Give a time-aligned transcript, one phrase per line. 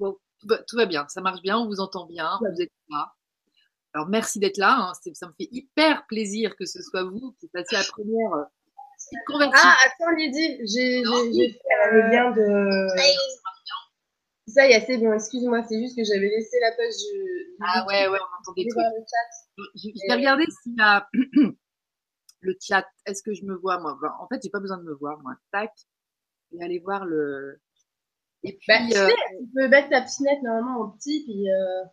[0.00, 0.16] Bon,
[0.66, 3.12] tout va, bien, ça marche bien, on vous entend bien, vous êtes là.
[3.92, 4.92] Alors merci d'être là, hein.
[5.12, 8.44] ça me fait hyper plaisir que ce soit vous qui passiez la première euh,
[9.26, 9.68] conversation.
[9.68, 12.88] Ah, attends Lydie, j'ai fait le lien de...
[14.46, 17.56] Ça y est, c'est bon, excuse-moi, c'est juste que j'avais laissé la page du...
[17.62, 18.82] Ah ouais, ouais, on entend des trucs.
[19.76, 21.06] Je vais regarder s'il y a
[22.40, 22.86] le chat.
[23.06, 23.98] Est-ce que je me vois, moi?
[24.18, 25.34] En fait, j'ai pas besoin de me voir, moi.
[25.52, 25.72] Tac.
[26.52, 27.60] Et aller voir le...
[28.42, 31.50] Et puis, bah, tu, euh, tu peux mettre ta pinette normalement en petit, puis...
[31.50, 31.84] Euh...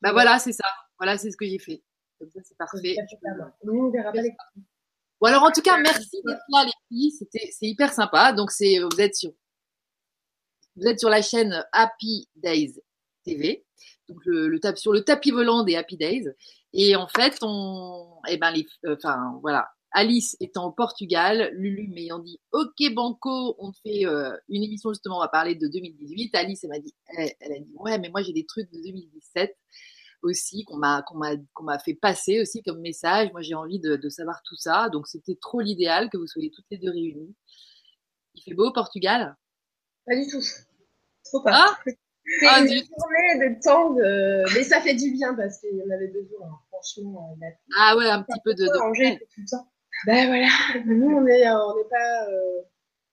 [0.00, 0.66] Bah voilà, c'est ça.
[0.98, 1.82] Voilà, c'est ce que j'ai fait.
[2.18, 2.96] Comme ça, c'est parfait.
[3.62, 4.34] on verra pas les
[5.20, 7.12] Bon, alors en tout cas, merci d'être là, les filles.
[7.12, 8.32] C'était, c'est hyper sympa.
[8.32, 9.32] Donc, c'est, vous êtes sur,
[10.76, 12.74] vous êtes sur la chaîne Happy Days
[13.24, 13.64] TV.
[14.08, 16.26] Donc, le, le sur le tapis volant des Happy Days.
[16.72, 19.68] Et en fait, on, eh ben, les, euh, enfin, voilà.
[19.96, 25.18] Alice étant au Portugal, Lulu m'ayant dit OK Banco, on fait euh, une émission justement,
[25.18, 26.34] on va parler de 2018.
[26.34, 28.82] Alice elle m'a dit, elle, elle, a dit ouais mais moi j'ai des trucs de
[28.82, 29.56] 2017
[30.24, 33.30] aussi qu'on m'a qu'on m'a qu'on m'a fait passer aussi comme message.
[33.32, 34.88] Moi, j'ai envie de, de, savoir tout ça.
[34.88, 37.34] Donc, c'était trop l'idéal que vous soyez toutes les deux réunies.
[38.34, 39.36] Il fait beau au Portugal?
[40.06, 40.42] Pas du tout.
[41.24, 41.52] Trop pas.
[41.54, 41.78] Ah
[42.40, 42.84] c'est ah, une journée
[43.38, 44.54] de temps de...
[44.54, 46.46] mais ça fait du bien parce qu'il y en avait besoin.
[46.46, 46.58] Hein.
[46.70, 47.36] Franchement,
[47.78, 48.64] ah ouais, un petit peu de.
[48.64, 49.18] de...
[49.34, 49.68] tout le temps.
[50.06, 50.48] Ben voilà.
[50.84, 52.62] Nous, on est on n'est pas euh,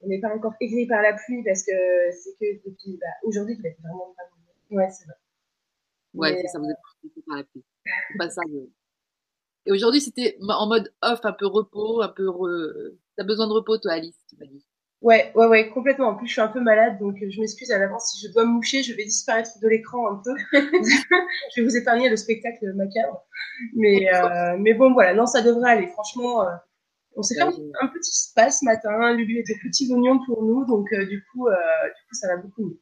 [0.02, 1.72] on n'est pas encore aigris par la pluie parce que
[2.12, 4.24] c'est que depuis bah, aujourd'hui il va être vraiment pas
[4.72, 5.16] Ouais, c'est vrai.
[6.14, 7.64] Ouais, ça vous êtes par la pluie.
[8.18, 8.42] Pas ça.
[9.66, 12.30] Et aujourd'hui, c'était en mode off, un peu repos, un peu.
[12.30, 12.94] Re...
[13.18, 14.66] T'as besoin de repos, toi, Alice, tu m'as dit.
[15.02, 16.10] Ouais, ouais, ouais, complètement.
[16.10, 18.32] En plus, je suis un peu malade, donc euh, je m'excuse à l'avance si je
[18.32, 20.32] dois me moucher, je vais disparaître de l'écran un peu.
[20.54, 23.24] je vais vous épargner le spectacle macabre.
[23.74, 25.88] Mais, euh, mais bon, voilà, non, ça devrait aller.
[25.88, 26.52] Franchement, euh,
[27.16, 29.14] on s'est fait un, petit spa ce matin.
[29.14, 32.64] Lulu était petit oignon pour nous, donc euh, du, coup, du coup, ça va beaucoup
[32.64, 32.80] mieux.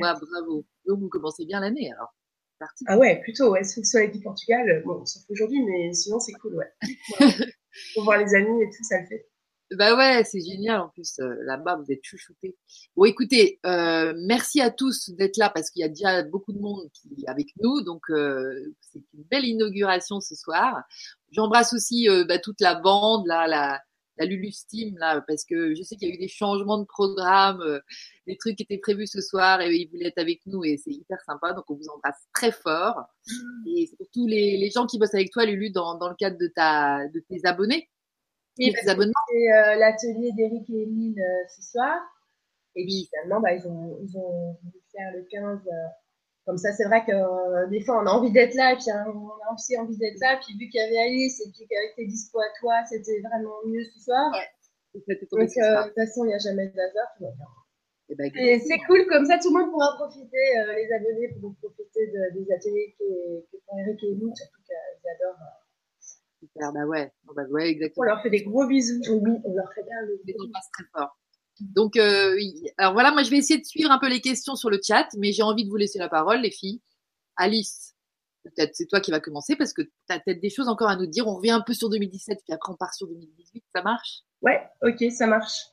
[0.00, 0.64] Ouais, bravo.
[0.86, 2.14] Donc, vous commencez bien l'année alors.
[2.86, 4.68] Ah ouais, plutôt, ouais, sous le soleil du Portugal.
[4.68, 6.72] Euh, bon, sauf aujourd'hui, mais sinon, c'est cool, ouais.
[7.94, 9.26] Pour voir les amis et tout, ça le fait.
[9.72, 11.18] Bah ouais, c'est génial en plus.
[11.18, 12.56] Euh, là-bas, vous êtes chouchoutés.
[12.96, 16.58] Bon, écoutez, euh, merci à tous d'être là parce qu'il y a déjà beaucoup de
[16.58, 17.80] monde qui est avec nous.
[17.82, 20.82] Donc, c'est une belle inauguration ce soir.
[21.32, 23.80] J'embrasse aussi bah, toute la bande, là, la,
[24.18, 26.84] la Lulu Steam là parce que je sais qu'il y a eu des changements de
[26.84, 27.80] programme, euh,
[28.26, 30.90] des trucs qui étaient prévus ce soir et ils voulaient être avec nous et c'est
[30.90, 33.02] hyper sympa donc on vous embrasse très fort
[33.66, 36.48] et tous les, les, gens qui bossent avec toi Lulu dans, dans le cadre de
[36.48, 37.88] ta de tes abonnés.
[38.58, 39.12] Oui, tes abonnements.
[39.30, 41.96] C'est euh, l'atelier d'Eric et Emile euh, ce soir
[42.76, 45.60] et puis finalement bah, ils ont ils ont voulu faire le 15
[46.46, 48.90] comme ça, c'est vrai que euh, des fois, on a envie d'être là, et puis
[48.90, 50.38] hein, on a aussi envie d'être là.
[50.44, 53.64] Puis vu qu'il y avait Alice, et puis qu'avec tes dispo à toi, c'était vraiment
[53.66, 54.30] mieux ce soir.
[54.32, 54.44] Ouais.
[54.94, 57.46] Donc, euh, de toute façon, il n'y a jamais de hasard, tout va bien.
[58.10, 61.28] Et, ben, et c'est cool, comme ça, tout le monde pourra profiter, euh, les abonnés
[61.32, 65.63] pourront profiter de, des ateliers que, que font Eric et nous, surtout qu'ils adorent.
[66.52, 68.04] Super, bah ouais, bah ouais, exactement.
[68.04, 69.00] On leur fait des gros bisous.
[69.08, 70.44] Oui, on leur fait bien le bisou.
[70.46, 71.16] On passe très fort.
[71.60, 72.36] Donc, euh,
[72.78, 75.08] alors voilà, moi je vais essayer de suivre un peu les questions sur le chat,
[75.16, 76.82] mais j'ai envie de vous laisser la parole, les filles.
[77.36, 77.94] Alice,
[78.42, 80.96] peut-être c'est toi qui va commencer parce que tu as peut-être des choses encore à
[80.96, 81.28] nous dire.
[81.28, 83.64] On revient un peu sur 2017, puis après on part sur 2018.
[83.74, 84.22] Ça marche?
[84.42, 85.66] Ouais, ok, ça marche.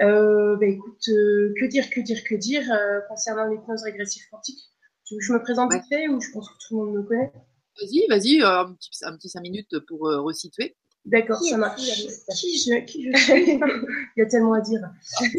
[0.00, 2.64] Euh, bah, écoute, euh, que dire, que dire, que dire
[3.08, 4.58] concernant l'hypnose régressive quantique
[5.04, 6.96] Tu veux que je me présente vite fait ou je pense que tout le monde
[6.96, 7.32] me connaît?
[7.80, 10.76] Vas-y, vas-y, un petit, un petit 5 minutes pour resituer.
[11.04, 11.82] D'accord, ça marche.
[12.34, 13.60] Qui je, qui je suis?
[14.16, 14.80] Il y a tellement à dire.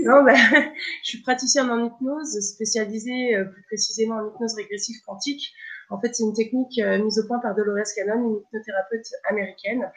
[0.04, 0.36] Non, bah,
[1.04, 5.54] je suis praticienne en hypnose, spécialisée euh, plus précisément en hypnose régressive quantique.
[5.90, 9.92] En fait, c'est une technique euh, mise au point par Dolores Cannon, une hypnothérapeute américaine.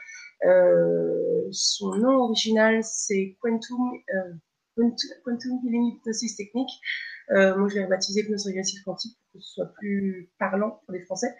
[0.44, 4.32] Euh, son nom original, c'est Quantum, euh,
[5.24, 6.70] Quantum Healing Hypnosis Technique.
[7.30, 10.94] Euh, moi, je l'ai rebaptisé hypnose régressive quantique pour que ce soit plus parlant pour
[10.94, 11.34] les Français.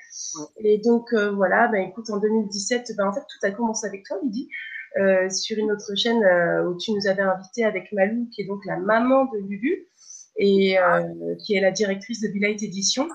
[0.59, 4.05] Et donc, euh, voilà, ben, écoute, en 2017, ben, en fait, tout a commencé avec
[4.05, 4.51] toi, Lydie,
[4.99, 8.47] euh, sur une autre chaîne euh, où tu nous avais invité avec Malou, qui est
[8.47, 9.87] donc la maman de Lulu,
[10.41, 10.77] et
[11.45, 13.09] qui est la directrice de Light Edition.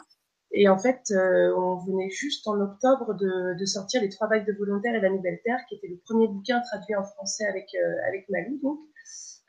[0.52, 4.52] Et en fait, on venait juste en octobre de, de, sortir Les Trois vagues de
[4.52, 7.70] volontaires et La Nouvelle Terre, qui était le premier bouquin traduit en français avec,
[8.10, 8.80] avec Malou, donc,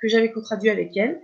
[0.00, 1.20] que j'avais co-traduit avec elle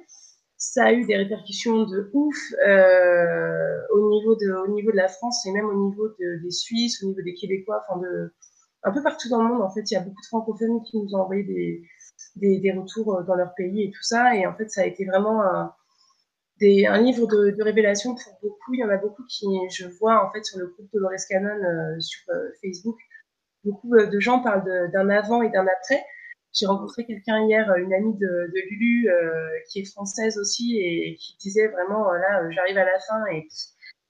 [0.61, 2.37] ça a eu des répercussions de ouf
[2.69, 6.51] euh, au niveau de au niveau de la France et même au niveau de, des
[6.51, 8.35] Suisses, au niveau des Québécois, enfin de
[8.83, 9.63] un peu partout dans le monde.
[9.63, 13.15] En fait, il y a beaucoup de francophones qui nous ont envoyé des, des, retours
[13.15, 14.37] euh, dans leur pays et tout ça.
[14.37, 15.73] Et en fait, ça a été vraiment un,
[16.61, 18.75] des, un livre de, révélation pour beaucoup.
[18.75, 21.49] Il y en a beaucoup qui, je vois en fait sur le groupe Dolores Cannon
[21.49, 22.21] euh, sur
[22.63, 22.99] Facebook,
[23.65, 26.05] beaucoup de gens parlent d'un avant et d'un après.
[26.53, 29.09] J'ai rencontré quelqu'un hier, une amie de, de Lulu,
[29.71, 33.47] qui est française aussi et qui disait vraiment, là, j'arrive à la fin et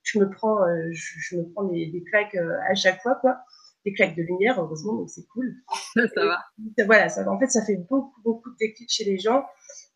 [0.02, 0.58] je me prends,
[0.90, 3.40] je, je, me prends des, des claques à chaque fois, quoi
[3.84, 5.54] des claques de lumière, heureusement, donc c'est cool.
[5.94, 6.38] ça va.
[6.84, 9.44] voilà, ça, en fait, ça fait beaucoup, beaucoup de déclics chez les gens.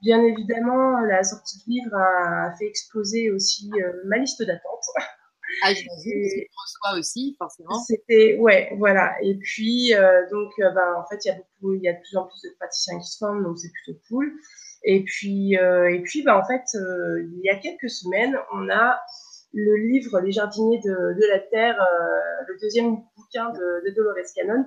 [0.01, 4.85] Bien évidemment, la sortie de livre a fait exploser aussi euh, ma liste d'attente.
[5.63, 6.47] Ah, j'imagine,
[6.97, 7.79] aussi, forcément.
[7.85, 9.15] C'était, ouais, voilà.
[9.23, 11.93] Et puis, euh, donc, euh, ben, en fait, il y a beaucoup, il y a
[11.93, 14.33] de plus en plus de praticiens qui se forment, donc c'est plutôt cool.
[14.85, 19.01] Et puis, et puis, ben, en fait, il y a quelques semaines, on a
[19.55, 21.79] le livre Les jardiniers de, de la Terre,
[22.47, 24.67] le deuxième bouquin de, de Dolores Cannon,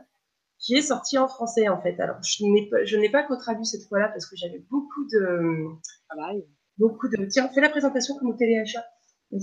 [0.59, 1.99] qui est sorti en français en fait.
[1.99, 5.65] Alors je n'ai pas, je n'ai pas co-traduit cette fois-là parce que j'avais beaucoup de
[6.09, 6.45] travail.
[6.77, 7.25] Beaucoup de.
[7.25, 8.85] Tiens, fais la présentation comme au téléachat.
[9.31, 9.39] c'est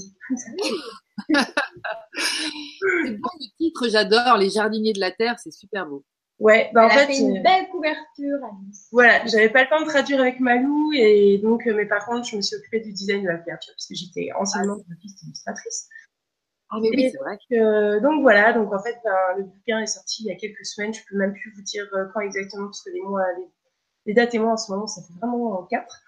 [3.18, 4.38] bon le titre, j'adore.
[4.38, 6.04] Les jardiniers de la terre, c'est super beau.
[6.40, 8.38] Ouais, bah Elle en a fait, fait une euh, belle couverture.
[8.42, 8.88] Alice.
[8.90, 12.26] voilà, j'avais pas le temps de traduire avec Malou et donc, euh, mais par contre,
[12.26, 15.88] je me suis occupée du design de la couverture parce que j'étais anciennement graphiste illustratrice.
[16.70, 17.38] Ah mais oui, c'est vrai.
[17.52, 20.64] Euh, donc voilà, donc en fait, ben, le bouquin est sorti il y a quelques
[20.64, 20.92] semaines.
[20.92, 23.46] Je peux même plus vous dire quand exactement parce que les mois, les,
[24.06, 26.02] les dates et mois en ce moment, ça fait vraiment quatre.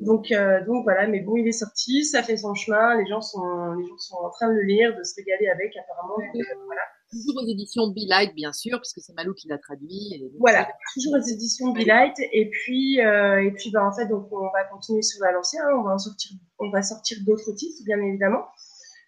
[0.00, 2.96] Donc euh, donc voilà, mais bon, il est sorti, ça fait son chemin.
[2.96, 5.76] Les gens sont les gens sont en train de le lire, de se régaler avec
[5.76, 6.16] apparemment.
[6.16, 6.80] Donc, euh, voilà.
[7.10, 10.12] Toujours aux éditions Be Light, bien sûr, puisque c'est Malou qui l'a traduit.
[10.14, 12.14] et Voilà, toujours aux éditions Be Light.
[12.32, 15.56] Et puis, euh, et puis, bah, en fait, donc, on va continuer sur la lancée.
[15.58, 15.68] hein.
[15.78, 18.44] On va en sortir, on va sortir d'autres titres, bien évidemment.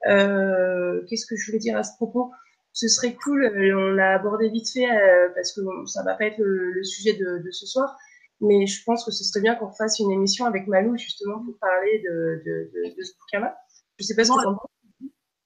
[0.07, 2.31] Euh, Qu'est-ce que je voulais dire à ce propos?
[2.73, 3.45] Ce serait cool.
[3.45, 6.73] euh, On l'a abordé vite fait euh, parce que bon, ça va pas être le,
[6.73, 7.97] le sujet de, de ce soir.
[8.41, 11.59] Mais je pense que ce serait bien qu'on fasse une émission avec Malou justement pour
[11.61, 13.55] parler de, de, de, de ce bouquin-là.
[13.99, 14.71] Je sais pas ce que t'en penses.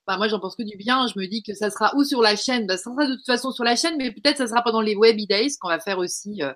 [0.06, 1.06] Bah, moi, j'en pense que du bien.
[1.06, 3.27] Je me dis que ça sera ou sur la chaîne, bah, ça sera de toute
[3.27, 5.99] façon sur la chaîne, mais peut-être ça sera pendant les Webby Days qu'on va faire
[5.99, 6.53] aussi euh,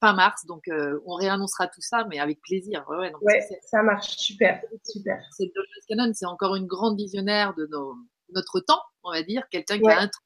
[0.00, 0.46] fin mars.
[0.46, 2.84] Donc, euh, on réannoncera tout ça, mais avec plaisir.
[2.88, 4.16] Ouais, ouais, non, Ouais, c'est- ça marche.
[4.16, 5.20] Super, super.
[5.32, 5.50] c'est
[5.88, 7.96] Cannon, c'est encore une grande visionnaire de nos,
[8.32, 10.22] notre temps, on va dire, quelqu'un qui a introduit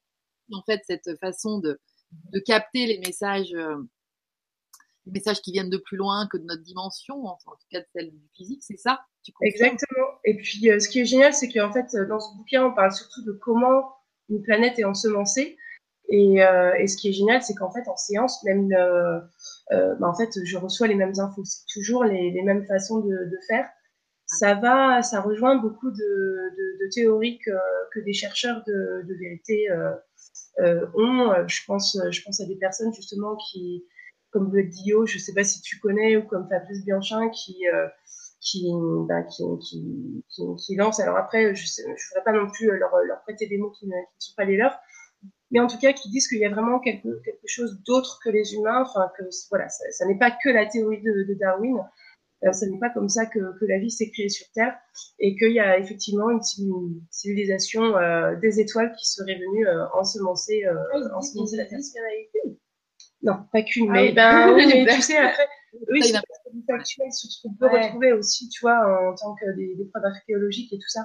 [0.52, 1.80] en fait cette façon de,
[2.32, 3.76] de capter les messages, euh,
[5.06, 8.10] messages qui viennent de plus loin que de notre dimension, en, tout cas de celle
[8.10, 10.06] du physique, c'est ça tu Exactement.
[10.24, 12.74] Et puis, euh, ce qui est génial, c'est qu'en fait, euh, dans ce bouquin, on
[12.74, 13.92] parle surtout de comment
[14.28, 15.56] une planète est ensemencée.
[16.08, 19.20] Et, euh, et ce qui est génial, c'est qu'en fait, en séance, même, euh,
[19.70, 21.44] bah, en fait, je reçois les mêmes infos.
[21.44, 23.68] C'est toujours les, les mêmes façons de, de faire.
[24.26, 27.50] Ça va, ça rejoint beaucoup de, de, de théories que,
[27.92, 29.68] que des chercheurs de, vérité
[30.58, 31.46] ont.
[31.46, 33.84] Je pense, je pense à des personnes justement qui,
[34.32, 37.86] comme Dio, je sais pas si tu connais, ou comme Fabrice Bianchin, qui euh,
[38.40, 38.66] qui,
[39.08, 41.00] bah, qui, qui, qui, qui lancent.
[41.00, 43.92] Alors après, je ne voudrais pas non plus leur, leur prêter des mots qui ne,
[43.92, 44.76] qui ne sont pas les leurs,
[45.52, 48.30] mais en tout cas qui disent qu'il y a vraiment quelque, quelque chose d'autre que
[48.30, 51.76] les humains, enfin que voilà, ça, ça n'est pas que la théorie de, de Darwin,
[52.44, 54.76] euh, ce n'est pas comme ça que, que la vie s'est créée sur Terre,
[55.18, 56.42] et qu'il y a effectivement une,
[57.10, 61.78] civilisation euh, des étoiles qui serait venue euh, ensemencer, euh, ensemencer la Terre.
[63.22, 65.48] Non, pas qu'une, Ah mais ben oui, mais tu sais après,
[65.90, 66.12] oui, c'est
[66.66, 67.84] factuel, c'est ce qu'on peut Ouais.
[67.86, 71.02] retrouver aussi, tu vois, en tant que des, des preuves archéologiques et tout ça.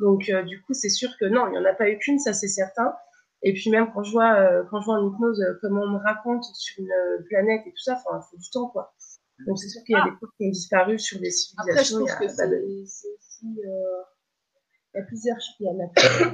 [0.00, 2.18] Donc euh, du coup, c'est sûr que non, il y en a pas eu qu'une,
[2.18, 2.92] ça c'est certain.
[3.44, 5.90] Et puis même quand je vois, euh, quand je vois en hypnose euh, comment on
[5.90, 8.92] me raconte sur une euh, planète et tout ça, enfin, il faut du temps quoi.
[9.46, 10.10] Donc c'est sûr qu'il y a Ah.
[10.10, 11.96] des preuves qui ont disparu sur des Après, je civilisations.
[11.98, 13.46] trouve il y a que c'est aussi.
[13.66, 14.02] euh,
[14.94, 15.36] Il y a plusieurs.
[15.60, 16.32] Il y en a plusieurs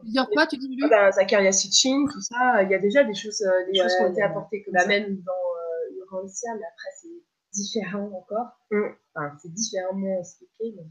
[0.00, 3.14] Plusieurs fois, tu dis Ah ben, Zakaria Sitchin, tout ça, il y a déjà des
[3.14, 4.88] choses, euh, des choses qui ont été apportées comme Bah, ça.
[4.88, 7.08] même dans euh, Urantia, mais après, c'est
[7.52, 8.46] différent encore.
[8.70, 8.88] Mm.
[9.14, 10.74] Enfin, c'est différemment expliqué.
[10.76, 10.84] Mais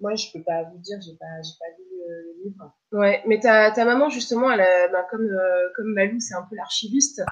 [0.00, 2.72] moi, je peux pas vous dire, j'ai pas, j'ai pas lu le, le livre.
[2.92, 6.42] Ouais, mais ta, ta maman, justement, elle a, ben, comme, euh, comme Malou, c'est un
[6.48, 7.22] peu l'archiviste,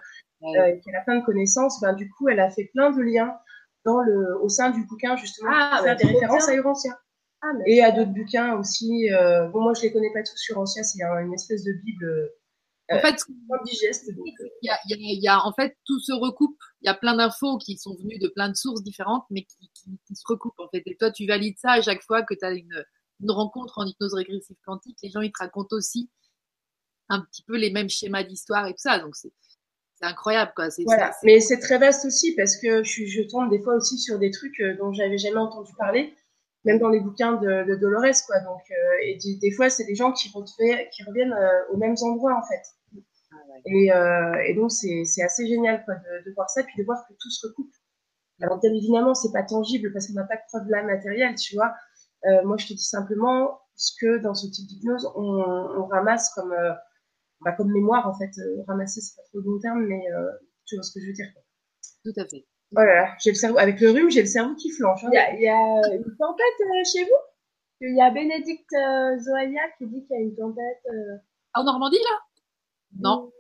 [0.41, 0.59] Ouais.
[0.59, 3.39] euh, qu'elle a plein de connaissances, ben, du coup, elle a fait plein de liens
[3.85, 6.55] dans le, au sein du bouquin, justement, Ah, pour bah, faire des références bien.
[6.55, 6.99] à Urantia.
[7.43, 9.11] Ah, Et à d'autres bouquins aussi.
[9.13, 11.73] Euh, bon, moi, je les connais pas tous sur Urantia, c'est un- une espèce de
[11.85, 12.31] bible
[12.91, 14.09] En fait, euh, digeste.
[14.11, 14.13] Euh,
[14.63, 16.59] il y a, il y a- il y a- en fait, tout se recoupe.
[16.83, 19.71] Il y a plein d'infos qui sont venues de plein de sources différentes, mais qui,
[19.75, 20.83] qui- qui se recoupent, en fait.
[20.87, 22.85] Et toi, tu valides ça à chaque fois que tu as une,
[23.21, 24.99] une rencontre en hypnose régressive quantique.
[25.03, 26.11] Les gens, ils te racontent aussi
[27.09, 28.99] un petit peu les mêmes schémas d'histoire et tout ça.
[28.99, 29.33] Donc, c'est
[30.03, 30.69] incroyable, quoi.
[30.85, 34.19] Voilà, mais c'est très vaste aussi parce que je, je tombe des fois aussi sur
[34.19, 36.15] des trucs euh, dont j'avais jamais entendu parler,
[36.65, 38.39] même dans les bouquins de, de Dolores, quoi.
[38.41, 42.37] Donc, euh, et des, des fois, c'est des gens qui, reviennent euh, aux mêmes endroits,
[42.37, 42.63] en fait.
[43.33, 43.63] Ah ouais.
[43.67, 47.05] Et, euh, et donc, c'est assez génial, quoi, de, de voir ça, puis de voir
[47.09, 47.73] que tout se recoupe.
[48.41, 51.55] Alors, bien évidemment, c'est pas tangible parce qu'on n'a pas de preuve là matérielle, tu
[51.55, 51.73] vois.
[52.27, 56.31] Euh, moi, je te dis simplement ce que dans ce type d'hypnose, on, on ramasse
[56.35, 56.55] comme,
[57.41, 58.31] bah, comme mémoire, en fait.
[58.67, 60.31] Ramasser, c'est pas trop le bon terme, mais euh,
[60.67, 61.27] Tu vois ce que je veux dire
[62.05, 62.45] Tout à fait.
[62.75, 65.05] Oh là là, j'ai le cerveau, avec le rhume, j'ai le cerveau qui flanche.
[65.05, 65.11] hein.
[65.13, 67.11] Il y a, il y a une tempête euh, chez vous?
[67.83, 70.81] Il y a Bénédicte euh, Zoya qui dit qu'il y a une tempête.
[70.89, 71.17] euh,
[71.55, 72.19] En Normandie, là?
[73.01, 73.31] Non.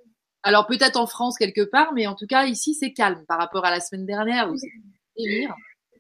[0.43, 3.65] Alors peut-être en France quelque part, mais en tout cas ici c'est calme par rapport
[3.65, 4.73] à la semaine dernière où c'était
[5.17, 5.55] délire.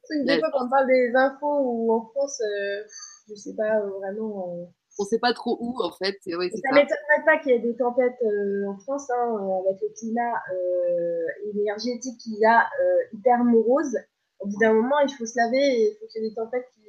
[0.04, 2.82] truc, des fois, quand on parle des infos ou en France, euh,
[3.28, 4.72] je sais pas euh, vraiment.
[5.02, 6.16] On sait pas trop où en fait.
[6.26, 6.75] Ouais, Ça ça.
[6.75, 10.35] m'étonnerait pas qu'il y ait des tempêtes euh, en France, hein, euh, avec le climat
[10.52, 13.99] euh, énergétique qu'il y a euh, hyper morose.
[14.40, 16.35] Au bout d'un moment, il faut se laver et il faut qu'il y ait des
[16.35, 16.82] tempêtes qui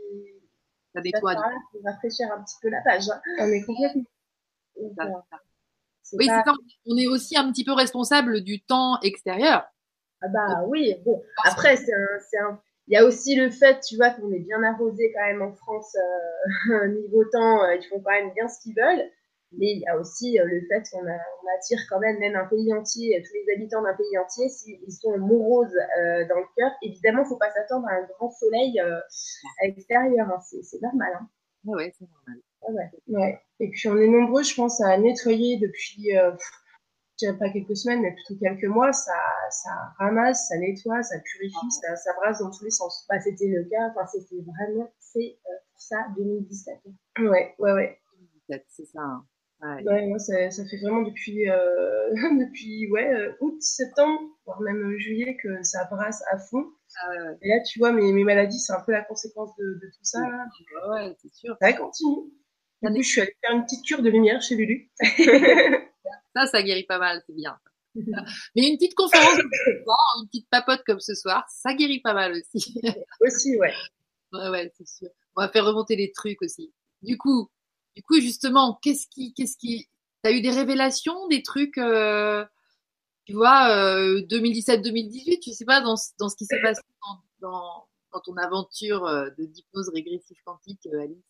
[0.95, 1.35] Ça nettoie.
[1.71, 3.09] pour rafraîchir un petit peu la page.
[3.09, 3.21] hein.
[3.39, 4.03] On est complètement.
[4.79, 5.37] Donc, Ça, ça.
[6.03, 6.55] c'est Oui, pas- c'est ça.
[6.87, 9.65] On est aussi un petit peu responsable du temps extérieur.
[10.21, 11.21] Ah bah oui, bon.
[11.43, 12.59] Après, c'est un, c'est un...
[12.87, 15.53] Il y a aussi le fait, tu vois, qu'on est bien arrosé quand même en
[15.53, 15.95] France,
[16.71, 19.09] euh, niveau temps, euh, ils font quand même bien ce qu'ils veulent.
[19.55, 21.11] Mais il y a aussi euh, le fait qu'on a-
[21.43, 24.49] on attire quand même même un pays entier, euh, tous les habitants d'un pays entier,
[24.49, 28.79] s'ils sont moroses euh, dans le cœur, évidemment, faut pas s'attendre à un grand soleil
[28.79, 28.99] euh,
[29.61, 30.27] à l'extérieur.
[30.29, 30.39] hein.
[30.49, 31.11] C'est c'est normal.
[31.19, 31.27] Hein.
[31.65, 32.41] Ouais, ouais, c'est normal.
[32.69, 32.91] Ouais.
[33.19, 33.39] Ouais.
[33.59, 36.31] Et puis on est nombreux, je pense, à nettoyer depuis, euh,
[37.19, 38.91] je dirais pas quelques semaines, mais plutôt quelques mois.
[38.93, 39.13] Ça,
[39.51, 43.05] ça ramasse, ça nettoie, ça purifie, ça, ça brasse dans tous les sens.
[43.09, 46.75] Bah, c'était le cas, enfin, c'était vraiment, c'est euh, pour ça 2017.
[47.19, 47.99] Ouais, ouais, ouais.
[48.67, 48.99] C'est ça.
[49.01, 49.25] hein.
[49.61, 49.81] Ouais.
[49.85, 54.91] Ouais, moi, ça, ça fait vraiment depuis, euh, depuis ouais, euh, août, septembre, voire même
[54.91, 56.65] euh, juillet, que ça brasse à fond.
[57.01, 57.37] Ah ouais.
[57.43, 60.03] Et là, tu vois, mes, mes maladies, c'est un peu la conséquence de, de tout
[60.03, 60.19] ça.
[60.19, 60.45] là.
[60.91, 61.55] Ouais, c'est sûr.
[61.61, 62.29] Ça continue.
[62.81, 64.91] Du coup, je suis allée faire une petite cure de lumière chez Lulu.
[66.35, 67.57] Ça, ça guérit pas mal, c'est bien.
[68.55, 72.01] Mais une petite conférence comme ce soir, une petite papote comme ce soir, ça guérit
[72.01, 72.73] pas mal aussi.
[73.21, 73.73] Aussi, ouais.
[74.31, 75.09] Ouais, ouais, c'est sûr.
[75.35, 76.73] On va faire remonter les trucs aussi.
[77.03, 77.49] Du coup,
[77.95, 79.87] du coup, justement, qu'est-ce qui, qu'est-ce qui,
[80.23, 82.43] t'as eu des révélations, des trucs, euh,
[83.25, 86.81] tu vois, euh, 2017-2018, je sais pas, dans, ce- dans ce qui s'est passé
[87.41, 91.23] dans, dans, dans ton aventure euh, de d'hypnose régressive quantique, euh, Alice?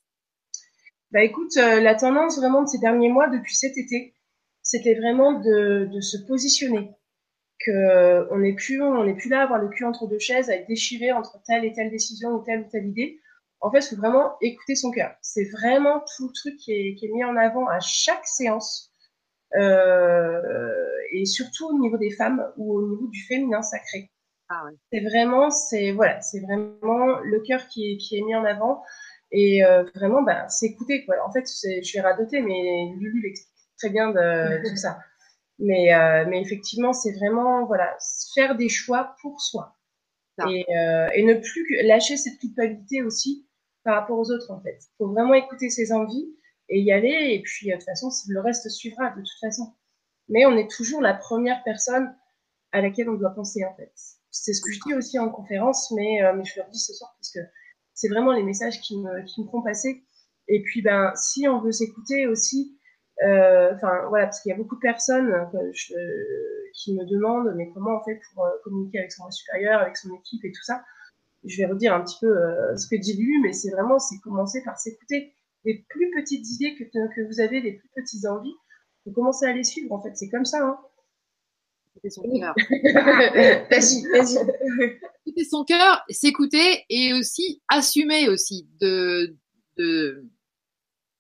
[1.11, 4.15] Bah écoute, euh, la tendance vraiment de ces derniers mois, depuis cet été,
[4.73, 6.89] c'était vraiment de, de se positionner.
[7.63, 10.19] Que euh, on n'est plus, on n'est plus là à avoir le cul entre deux
[10.19, 13.19] chaises, à être déchiré entre telle et telle décision ou telle ou telle idée.
[13.61, 15.15] En fait, il faut vraiment écouter son cœur.
[15.21, 18.91] C'est vraiment tout le truc qui est, qui est mis en avant à chaque séance.
[19.55, 20.41] Euh,
[21.11, 24.09] et surtout au niveau des femmes ou au niveau du féminin sacré.
[24.49, 24.71] Ah ouais.
[24.91, 28.81] C'est vraiment, c'est voilà, c'est vraiment le cœur qui est, qui est mis en avant
[29.31, 31.15] et euh, vraiment, bah, c'est écouter quoi.
[31.27, 34.99] En fait, je vais radoter, mais Lulu l'explique très bien de tout ça.
[35.59, 37.95] Mais euh, mais effectivement, c'est vraiment voilà,
[38.33, 39.77] faire des choix pour soi
[40.49, 43.47] et euh, et ne plus lâcher cette culpabilité aussi
[43.83, 44.79] par rapport aux autres en fait.
[44.97, 46.27] Faut vraiment écouter ses envies
[46.69, 49.73] et y aller et puis euh, de toute façon, le reste suivra de toute façon.
[50.29, 52.15] Mais on est toujours la première personne
[52.71, 53.93] à laquelle on doit penser en fait.
[54.31, 56.93] C'est ce que je dis aussi en conférence, mais, euh, mais je le redis ce
[56.93, 57.39] soir parce que
[57.93, 60.03] c'est vraiment les messages qui me, qui me font passer.
[60.47, 62.77] Et puis, ben, si on veut s'écouter aussi,
[63.73, 65.93] enfin voilà, parce qu'il y a beaucoup de personnes euh, je-
[66.73, 70.13] qui me demandent, mais comment on fait pour euh, communiquer avec son supérieur, avec son
[70.15, 70.83] équipe et tout ça.
[71.45, 74.19] Je vais redire un petit peu euh, ce que dit Lulu, mais c'est vraiment, c'est
[74.19, 75.33] commencer par s'écouter.
[75.65, 78.55] Les plus petites idées que, que vous avez, les plus petites envies,
[79.03, 79.91] faut commencer à les suivre.
[79.93, 80.59] En fait, c'est comme ça.
[80.65, 80.77] Hein.
[81.95, 82.55] Écouter son cœur.
[83.69, 84.37] vas-y, vas-y.
[85.25, 89.35] Écouter son cœur, s'écouter et aussi assumer aussi de,
[89.77, 90.25] de,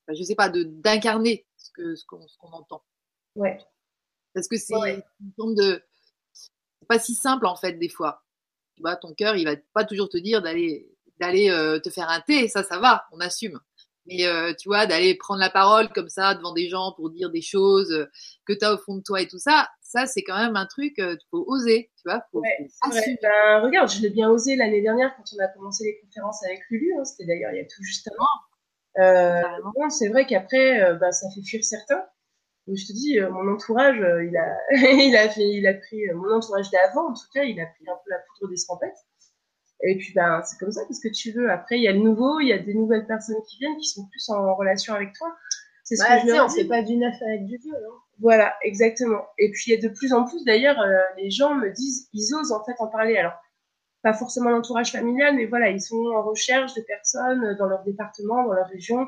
[0.09, 2.83] je sais pas, de d'incarner que ce qu'on ce qu'on entend.
[3.35, 3.57] Ouais.
[4.33, 5.03] Parce que c'est Ouais.
[5.21, 5.83] une forme de,
[6.33, 6.49] c'est
[6.87, 8.23] pas si simple en fait des fois.
[8.75, 10.89] Tu vois, ton cœur, il va pas toujours te dire d'aller
[11.19, 13.59] d'aller euh, te faire un thé, ça, ça va, on assume.
[14.07, 17.29] Mais euh, tu vois, d'aller prendre la parole comme ça devant des gens pour dire
[17.29, 18.07] des choses
[18.45, 20.65] que tu as au fond de toi et tout ça, ça c'est quand même un
[20.65, 22.99] truc, euh, faut oser, tu vois, faut, Ouais, faut c'est vrai.
[22.99, 23.19] assumer.
[23.21, 26.59] Ben, regarde, je l'ai bien osé l'année dernière quand on a commencé les conférences avec
[26.69, 26.93] Lulu.
[26.99, 28.27] hein, C'était d'ailleurs il y a tout juste un an.
[28.99, 29.41] Euh,
[29.89, 32.05] c'est vrai qu'après, euh, ben, ça fait fuir certains.
[32.67, 36.01] Mais je te dis, euh, mon entourage, il a, il a fait, il a pris
[36.13, 38.95] mon entourage d'avant, en tout cas, il a pris un peu la poudre d'escampette.
[39.81, 41.51] Et puis, ben, c'est comme ça, qu'est-ce que tu veux.
[41.51, 43.87] Après, il y a le nouveau, il y a des nouvelles personnes qui viennent, qui
[43.87, 45.35] sont plus en relation avec toi.
[45.83, 47.75] C'est ce Bah, que je leur on fait pas du neuf avec du vieux.
[47.75, 47.95] Hein.
[48.19, 49.25] Voilà, exactement.
[49.37, 52.07] Et puis, il y a de plus en plus, d'ailleurs, euh, les gens me disent,
[52.13, 53.17] ils osent en fait en parler.
[53.17, 53.33] Alors,
[54.03, 58.45] pas forcément l'entourage familial, mais voilà, ils sont en recherche de personnes dans leur département,
[58.45, 59.07] dans leur région,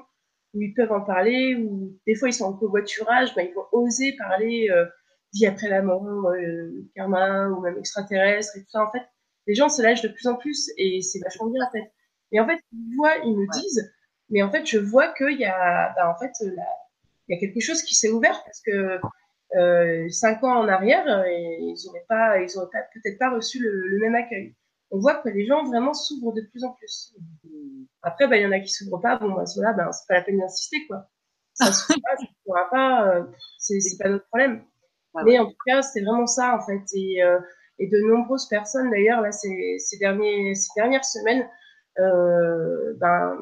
[0.54, 3.66] où ils peuvent en parler, ou des fois ils sont en covoiturage, ben, ils vont
[3.74, 4.86] oser parler euh,
[5.34, 8.84] vie après la mort, euh, karma, ou même extraterrestre, et tout ça.
[8.86, 9.04] En fait,
[9.48, 11.92] les gens se lâchent de plus en plus, et c'est vachement bien, en fait.
[12.32, 13.94] Et en fait, ils voient, ils me disent,
[14.30, 16.64] mais en fait, je vois qu'il y a, ben, en fait, la-
[17.28, 19.00] il y a quelque chose qui s'est ouvert, parce que
[19.58, 24.16] euh, cinq ans en arrière, ils n'auraient pas, ils auraient peut-être pas reçu le, même
[24.16, 24.56] accueil.
[24.96, 27.14] On voit que les gens vraiment s'ouvrent de plus en plus.
[28.02, 29.18] Après, bah, il y en a qui s'ouvrent pas.
[29.18, 31.10] Bon, cela, ben, c'est pas la peine d'insister, quoi.
[31.54, 33.24] Ça s'ouvre pas, ça pas, euh,
[33.58, 34.64] c'est, c'est pas notre problème.
[35.26, 36.82] Mais en tout cas, c'est vraiment ça, en fait.
[36.94, 37.40] Et, euh,
[37.78, 41.46] et de nombreuses personnes, d'ailleurs, là, ces, ces, derniers, ces dernières semaines,
[42.00, 43.38] euh, ben,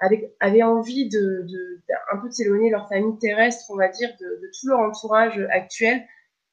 [0.00, 3.86] avaient, avaient envie de, de, un peu de s'éloigner de leur famille terrestre, on va
[3.86, 6.02] dire, de, de, tout leur entourage actuel,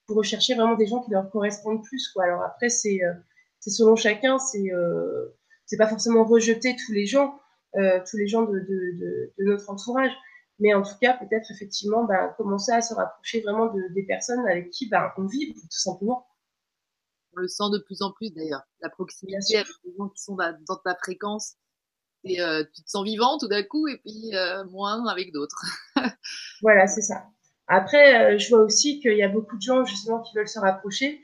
[0.05, 2.25] pour rechercher vraiment des gens qui leur correspondent plus, quoi.
[2.25, 3.13] Alors après, c'est, euh,
[3.60, 5.36] c'est selon chacun, c'est, euh,
[5.66, 7.39] c'est pas forcément rejeter tous les gens,
[7.75, 10.12] euh, tous les gens de, de, de, notre entourage,
[10.60, 14.46] mais en tout cas, peut-être effectivement, bah, commencer à se rapprocher vraiment de, des personnes
[14.48, 16.25] avec qui bah, on vit, tout simplement.
[17.36, 20.36] On le sent de plus en plus d'ailleurs, la proximité avec les gens qui sont
[20.36, 21.56] dans ta fréquence.
[22.24, 25.63] Et euh, tu te sens vivant tout d'un coup, et puis euh, moins avec d'autres.
[26.62, 27.28] voilà, c'est ça.
[27.68, 30.60] Après, euh, je vois aussi qu'il y a beaucoup de gens justement qui veulent se
[30.60, 31.22] rapprocher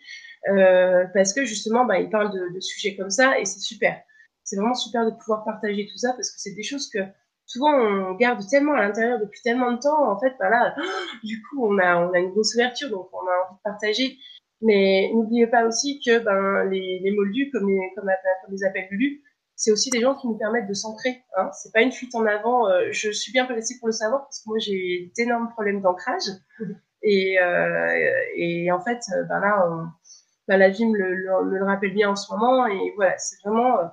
[0.49, 3.99] euh, parce que justement, bah, ils parlent de, de sujets comme ça, et c'est super.
[4.43, 6.99] C'est vraiment super de pouvoir partager tout ça parce que c'est des choses que
[7.45, 10.75] souvent on garde tellement à l'intérieur depuis tellement de temps, en fait, bah là,
[11.23, 14.17] du coup, on a, on a une grosse ouverture, donc on a envie de partager.
[14.61, 18.87] Mais n'oubliez pas aussi que ben, les, les moldus, comme les, comme, comme les appelle
[18.89, 19.21] Lulu,
[19.55, 21.23] c'est aussi des gens qui nous permettent de s'ancrer.
[21.37, 21.49] Hein.
[21.53, 22.69] C'est pas une fuite en avant.
[22.69, 26.23] Euh, je suis bien placée pour le savoir parce que moi j'ai d'énormes problèmes d'ancrage.
[27.03, 27.93] Et, euh,
[28.35, 28.99] et en fait,
[29.29, 29.87] ben là, on,
[30.47, 32.67] ben la vie me le, me le, rappelle bien en ce moment.
[32.67, 33.85] Et voilà, c'est vraiment euh,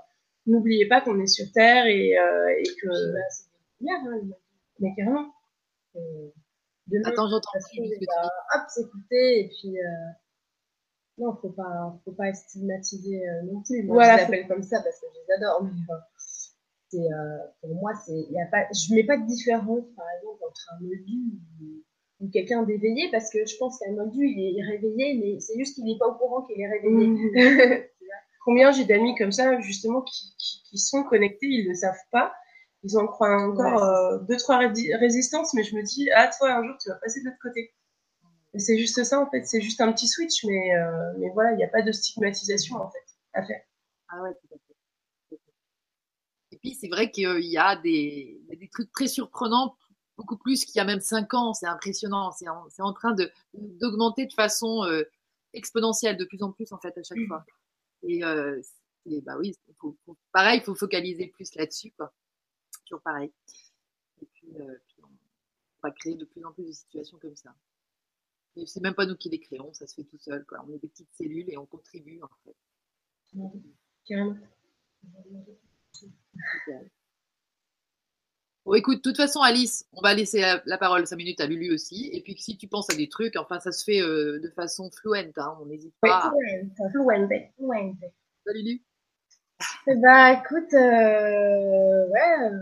[0.46, 3.12] n'oubliez pas qu'on est sur Terre et, euh, et que.
[3.12, 3.48] Bah, c'est
[3.80, 4.20] bien, hein,
[4.80, 5.32] mais carrément.
[7.04, 7.50] Attends, j'entends.
[8.54, 9.78] Hop, s'écouter et puis.
[9.78, 10.12] Euh...
[11.18, 13.82] Non, faut pas, faut pas stigmatiser euh, non plus.
[13.84, 15.62] Moi, voilà, je les appelle comme ça parce que je les adore.
[15.62, 15.98] Mais euh,
[16.88, 20.42] c'est, euh, pour moi, c'est, y a pas, je mets pas de différence, par exemple,
[20.48, 21.82] entre un moldu ou,
[22.22, 25.74] ou quelqu'un d'éveillé parce que je pense qu'un moldu, il est réveillé, mais c'est juste
[25.74, 27.06] qu'il n'est pas au courant qu'il est réveillé.
[27.08, 27.84] Mmh.
[28.44, 32.32] Combien j'ai d'amis comme ça, justement, qui, qui, qui, sont connectés, ils ne savent pas.
[32.84, 36.52] Ils en croient encore ouais, euh, deux, trois résistances, mais je me dis, ah, toi,
[36.52, 37.72] un jour, tu vas passer de l'autre côté.
[38.56, 39.44] C'est juste ça, en fait.
[39.44, 42.76] C'est juste un petit switch, mais, euh, mais voilà, il n'y a pas de stigmatisation,
[42.76, 43.62] en fait, à faire.
[44.08, 45.38] Ah ouais, tout à fait.
[46.50, 49.76] Et puis, c'est vrai qu'il y a des, des trucs très surprenants,
[50.16, 51.54] beaucoup plus qu'il y a même cinq ans.
[51.54, 52.32] C'est impressionnant.
[52.32, 53.14] C'est en, en, train
[53.54, 55.04] d'augmenter de, de, façon euh,
[55.52, 57.26] exponentielle, de plus en plus, en fait, à chaque mmh.
[57.26, 57.44] fois.
[58.02, 58.60] Et, euh,
[59.24, 62.12] bah oui, faut, faut, pareil, il faut focaliser plus là-dessus, quoi.
[62.86, 63.32] Toujours pareil.
[64.20, 65.08] Et puis, euh, puis, on
[65.82, 67.54] va créer de plus en plus de situations comme ça.
[68.56, 70.64] Et c'est même pas nous qui les créons, ça se fait tout seul, quoi.
[70.66, 72.56] On est des petites cellules et on contribue, en fait.
[74.04, 74.36] Carrément.
[78.64, 81.46] Bon, écoute, de toute façon, Alice, on va laisser la, la, parole 5 minutes à
[81.46, 82.10] Lulu aussi.
[82.12, 84.88] Et puis, si tu penses à des trucs, enfin, ça se fait euh, de façon
[84.90, 86.32] fluente, hein, on n'hésite pas.
[86.36, 86.46] Oui,
[86.92, 87.98] fluente, fluente.
[88.46, 88.82] Salut, Lulu.
[89.86, 92.52] Bah, écoute, euh, ouais,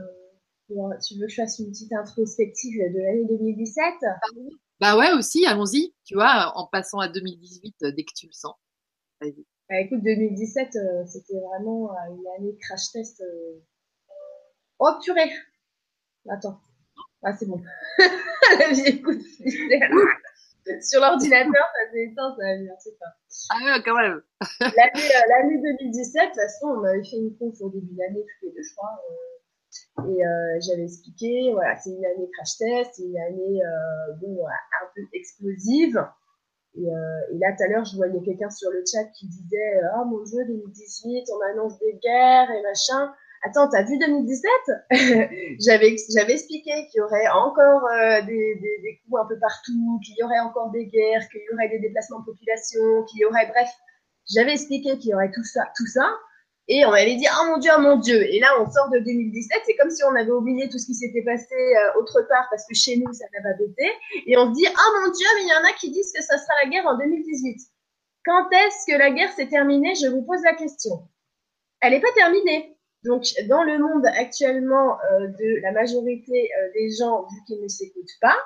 [0.70, 3.94] euh, tu veux que je fasse une petite introspective de l'année 2017
[4.80, 8.32] Bah ouais, aussi, allons-y, tu vois, en passant à 2018 euh, dès que tu le
[8.32, 8.54] sens.
[9.20, 9.44] Vas-y.
[9.68, 13.22] Bah, écoute, 2017, euh, c'était vraiment une année crash test.
[14.78, 15.30] Oh, purée
[16.28, 16.60] Attends.
[17.22, 17.62] Ah, c'est bon.
[20.82, 23.06] Sur l'ordinateur, ça s'est éteint, ça va venir, c'est pas.
[23.50, 24.22] Ah ouais, quand même.
[24.60, 28.46] L'année 2017, de toute façon, on avait fait une conf au début de l'année, tous
[28.46, 29.00] les deux, je crois.
[29.10, 29.16] Euh,
[30.08, 34.46] et euh, j'avais expliqué, voilà, c'est une année crash test, c'est une année, euh, bon,
[34.46, 36.06] un peu explosive.
[36.76, 40.04] Et, et là, tout à l'heure, je voyais quelqu'un sur le chat qui disait, oh
[40.04, 44.50] mon dieu, 2018, on annonce des guerres et machin attends, t'as vu 2017
[45.60, 50.00] J'avais j'avais expliqué qu'il y aurait encore euh, des, des, des, coups un peu partout,
[50.04, 53.24] qu'il y aurait encore des guerres, qu'il y aurait des déplacements de population, qu'il y
[53.24, 53.68] aurait, bref,
[54.32, 56.08] j'avais expliqué qu'il y aurait tout ça, tout ça.
[56.68, 58.22] Et on m'avait dit, oh mon Dieu, oh mon Dieu.
[58.32, 60.94] Et là, on sort de 2017, c'est comme si on avait oublié tout ce qui
[60.94, 63.90] s'était passé euh, autre part parce que chez nous, ça n'a pas pété.
[64.26, 66.22] Et on se dit, oh mon Dieu, mais il y en a qui disent que
[66.22, 67.60] ça sera la guerre en 2018.
[68.24, 69.94] Quand est-ce que la guerre s'est terminée?
[69.96, 71.08] Je vous pose la question.
[71.80, 72.76] Elle n'est pas terminée.
[73.04, 77.68] Donc, dans le monde actuellement euh, de la majorité euh, des gens, vu qu'ils ne
[77.68, 78.36] s'écoutent pas,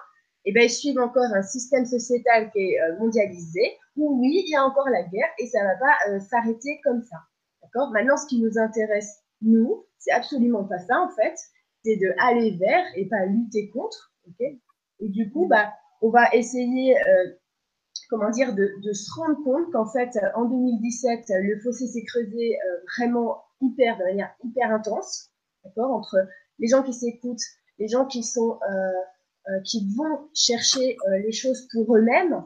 [0.44, 4.50] eh ben, ils suivent encore un système sociétal qui est euh, mondialisé, où oui, il
[4.50, 7.16] y a encore la guerre et ça ne va pas s'arrêter comme ça.
[7.62, 7.90] D'accord?
[7.92, 11.34] Maintenant, ce qui nous intéresse, nous, c'est absolument pas ça, en fait.
[11.84, 14.12] C'est de aller vers et pas lutter contre.
[14.28, 14.46] ok?
[15.00, 16.94] Et du coup, bah, on va essayer,
[18.10, 22.58] comment dire, de se rendre compte qu'en fait, en 2017, le fossé s'est creusé
[22.96, 25.30] vraiment hyper, de manière hyper intense,
[25.64, 26.16] d'accord, entre
[26.58, 27.42] les gens qui s'écoutent,
[27.78, 32.44] les gens qui sont, euh, euh, qui vont chercher euh, les choses pour eux-mêmes,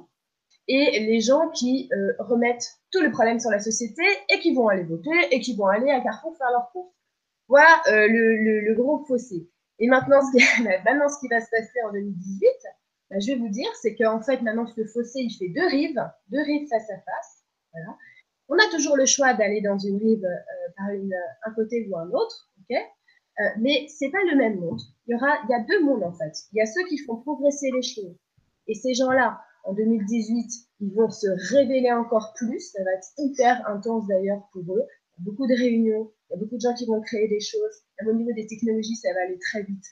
[0.70, 4.83] et les gens qui remettent tous les problèmes sur la société et qui vont aller
[4.83, 6.92] voter et qui vont aller à Carrefour faire leur courses.
[7.48, 9.48] Voilà le, le, le, gros fossé.
[9.78, 12.50] Et maintenant ce, qui, maintenant, ce qui va se passer en 2018,
[13.11, 16.02] bah, je vais vous dire, c'est qu'en fait, maintenant, ce fossé, il fait deux rives,
[16.28, 17.44] deux rives face à face.
[18.48, 22.08] On a toujours le choix d'aller dans une rive euh, par un côté ou un
[22.11, 22.76] autre, ok?
[23.40, 24.80] Euh, mais c'est pas le même monde.
[25.06, 26.32] Il y aura, il y a deux mondes en fait.
[26.52, 28.16] Il y a ceux qui font progresser les choses.
[28.66, 32.72] Et ces gens-là, en 2018, ils vont se révéler encore plus.
[32.72, 34.82] Ça va être hyper intense d'ailleurs pour eux.
[35.18, 37.28] Il y a beaucoup de réunions, il y a beaucoup de gens qui vont créer
[37.28, 37.82] des choses.
[38.06, 39.84] au niveau des technologies, ça va aller très vite.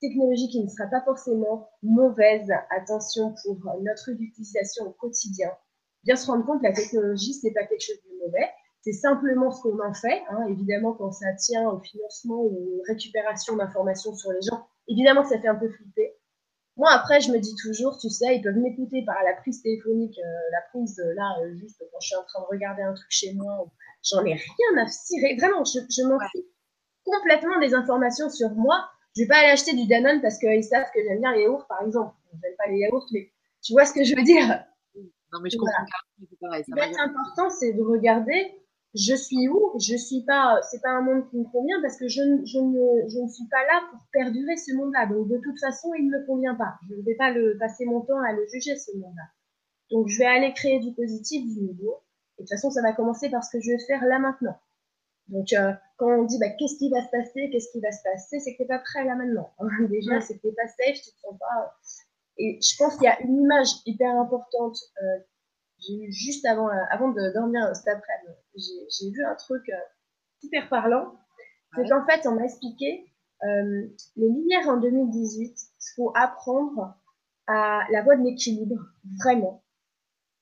[0.00, 5.50] Technologie qui ne sera pas forcément mauvaise, attention pour notre utilisation au quotidien.
[6.04, 8.48] Bien se rendre compte que la technologie, c'est pas quelque chose de mauvais.
[8.82, 10.22] C'est simplement ce qu'on en fait.
[10.30, 10.46] Hein.
[10.48, 15.48] Évidemment, quand ça tient au financement ou récupération d'informations sur les gens, évidemment, ça fait
[15.48, 16.14] un peu flipper.
[16.76, 20.18] Moi, après, je me dis toujours, tu sais, ils peuvent m'écouter par la prise téléphonique,
[20.18, 22.94] euh, la prise euh, là, euh, juste quand je suis en train de regarder un
[22.94, 23.70] truc chez moi.
[24.02, 25.36] J'en ai rien à cirer.
[25.36, 26.46] Vraiment, je, je m'en fous
[27.04, 28.88] complètement des informations sur moi.
[29.16, 31.66] Je vais pas aller acheter du Danone parce qu'ils savent que j'aime bien les yaourts,
[31.68, 32.14] par exemple.
[32.32, 33.30] J'aime pas les yaourts, mais
[33.62, 34.64] tu vois ce que je veux dire?
[35.32, 35.84] Non, mais je comprends.
[36.40, 38.60] Pareil, est important, c'est de regarder
[38.94, 42.08] je suis où Je suis pas, c'est pas un monde qui me convient parce que
[42.08, 45.06] je, je, ne, je ne suis pas là pour perdurer ce monde-là.
[45.06, 46.74] Donc de toute façon, il ne me convient pas.
[46.88, 49.22] Je ne vais pas le passer mon temps à le juger ce monde-là.
[49.90, 52.02] Donc je vais aller créer du positif, du nouveau.
[52.38, 54.58] Et de toute façon, ça va commencer par ce que je vais faire là maintenant.
[55.28, 58.02] Donc euh, quand on dit bah, qu'est-ce qui va se passer, qu'est-ce qui va se
[58.02, 59.52] passer, c'est que t'es pas prêt là maintenant.
[59.88, 61.78] Déjà, c'est que t'es pas safe, tu te sens pas.
[62.42, 65.18] Et je pense qu'il y a une image hyper importante euh,
[65.80, 69.76] j'ai eu juste avant, euh, avant de dormir cet après-midi, j'ai vu un truc euh,
[70.40, 71.14] super parlant.
[71.74, 73.06] C'est qu'en fait, on m'a expliqué
[73.44, 76.94] euh, les lumières en 2018, il faut apprendre
[77.46, 78.76] à la voie de l'équilibre,
[79.22, 79.62] vraiment.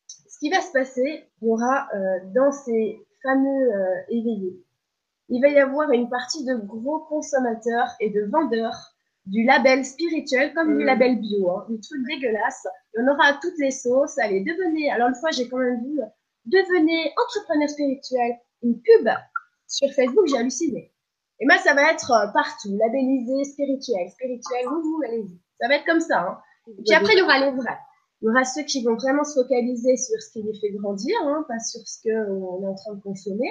[0.07, 4.65] Ce qui va se passer, il y aura euh, dans ces fameux euh, éveillés,
[5.29, 8.97] il va y avoir une partie de gros consommateurs et de vendeurs
[9.29, 10.87] du label spirituel comme du mm.
[10.87, 12.67] label bio, hein, des trucs dégueulasses.
[12.95, 14.19] Il y en aura à toutes les sauces.
[14.19, 16.01] Allez, devenez, alors une fois j'ai quand même vu,
[16.47, 19.09] devenez entrepreneur spirituel, une pub
[19.67, 20.93] sur Facebook, j'ai halluciné.
[21.41, 25.39] Et moi, ça va être euh, partout, labellisé, spirituel, spirituel, vous, allez-y.
[25.61, 26.21] Ça va être comme ça.
[26.21, 26.39] Hein.
[26.67, 27.79] Et puis après, il y aura les vrais.
[28.21, 31.15] Il y aura ceux qui vont vraiment se focaliser sur ce qui les fait grandir,
[31.23, 33.51] hein, pas sur ce qu'on est en train de consommer.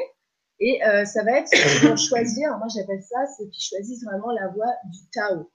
[0.59, 4.03] Et euh, ça va être ceux qui vont choisir, moi j'appelle ça, c'est qui choisissent
[4.03, 5.49] vraiment la voie du Tao.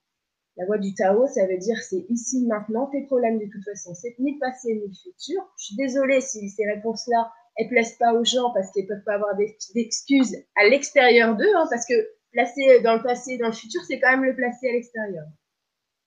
[0.57, 3.95] La voie du Tao, ça veut dire c'est ici, maintenant, tes problèmes de toute façon,
[3.95, 5.51] c'est ni le passé ni le futur.
[5.59, 9.15] Je suis désolée si ces réponses-là, elles plaisent pas aux gens parce qu'ils peuvent pas
[9.15, 11.95] avoir d'excuses à l'extérieur d'eux, hein, parce que
[12.33, 15.25] placer dans le passé, dans le futur, c'est quand même le placer à l'extérieur.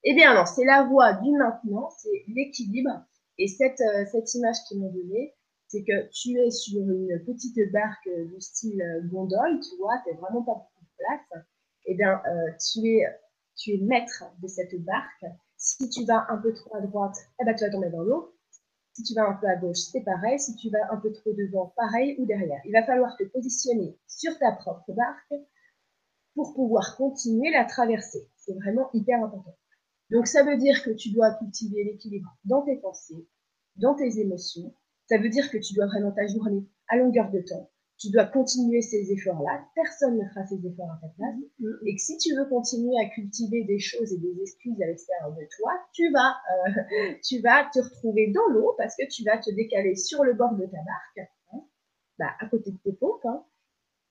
[0.03, 3.03] Eh bien non, c'est la voie du maintenant, c'est l'équilibre.
[3.37, 5.33] Et cette, euh, cette image qu'ils m'ont donnée,
[5.67, 8.81] c'est que tu es sur une petite barque du style
[9.11, 11.43] gondole, tu vois, t'as vraiment pas beaucoup de place.
[11.87, 13.05] Eh bien, euh, tu es
[13.55, 15.25] tu es maître de cette barque.
[15.57, 18.35] Si tu vas un peu trop à droite, eh ben, tu vas tomber dans l'eau.
[18.93, 20.39] Si tu vas un peu à gauche, c'est pareil.
[20.39, 22.61] Si tu vas un peu trop devant, pareil, ou derrière.
[22.65, 25.33] Il va falloir te positionner sur ta propre barque
[26.33, 28.29] pour pouvoir continuer la traversée.
[28.37, 29.57] C'est vraiment hyper important.
[30.11, 33.27] Donc ça veut dire que tu dois cultiver l'équilibre dans tes pensées,
[33.77, 34.73] dans tes émotions.
[35.09, 38.25] Ça veut dire que tu dois vraiment ta journée à longueur de temps tu dois
[38.25, 39.65] continuer ces efforts-là.
[39.75, 41.35] Personne ne fera ces efforts à ta place.
[41.61, 41.87] Mm-hmm.
[41.87, 45.31] Et que si tu veux continuer à cultiver des choses et des excuses à l'extérieur
[45.31, 46.35] de toi, tu vas,
[46.67, 50.33] euh, tu vas te retrouver dans l'eau parce que tu vas te décaler sur le
[50.33, 51.61] bord de ta barque, hein,
[52.19, 53.45] bah, à côté de tes pompes, hein,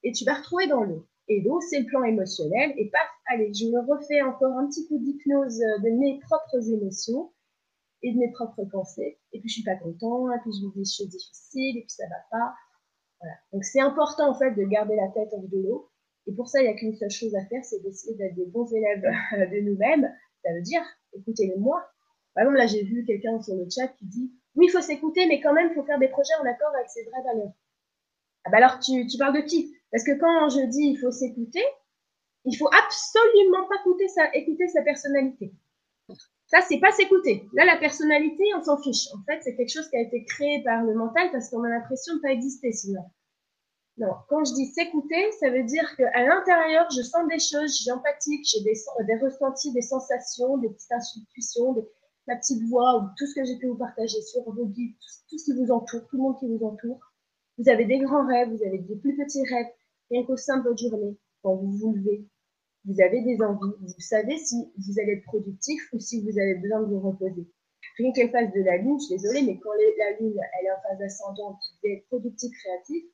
[0.03, 1.07] et tu vas retrouver dans l'eau.
[1.29, 2.75] Et l'eau, c'est le plan émotionnel.
[2.77, 7.33] Et paf, allez, je me refais encore un petit coup d'hypnose de mes propres émotions
[8.03, 9.19] et de mes propres pensées.
[9.33, 11.91] Et puis je suis pas content, et puis je vis des choses difficiles, et puis
[11.91, 12.55] ça va pas.
[13.53, 15.91] Donc c'est important en fait de garder la tête hors de l'eau.
[16.27, 18.47] Et pour ça, il n'y a qu'une seule chose à faire, c'est d'essayer d'être des
[18.47, 19.03] bons élèves
[19.53, 20.11] de nous-mêmes.
[20.43, 21.85] Ça veut dire, écoutez-le-moi.
[22.35, 25.27] Par exemple, là, j'ai vu quelqu'un sur le chat qui dit, oui, il faut s'écouter,
[25.27, 27.53] mais quand même, il faut faire des projets en accord avec ses vraies valeurs.
[28.45, 29.75] Ah bah alors, tu, tu parles de qui?
[29.91, 31.65] Parce que quand je dis il faut s'écouter,
[32.45, 35.55] il faut absolument pas écouter écouter sa personnalité.
[36.47, 37.49] Ça, c'est pas s'écouter.
[37.55, 39.09] Là, la personnalité, on s'en fiche.
[39.15, 41.69] En fait, c'est quelque chose qui a été créé par le mental parce qu'on a
[41.69, 43.03] l'impression de pas exister sinon.
[43.97, 47.91] Non, quand je dis s'écouter, ça veut dire qu'à l'intérieur, je sens des choses, suis
[47.93, 48.75] empathique, j'ai des,
[49.23, 51.77] ressentis, des sensations, des petites intuitions,
[52.27, 54.97] ma petite voix, ou tout ce que j'ai pu vous partager sur vos guides,
[55.29, 56.99] tout, ce qui vous entoure, tout le monde qui vous entoure.
[57.57, 59.71] Vous avez des grands rêves, vous avez des plus petits rêves,
[60.11, 62.27] rien qu'au sein de votre journée, quand vous vous levez,
[62.85, 66.55] vous avez des envies, vous savez si vous allez être productif ou si vous avez
[66.57, 67.49] besoin de vous reposer.
[67.99, 70.71] rien qu'elle fasse de la lune, je suis désolée, mais quand la lune elle est
[70.71, 73.05] en phase ascendante, vous êtes productif, créatif.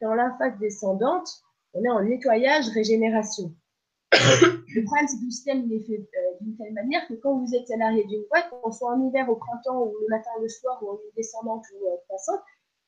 [0.00, 1.28] Quand la phase descendante,
[1.74, 3.54] on est en nettoyage, régénération.
[4.12, 7.54] le problème, c'est que le système est fait euh, d'une telle manière que quand vous
[7.54, 10.82] êtes salarié d'une boîte, qu'on soit en hiver, au printemps, ou le matin, le soir,
[10.82, 12.40] ou en descendante ou euh, passante,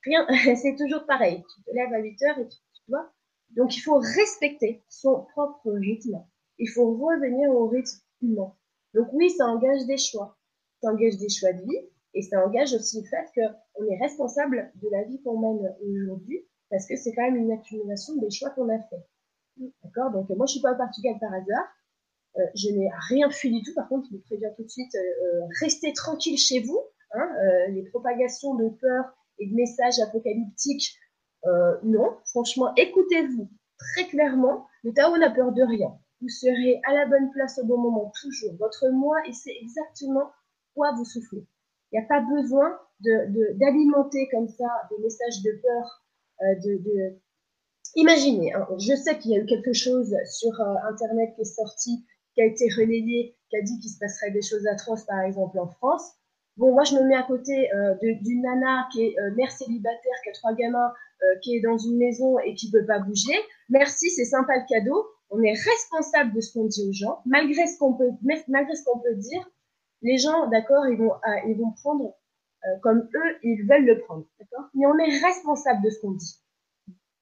[0.05, 0.27] rien,
[0.57, 1.45] c'est toujours pareil.
[1.55, 3.13] Tu te lèves à 8 heures et tu, tu vois.
[3.51, 6.25] Donc, il faut respecter son propre rythme.
[6.63, 8.55] Il faut revenir au rythme humain.
[8.95, 10.39] Donc oui, ça engage des choix.
[10.81, 14.71] Ça engage des choix de vie et ça engage aussi le fait qu'on est responsable
[14.77, 18.51] de la vie qu'on mène aujourd'hui parce que c'est quand même une accumulation des choix
[18.51, 19.05] qu'on a fait.
[19.83, 20.13] D'accord?
[20.13, 21.67] Donc moi, je suis pas au Portugal par hasard.
[22.39, 23.75] Euh, je n'ai rien fait du tout.
[23.75, 26.81] Par contre, je vous préviens tout de suite, euh, euh, restez tranquille chez vous.
[27.15, 27.29] Hein,
[27.69, 29.05] les propagations de peur
[29.39, 30.97] et de messages apocalyptiques,
[31.83, 32.17] non.
[32.25, 34.67] Franchement, écoutez-vous très clairement.
[34.83, 35.99] Le Tao n'a peur de rien.
[36.23, 38.55] Vous serez à la bonne place au bon moment, toujours.
[38.61, 40.31] Votre moi, et c'est exactement
[40.73, 41.45] quoi vous soufflez.
[41.91, 46.05] Il n'y a pas besoin d'alimenter de, comme ça des messages de peur.
[46.43, 47.19] Euh, de, de...
[47.97, 51.57] Imaginez, hein, je sais qu'il y a eu quelque chose sur euh, Internet qui est
[51.57, 55.21] sorti, qui a été relayé, qui a dit qu'il se passerait des choses atroces, par
[55.23, 56.13] exemple en France.
[56.57, 60.31] Bon, moi, je me mets à côté euh, d'une nana qui est mère célibataire, qui
[60.31, 60.93] a trois gamins,
[61.43, 63.35] qui est dans une maison et qui ne peut pas bouger.
[63.69, 67.67] Merci, c'est sympa le cadeau on est responsable de ce qu'on dit aux gens, malgré
[67.67, 68.11] ce qu'on peut,
[68.49, 69.51] malgré ce qu'on peut dire.
[70.03, 72.15] Les gens, d'accord, ils vont, euh, ils vont prendre
[72.65, 74.69] euh, comme eux, ils veulent le prendre, d'accord?
[74.75, 76.39] Mais on est responsable de ce qu'on dit.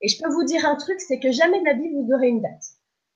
[0.00, 2.28] Et je peux vous dire un truc, c'est que jamais de la vie vous aurez
[2.28, 2.64] une date,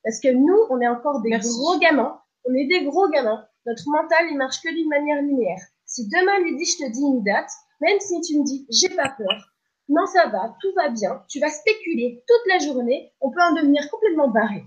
[0.04, 2.20] parce que nous, on est encore des gros gamins.
[2.44, 3.44] On est des gros gamins.
[3.66, 5.60] Notre mental, il marche que d'une manière linéaire.
[5.86, 8.94] Si demain lui dit, je te dis une date, même si tu me dis, j'ai
[8.94, 9.50] pas peur,
[9.88, 13.54] non, ça va, tout va bien, tu vas spéculer toute la journée, on peut en
[13.54, 14.64] devenir complètement barré.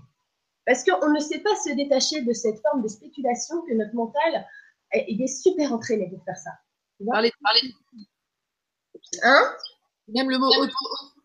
[0.68, 4.46] Parce qu'on ne sait pas se détacher de cette forme de spéculation que notre mental,
[4.92, 6.50] il est super entraîné pour faire ça.
[7.06, 7.72] Parler, parler.
[9.22, 9.56] Hein
[10.08, 10.50] Même le mot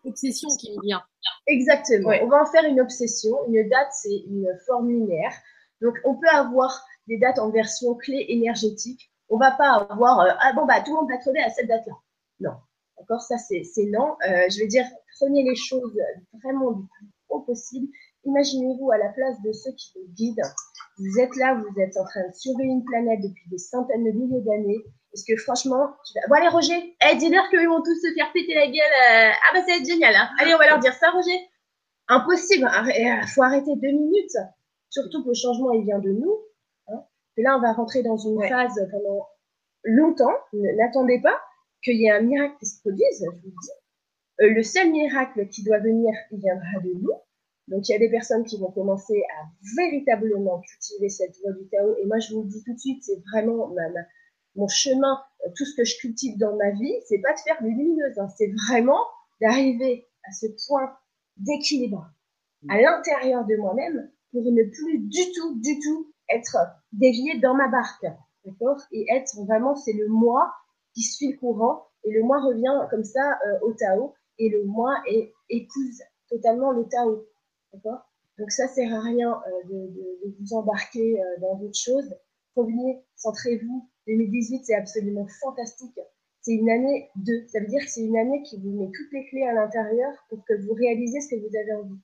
[0.05, 1.03] obsession qui me vient.
[1.47, 2.11] Exactement.
[2.21, 3.35] On va en faire une obsession.
[3.49, 5.33] Une date, c'est une forme linéaire.
[5.81, 9.11] Donc, on peut avoir des dates en version clé énergétique.
[9.27, 11.67] On va pas avoir euh, ah bon bah tout le monde va crever à cette
[11.67, 11.93] date-là.
[12.39, 12.53] Non,
[12.97, 14.15] d'accord, ça c'est non.
[14.25, 14.85] Euh, je veux dire,
[15.19, 15.99] prenez les choses
[16.41, 17.87] vraiment du plus haut possible
[18.25, 20.41] Imaginez-vous à la place de ceux qui vous guident.
[20.97, 24.11] Vous êtes là, vous êtes en train de surveiller une planète depuis des centaines de
[24.11, 24.83] milliers d'années.
[25.13, 26.27] Est-ce que franchement, tu vas...
[26.27, 28.75] Bon allez Roger, eh, dis-leur qu'ils vont tous se faire péter la gueule.
[28.77, 30.15] Euh, ah bah ça va être génial.
[30.15, 30.29] Hein.
[30.39, 31.37] Allez, on va leur dire ça Roger.
[32.07, 34.37] Impossible, il euh, faut arrêter deux minutes.
[34.89, 36.37] Surtout que le changement, il vient de nous.
[36.87, 37.03] Hein.
[37.37, 39.27] Et là, on va rentrer dans une phase pendant
[39.83, 40.37] longtemps.
[40.53, 41.39] N'attendez pas
[41.83, 43.71] qu'il y ait un miracle qui se produise, je vous dis.
[44.41, 47.13] Euh, le seul miracle qui doit venir, il viendra de nous.
[47.67, 49.45] Donc, il y a des personnes qui vont commencer à
[49.77, 51.95] véritablement cultiver cette voie du Tao.
[52.01, 53.73] Et moi, je vous le dis tout de suite, c'est vraiment
[54.55, 55.19] mon chemin,
[55.55, 57.71] tout ce que je cultive dans ma vie, c'est pas de faire des
[58.17, 58.27] hein.
[58.37, 58.99] c'est vraiment
[59.41, 60.93] d'arriver à ce point
[61.37, 62.11] d'équilibre
[62.69, 66.57] à l'intérieur de moi-même pour ne plus du tout, du tout être
[66.91, 68.05] dévié dans ma barque,
[68.45, 68.79] d'accord?
[68.91, 70.53] Et être vraiment, c'est le moi
[70.93, 74.63] qui suit le courant et le moi revient comme ça euh, au Tao et le
[74.63, 74.95] moi
[75.49, 77.25] épouse totalement le Tao.
[77.73, 78.07] D'accord
[78.37, 82.15] Donc ça sert à rien euh, de, vous embarquer euh, dans d'autres choses.
[82.55, 83.89] Revenez, centrez-vous.
[84.07, 85.99] 2018, c'est absolument fantastique.
[86.41, 87.45] C'est une année de.
[87.47, 90.11] Ça veut dire que c'est une année qui vous met toutes les clés à l'intérieur
[90.29, 91.99] pour que vous réalisez ce que vous avez envie.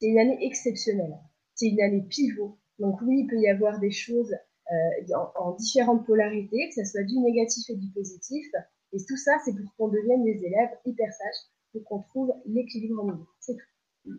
[0.00, 1.18] C'est une année exceptionnelle.
[1.54, 2.58] C'est une année pivot.
[2.78, 4.34] Donc oui, il peut y avoir des choses
[4.70, 8.46] euh, en, en, différentes polarités, que ce soit du négatif et du positif.
[8.92, 13.02] Et tout ça, c'est pour qu'on devienne des élèves hyper sages, pour qu'on trouve l'équilibre
[13.02, 13.28] en nous.
[13.40, 13.73] C'est tout.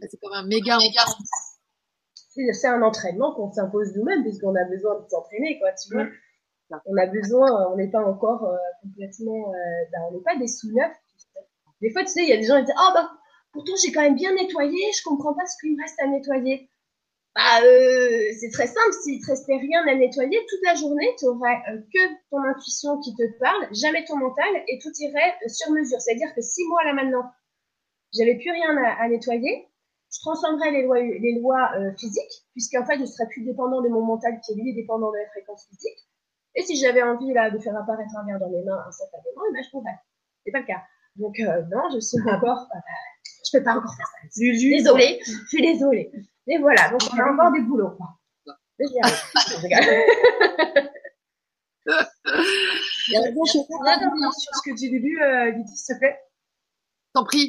[0.10, 0.78] C'est comme un méga.
[2.52, 6.08] C'est un entraînement qu'on s'impose nous-mêmes, puisqu'on a besoin de s'entraîner, quoi, tu vois.
[6.86, 10.48] On a besoin, on n'est pas encore euh, complètement, euh, ben, on n'est pas des
[10.48, 10.95] sous-neufs.
[11.82, 13.12] Des fois, tu sais, il y a des gens qui disent, ah, oh, bah,
[13.54, 16.69] pourtant, j'ai quand même bien nettoyé, je comprends pas ce qu'il me reste à nettoyer.
[17.36, 21.26] Bah, euh, c'est très simple, s'il te restait rien à nettoyer, toute la journée, tu
[21.26, 22.00] aurais euh, que
[22.32, 26.02] ton intuition qui te parle, jamais ton mental, et tout irait sur mesure.
[26.02, 27.30] C'est-à-dire que si moi, là, maintenant,
[28.13, 29.67] j'avais plus rien à, à nettoyer,
[30.15, 33.89] je transformerais les lois, les lois euh, physiques, puisqu'en fait, je serais plus dépendant de
[33.89, 36.08] mon mental qui est lui dépendant de la fréquence physique.
[36.56, 39.54] Et si j'avais envie là de faire apparaître un verre dans mes mains instantanément, eh
[39.54, 39.99] ben, je pourrais.
[40.45, 40.82] C'est pas le cas.
[41.17, 42.80] Donc euh, non, je suis encore, euh,
[43.45, 44.28] je peux pas encore faire ça.
[44.38, 46.12] Désolée, je suis désolée.
[46.47, 47.91] Mais voilà, donc on a encore des boulots.
[47.91, 48.08] Quoi.
[48.80, 49.15] Mais j'y arrive.
[53.08, 53.21] Il y a
[54.32, 56.19] sur ce que tu dis, euh, Lydie, s'il te plaît.
[57.15, 57.47] T'en prie,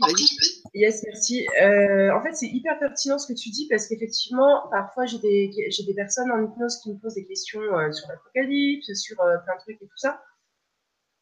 [0.75, 1.45] Yes, merci.
[1.61, 5.51] Euh, en fait, c'est hyper pertinent ce que tu dis parce qu'effectivement, parfois, j'ai des,
[5.71, 9.39] j'ai des personnes en hypnose qui me posent des questions euh, sur l'apocalypse, sur euh,
[9.39, 10.23] plein de trucs et tout ça.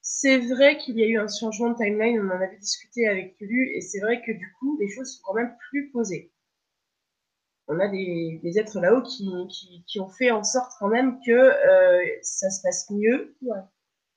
[0.03, 3.35] c'est vrai qu'il y a eu un changement de timeline, on en avait discuté avec
[3.41, 6.31] Lulu, et c'est vrai que du coup, les choses sont quand même plus posées.
[7.67, 9.27] On a des, êtres là-haut qui,
[9.87, 13.35] qui, ont fait en sorte quand même que euh, ça se passe mieux.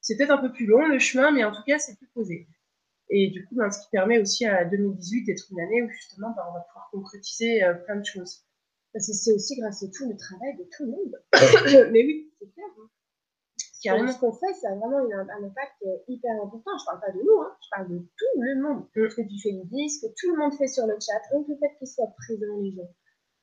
[0.01, 2.45] C'est peut-être un peu plus long le chemin, mais en tout cas, c'est plus posé.
[3.09, 6.29] Et du coup, ben, ce qui permet aussi à 2018 d'être une année où justement,
[6.35, 8.45] ben, on va pouvoir concrétiser euh, plein de choses.
[8.93, 11.21] Parce que c'est aussi grâce à tout le travail de tout le monde.
[11.91, 12.65] mais oui, c'est clair.
[12.79, 12.89] Hein.
[14.11, 16.71] Ce qu'on fait, ça a vraiment un, impact euh, hyper important.
[16.79, 17.55] Je parle pas de nous, hein.
[17.61, 18.85] je parle de tout le monde.
[18.95, 19.09] Mm.
[19.09, 21.47] Ce que tu fais le ce que tout le monde fait sur le chat, donc
[21.47, 22.89] le fait qu'ils soient présents les gens,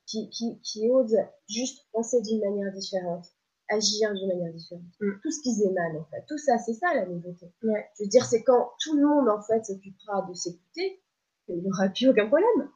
[0.05, 1.17] qui, qui, qui osent
[1.49, 3.25] juste penser d'une manière différente,
[3.69, 4.83] agir d'une manière différente.
[4.99, 5.11] Mm.
[5.21, 6.23] Tout ce qu'ils émanent, en fait.
[6.27, 7.51] Tout ça, c'est ça la nouveauté.
[7.61, 11.01] Je veux dire, c'est quand tout le monde, en fait, s'occupera de s'écouter,
[11.45, 12.69] qu'il n'y aura plus aucun problème.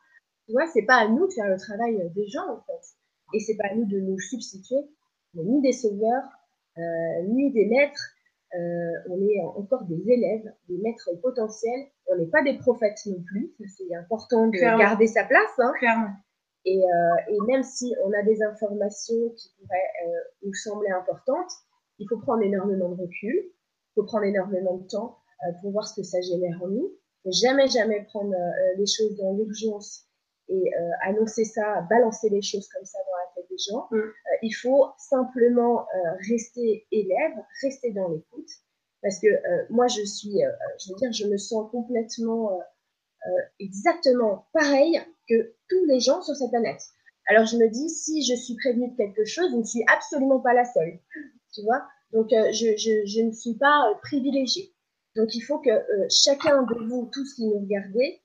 [0.46, 2.96] Tu vois, c'est pas à nous de faire le travail des gens, en fait.
[3.34, 4.90] Et c'est pas à nous de nous substituer,
[5.36, 6.24] ni des sauveurs,
[6.78, 8.16] euh, ni des maîtres.
[8.56, 11.88] Euh, on est encore des élèves, des maîtres potentiels.
[12.08, 13.54] On n'est pas des prophètes non plus.
[13.68, 15.60] C'est important de garder sa place.
[15.60, 15.72] Hein.
[15.78, 16.14] Clairement.
[16.70, 21.52] Et, euh, et, même si on a des informations qui pourraient euh, nous sembler importantes,
[21.98, 25.88] il faut prendre énormément de recul, il faut prendre énormément de temps euh, pour voir
[25.88, 26.92] ce que ça génère en nous.
[26.92, 30.06] Il faut jamais, jamais prendre euh, les choses dans l'urgence
[30.52, 30.72] et
[31.04, 33.88] annoncer ça, balancer les choses comme ça dans la tête des gens.
[33.92, 34.12] Mm.
[34.42, 35.86] il faut simplement
[36.28, 38.50] rester élève, rester dans l'écoute.
[39.04, 39.28] Parce que
[39.72, 40.42] moi, je suis,
[40.80, 42.60] je veux dire, je me sens complètement
[43.60, 46.82] exactement pareil que tous les gens sur cette planète.
[47.30, 50.40] Alors je me dis, si je suis prévenue de quelque chose, je ne suis absolument
[50.40, 51.00] pas la seule.
[51.54, 54.74] Tu vois Donc euh, je, je, je, ne suis pas euh, privilégiée.
[55.16, 58.22] Donc il faut que euh, chacun de vous, tous qui nous regardez,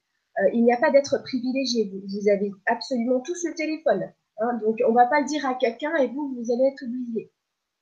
[0.53, 1.91] il n'y a pas d'être privilégié.
[1.91, 4.03] Vous, vous, avez absolument tous le téléphone.
[4.39, 6.85] Hein, donc on ne va pas le dire à quelqu'un et vous, vous allez être
[6.85, 7.31] oublié.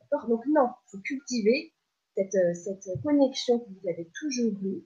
[0.01, 0.29] D'accord?
[0.29, 1.73] Donc non, il faut cultiver
[2.15, 4.85] cette, cette connexion que vous avez toujours eue.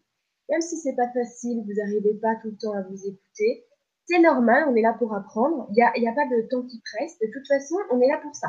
[0.48, 3.66] Même si c'est pas facile, vous n'arrivez pas tout le temps à vous écouter,
[4.06, 5.66] c'est normal, on est là pour apprendre.
[5.70, 7.18] Il n'y a, y a, pas de temps qui presse.
[7.18, 8.48] De toute façon, on est là pour ça.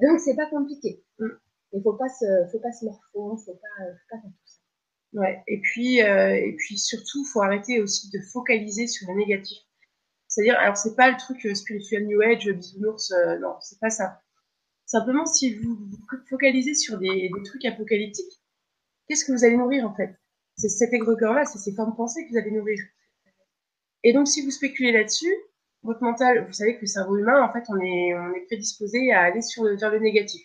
[0.00, 1.04] Donc, c'est pas compliqué.
[1.18, 1.28] Mm.
[1.74, 4.58] Il faut pas se, faut pas se morfondre, faut pas, faut pas faire tout ça.
[5.14, 5.42] Ouais.
[5.46, 9.58] Et puis, euh, et puis surtout, faut arrêter aussi de focaliser sur le négatif.
[10.26, 13.90] C'est-à-dire, alors c'est pas le truc euh, spirituel New Age, bisounours, euh, non, c'est pas
[13.90, 14.22] ça.
[14.86, 18.40] Simplement, si vous vous focalisez sur des, des trucs apocalyptiques,
[19.06, 20.14] qu'est-ce que vous allez nourrir en fait?
[20.56, 22.78] C'est cet égrégore-là, c'est ces formes pensées que vous allez nourrir.
[24.04, 25.34] Et donc, si vous spéculez là-dessus,
[25.82, 29.12] votre mental, vous savez que le cerveau humain, en fait, on est, on est prédisposé
[29.12, 30.42] à aller sur le, vers le négatif.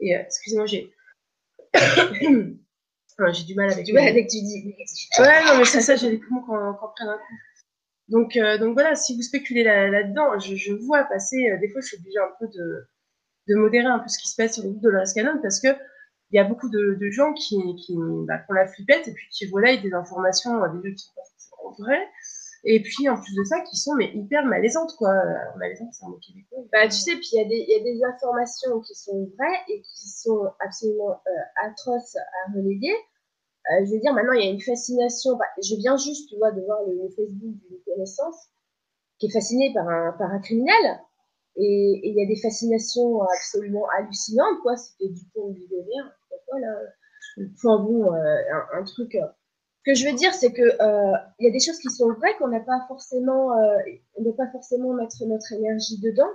[0.00, 0.92] Et, euh, excusez-moi, j'ai,
[3.32, 3.84] j'ai du mal avec.
[3.84, 4.74] Du mal avec tu dis
[5.18, 7.34] Ouais, non, mais c'est ça, j'ai des poumons qui en prennent un coup.
[8.08, 11.80] Donc, euh, donc voilà, si vous spéculez là-dedans, je, je, vois passer, euh, des fois,
[11.80, 12.88] je suis obligée un peu de,
[13.48, 15.60] de modérer un peu ce qui se passe sur le groupe de la Canon parce
[15.60, 15.68] que
[16.30, 17.94] il y a beaucoup de, de gens qui, qui,
[18.26, 21.04] bah, font la flippette et puis qui relaient des informations, des gens qui
[21.38, 22.08] sont pas vraies
[22.68, 25.14] et puis, en plus de ça, qui sont mais hyper malaisantes, quoi.
[25.56, 26.64] Malaisantes, c'est un mot québécois.
[26.72, 30.08] Bah, tu sais, puis il y, y, a des informations qui sont vraies et qui
[30.08, 32.92] sont absolument euh, atroces à relayer.
[32.92, 35.36] Euh, je veux dire, maintenant, il y a une fascination.
[35.36, 38.48] Bah, je viens juste, tu vois, de voir le, Facebook d'une connaissance
[39.20, 41.00] qui est fascinée par un, par un criminel.
[41.56, 44.76] Et il y a des fascinations absolument hallucinantes, quoi.
[44.76, 46.12] C'était du pont du délire,
[46.46, 46.76] quoi, là.
[47.38, 48.36] Enfin bon, euh,
[48.72, 49.26] un, truc euh,
[49.84, 52.34] que je veux dire, c'est que euh, il y a des choses qui sont vraies
[52.38, 53.50] qu'on n'a pas forcément,
[54.14, 56.30] on ne pas forcément mettre notre énergie dedans.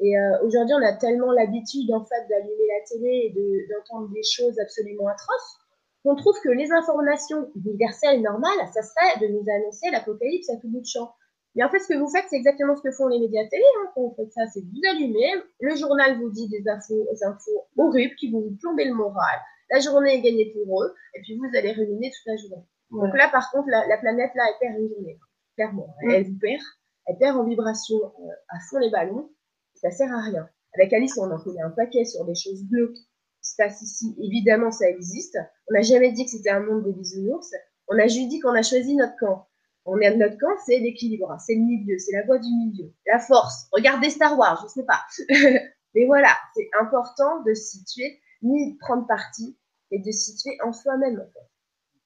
[0.00, 4.56] Et aujourd'hui, on a tellement l'habitude en fait d'allumer la télé et d'entendre des choses
[4.60, 5.58] absolument atroces
[6.04, 10.68] qu'on trouve que les informations universelles normales, ça serait de nous annoncer l'apocalypse à tout
[10.68, 11.12] bout de champ.
[11.54, 13.64] Mais en fait, ce que vous faites, c'est exactement ce que font les médias télé.
[13.80, 17.24] Hein, quand vous faites ça, c'est vous allumez, le journal vous dit des infos, des
[17.24, 19.38] infos horribles qui vont vous plomber le moral.
[19.70, 22.64] La journée est gagnée pour eux, et puis vous allez ruminer toute la journée.
[22.90, 25.18] Donc là, par contre, la, la, planète, là, elle perd une journée,
[25.56, 25.94] clairement.
[26.10, 26.62] Elle vous perd,
[27.06, 29.30] elle perd en vibration euh, à fond les ballons,
[29.74, 30.48] ça sert à rien.
[30.74, 34.14] Avec Alice, on en connaît un paquet sur des choses bleues qui se passent ici.
[34.22, 35.38] Évidemment, ça existe.
[35.68, 37.52] On n'a jamais dit que c'était un monde des bisounours.
[37.88, 39.47] On a juste dit qu'on a choisi notre camp.
[39.90, 43.18] On est notre camp, c'est l'équilibre, c'est le milieu, c'est la voie du milieu, la
[43.18, 43.68] force.
[43.72, 45.00] Regardez Star Wars, je sais pas.
[45.94, 49.58] Mais voilà, c'est important de se situer, ni de prendre parti,
[49.90, 51.48] mais de se situer en soi-même, en fait.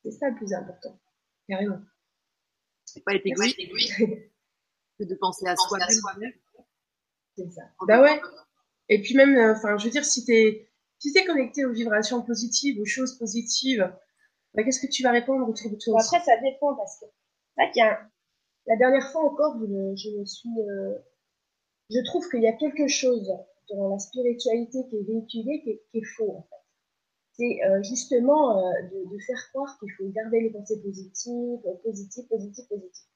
[0.05, 0.97] C'est ça le plus important.
[1.49, 1.81] Carrément.
[2.85, 3.59] C'est pas être égoïste,
[4.99, 6.33] c'est de penser à soi-même.
[7.37, 7.63] c'est ça.
[7.89, 8.21] Bah ouais.
[8.89, 12.23] Et puis même, euh, enfin, je veux dire, si t'es si es connecté aux vibrations
[12.23, 13.93] positives, aux choses positives,
[14.55, 17.07] bah, qu'est-ce que tu vas répondre autour de toi Après, ça dépend parce que
[17.57, 20.95] la dernière fois encore, je, me suis, euh,
[21.91, 23.33] je trouve qu'il y a quelque chose
[23.71, 26.45] dans la spiritualité qui est véhiculée qui est, faux
[27.35, 32.69] c'est euh, justement euh, de, faire croire qu'il faut garder les pensées positives, positives, positives,
[32.69, 33.09] positives.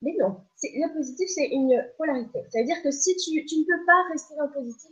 [0.00, 2.40] Mais non, le positif, c'est une polarité.
[2.50, 4.90] C'est-à-dire que si tu, tu ne peux pas rester dans le positif,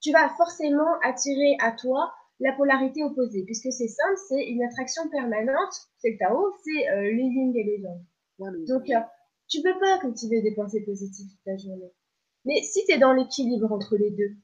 [0.00, 5.08] tu vas forcément attirer à toi la polarité opposée, puisque c'est simple, c'est une attraction
[5.08, 8.00] permanente, c'est le Tao, c'est euh, les lignes et les gens.
[8.66, 9.00] Donc, euh,
[9.48, 11.92] tu peux pas cultiver des pensées positives toute la journée.
[12.44, 14.34] Mais si tu es dans l'équilibre entre les deux,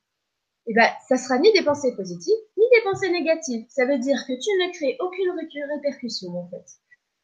[0.66, 3.66] eh ben, ça sera ni des pensées positives, ni des pensées négatives.
[3.68, 5.32] Ça veut dire que tu ne crées aucune
[5.74, 6.64] répercussion, en fait.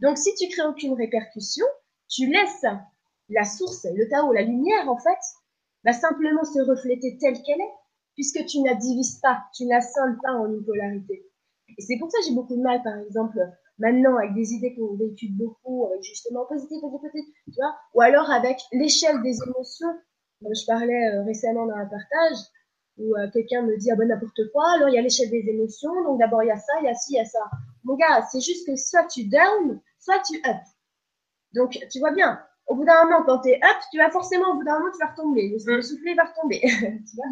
[0.00, 1.66] Donc, si tu crées aucune répercussion,
[2.08, 2.66] tu laisses
[3.28, 5.20] la source, le Tao, la lumière, en fait,
[5.84, 7.74] va simplement se refléter telle qu'elle est
[8.14, 11.26] puisque tu ne divises pas, tu ne pas en une polarité.
[11.76, 13.38] Et c'est pour ça que j'ai beaucoup de mal, par exemple,
[13.78, 18.00] maintenant, avec des idées qu'on véhicule beaucoup, avec justement positif, positif, positif, tu vois, ou
[18.00, 19.94] alors avec l'échelle des émotions.
[20.42, 22.38] Je parlais euh, récemment dans un partage
[22.98, 25.44] où euh, quelqu'un me dit ah ben n'importe quoi, alors il y a l'échelle des
[25.48, 27.40] émotions, donc d'abord il y a ça, il y a ci, il y a ça.
[27.82, 30.62] Mon gars, c'est juste que soit tu down, soit tu up.
[31.54, 34.52] Donc tu vois bien, au bout d'un moment, quand tu es up, tu vas forcément,
[34.52, 35.56] au bout d'un moment, tu vas retomber.
[35.66, 36.60] Le, soufflet va retomber.
[36.60, 37.26] tu vois?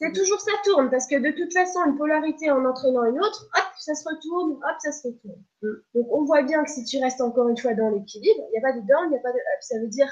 [0.00, 3.50] C'est toujours ça tourne, parce que de toute façon, une polarité en entraînant une autre,
[3.54, 5.42] hop, ça se retourne, hop, ça se retourne.
[5.62, 5.74] Mm.
[5.94, 8.58] Donc on voit bien que si tu restes encore une fois dans l'équilibre, il n'y
[8.58, 9.60] a pas de down, il n'y a pas de up.
[9.60, 10.10] Ça veut dire,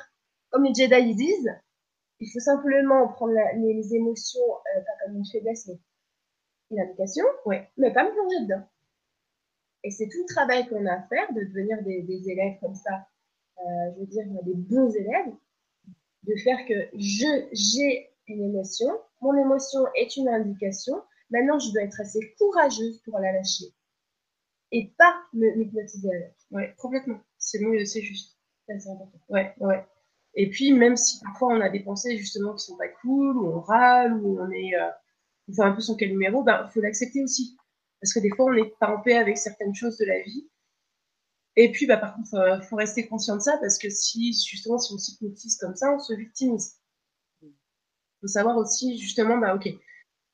[0.51, 1.55] comme les Jedi disent,
[2.21, 5.79] il faut simplement prendre les, émotions, euh, pas comme une faiblesse, mais
[6.71, 8.69] une indication, ouais, mais pas me plonger dedans.
[9.85, 13.07] Et c'est tout le travail qu'on a à faire de devenir des, élèves comme ça,
[13.59, 15.33] euh, je veux dire, des bons élèves,
[16.25, 18.91] de faire que je, j'ai une émotion,
[19.21, 21.03] mon émotion est une indication.
[21.31, 23.67] Maintenant, je dois être assez courageuse pour la lâcher
[24.73, 26.35] et pas me m'hypnotiser avec.
[26.51, 27.21] Ouais, complètement.
[27.39, 28.37] C'est bon, c'est juste.
[28.67, 29.19] C'est important.
[29.29, 29.87] Ouais, ouais.
[30.35, 33.47] Et puis, même si parfois on a des pensées justement qui sont pas cool, ou
[33.49, 34.91] on râle, ou on est, euh,
[35.49, 37.57] on fait un peu son quel numéro, ben, faut l'accepter aussi.
[38.01, 40.49] Parce que des fois, on n'est pas en paix avec certaines choses de la vie.
[41.57, 44.79] Et puis, bah, par contre, faut, faut rester conscient de ça parce que si, justement,
[44.79, 46.78] si on s'hypnotise comme ça, on se victimise
[48.21, 49.69] faut savoir aussi, justement, bah, ok,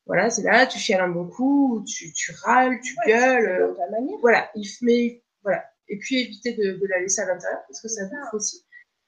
[0.07, 3.49] voilà, c'est là, tu chiales un bon coup, tu, tu râles, tu gueules.
[3.49, 5.65] Euh, voilà, il mais voilà.
[5.89, 8.65] Et puis éviter de, de la laisser à l'intérieur parce que ça bouffe aussi.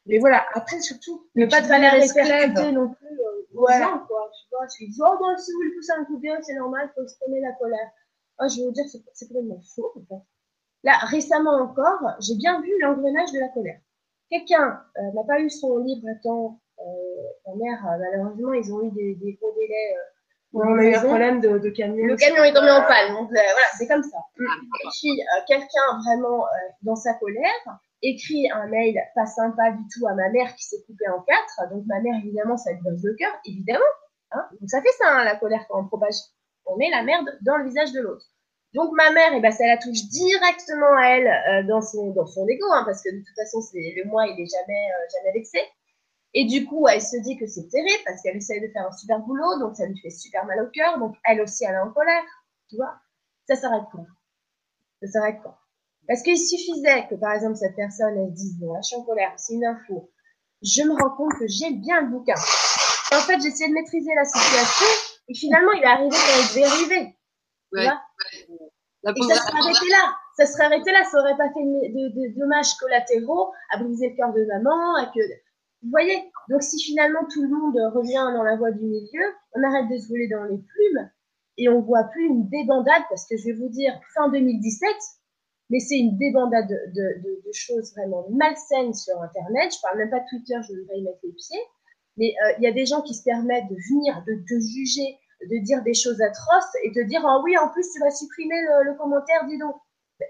[0.06, 4.04] Mais voilà, après surtout, ne pas te faire répercuter non plus euh, voilà.
[4.06, 4.30] quoi.
[4.32, 6.90] Tu vois, tu dis, oh, bon, si vous le poussez un coup bien, c'est normal,
[6.94, 7.90] faut exprimer la colère.
[8.38, 10.22] Oh, je veux dire, c'est complètement faux, en fait.
[10.84, 13.80] Là, récemment encore, j'ai bien vu l'engrenage de la colère.
[14.30, 16.60] Quelqu'un euh, n'a pas eu son livre à temps
[17.46, 19.94] ma mère, euh, malheureusement, ils ont eu des, des gros délais.
[19.96, 20.00] Euh,
[20.54, 22.06] on a eu un problème de, de, camion.
[22.06, 24.18] Le camion est tombé en panne, donc euh, voilà, c'est comme ça.
[24.38, 24.44] Mm.
[24.44, 26.46] Et puis, quelqu'un vraiment
[26.82, 30.82] dans sa colère écrit un mail pas sympa du tout à ma mère qui s'est
[30.86, 31.70] coupée en quatre.
[31.70, 33.84] Donc ma mère, évidemment, ça lui brise le cœur, évidemment.
[34.32, 36.14] Hein donc ça fait ça, hein, la colère quand on propage.
[36.66, 38.26] On met la merde dans le visage de l'autre.
[38.74, 42.46] Donc ma mère, eh ben, ça la touche directement à elle dans son dans son
[42.48, 45.58] ego, hein, parce que de toute façon, c'est le moi, il est jamais jamais vexé.
[46.38, 48.92] Et du coup, elle se dit que c'est terrible parce qu'elle essaye de faire un
[48.92, 50.98] super boulot, donc ça lui fait super mal au cœur.
[50.98, 52.22] Donc elle aussi, elle est en colère.
[52.68, 52.94] Tu vois
[53.48, 54.04] Ça s'arrête quoi
[55.00, 55.58] Ça s'arrête quoi
[56.06, 59.32] Parce qu'il suffisait que, par exemple, cette personne, elle dise, bon, je suis en colère,
[59.38, 60.12] c'est une info.
[60.60, 62.34] Je me rends compte que j'ai bien le bouquin.
[63.14, 64.86] En fait, essayé de maîtriser la situation
[65.28, 67.16] et finalement, il est arrivé quand il devait arriver.
[67.72, 68.02] Tu vois?
[69.06, 70.16] et ça serait arrêté là.
[70.36, 71.02] Ça serait arrêté là.
[71.10, 75.06] Ça aurait pas fait de, de dommages collatéraux à briser le cœur de maman, à
[75.06, 75.20] que
[75.86, 76.18] vous voyez
[76.50, 79.22] Donc si finalement tout le monde revient dans la voie du milieu,
[79.54, 81.10] on arrête de se voler dans les plumes
[81.58, 84.88] et on voit plus une débandade, parce que je vais vous dire, fin 2017,
[85.70, 89.72] mais c'est une débandade de, de, de, choses vraiment malsaines sur Internet.
[89.74, 91.62] Je parle même pas de Twitter, je ne pas y mettre les pieds.
[92.18, 95.18] Mais euh, il y a des gens qui se permettent de venir, de te juger,
[95.50, 98.56] de dire des choses atroces et de dire oh oui, en plus tu vas supprimer
[98.84, 99.76] le, commentaire, dis donc.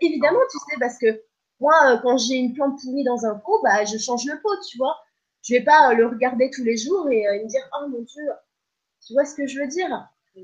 [0.01, 1.23] Évidemment, tu sais, parce que
[1.61, 4.57] moi, euh, quand j'ai une plante pourrie dans un pot, bah je change le pot,
[4.69, 4.97] tu vois.
[5.47, 8.03] Je vais pas euh, le regarder tous les jours et euh, me dire oh mon
[8.03, 8.25] dieu,
[9.07, 9.89] tu vois ce que je veux dire?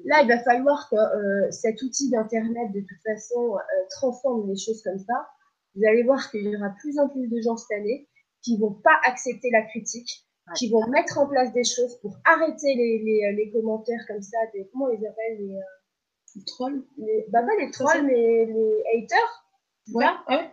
[0.06, 3.56] Là, il va falloir que euh, cet outil d'internet de toute façon
[3.90, 5.28] transforme les choses comme ça.
[5.74, 8.08] Vous allez voir qu'il y aura plus en plus de gens cette année
[8.42, 10.26] qui vont pas accepter la critique,
[10.56, 14.38] qui vont mettre en place des choses pour arrêter les, les, les commentaires comme ça,
[14.54, 19.46] des, comment on les appelle les, trolls les, Bah pas les trolls, mais les haters.
[19.92, 20.50] Ouais, ouais.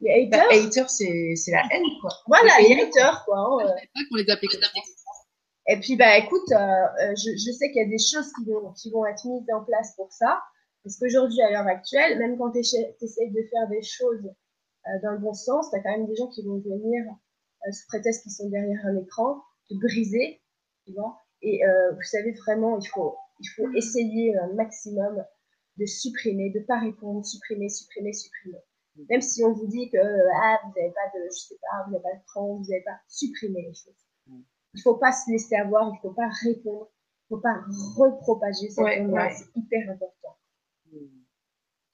[0.00, 0.88] Les bah, haters.
[0.88, 2.10] c'est, c'est la haine, quoi.
[2.26, 3.38] Voilà, les, haters, quoi.
[3.38, 4.48] Hein, pas qu'on les appelle.
[5.70, 8.50] Et puis, bah, écoute, euh, euh, je, je, sais qu'il y a des choses qui
[8.50, 10.40] vont, qui vont être mises en place pour ça.
[10.84, 14.24] Parce qu'aujourd'hui, à l'heure actuelle, même quand tu essayes de faire des choses
[14.86, 17.04] euh, dans le bon sens, tu as quand même des gens qui vont venir,
[17.66, 20.40] euh, sous prétexte qu'ils sont derrière un écran, te briser,
[20.86, 21.20] tu vois.
[21.42, 25.24] Et euh, vous savez, vraiment, il faut, il faut essayer un maximum
[25.76, 28.58] de supprimer, de pas répondre, supprimer, supprimer, supprimer.
[29.08, 31.92] Même si on vous dit que ah, vous n'avez pas de, je sais pas, vous
[31.92, 33.94] n'avez pas de temps, vous n'avez pas, supprimer les choses.
[34.74, 37.60] Il faut pas se laisser avoir, il faut pas répondre, il faut pas
[37.96, 40.36] repropager cette ouais, c'est hyper important.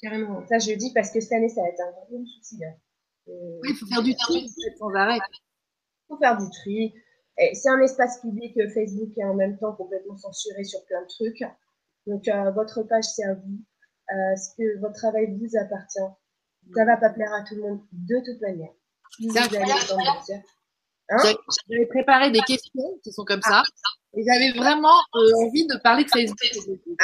[0.01, 0.47] Carrément.
[0.47, 2.63] Ça, je le dis parce que cette année, ça va être un gros souci.
[2.65, 2.75] Hein.
[3.29, 5.17] Euh, oui, il faut faire du tri sans arrêt.
[5.17, 6.95] Il faut faire du tri.
[7.37, 11.09] C'est un espace public, euh, Facebook est en même temps complètement censuré sur plein de
[11.09, 11.45] trucs.
[12.07, 13.59] Donc, euh, votre page, c'est à vous.
[14.13, 15.99] Euh, ce que votre travail vous appartient.
[16.75, 18.73] Ça va pas plaire à tout le monde de toute manière.
[21.11, 21.19] Hein
[21.69, 23.63] j'avais préparé des questions qui sont comme ça.
[24.17, 26.39] Et j'avais vraiment envie de parler de Facebook.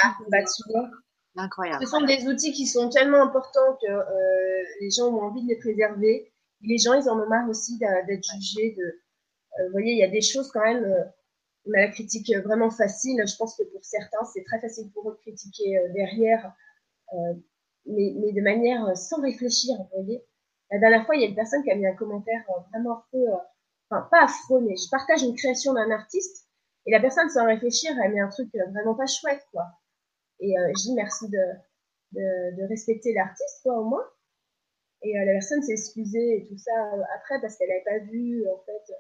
[0.03, 0.89] Ah, bah tu vois.
[1.37, 1.85] Incroyable.
[1.85, 5.49] Ce sont des outils qui sont tellement importants que euh, les gens ont envie de
[5.49, 6.33] les préserver.
[6.63, 8.75] les gens, ils en ont marre aussi d'être jugés.
[8.77, 10.85] De, euh, vous voyez, il y a des choses quand même.
[10.85, 11.05] Euh,
[11.67, 13.23] on a la critique vraiment facile.
[13.27, 16.53] Je pense que pour certains, c'est très facile pour eux de critiquer derrière,
[17.87, 19.77] mais, mais, de manière sans réfléchir.
[19.79, 20.25] Vous voyez.
[20.71, 23.27] La dernière fois, il y a une personne qui a mis un commentaire vraiment affreux,
[23.91, 26.47] enfin pas affreux, mais je partage une création d'un artiste
[26.87, 29.65] et la personne sans réfléchir, elle met un truc vraiment pas chouette, quoi.
[30.41, 31.43] Et euh, je dis merci de,
[32.13, 34.05] de, de respecter l'artiste, quoi, au moins.
[35.03, 38.05] Et euh, la personne s'est excusée et tout ça euh, après parce qu'elle n'avait pas
[38.11, 38.95] vu, en fait.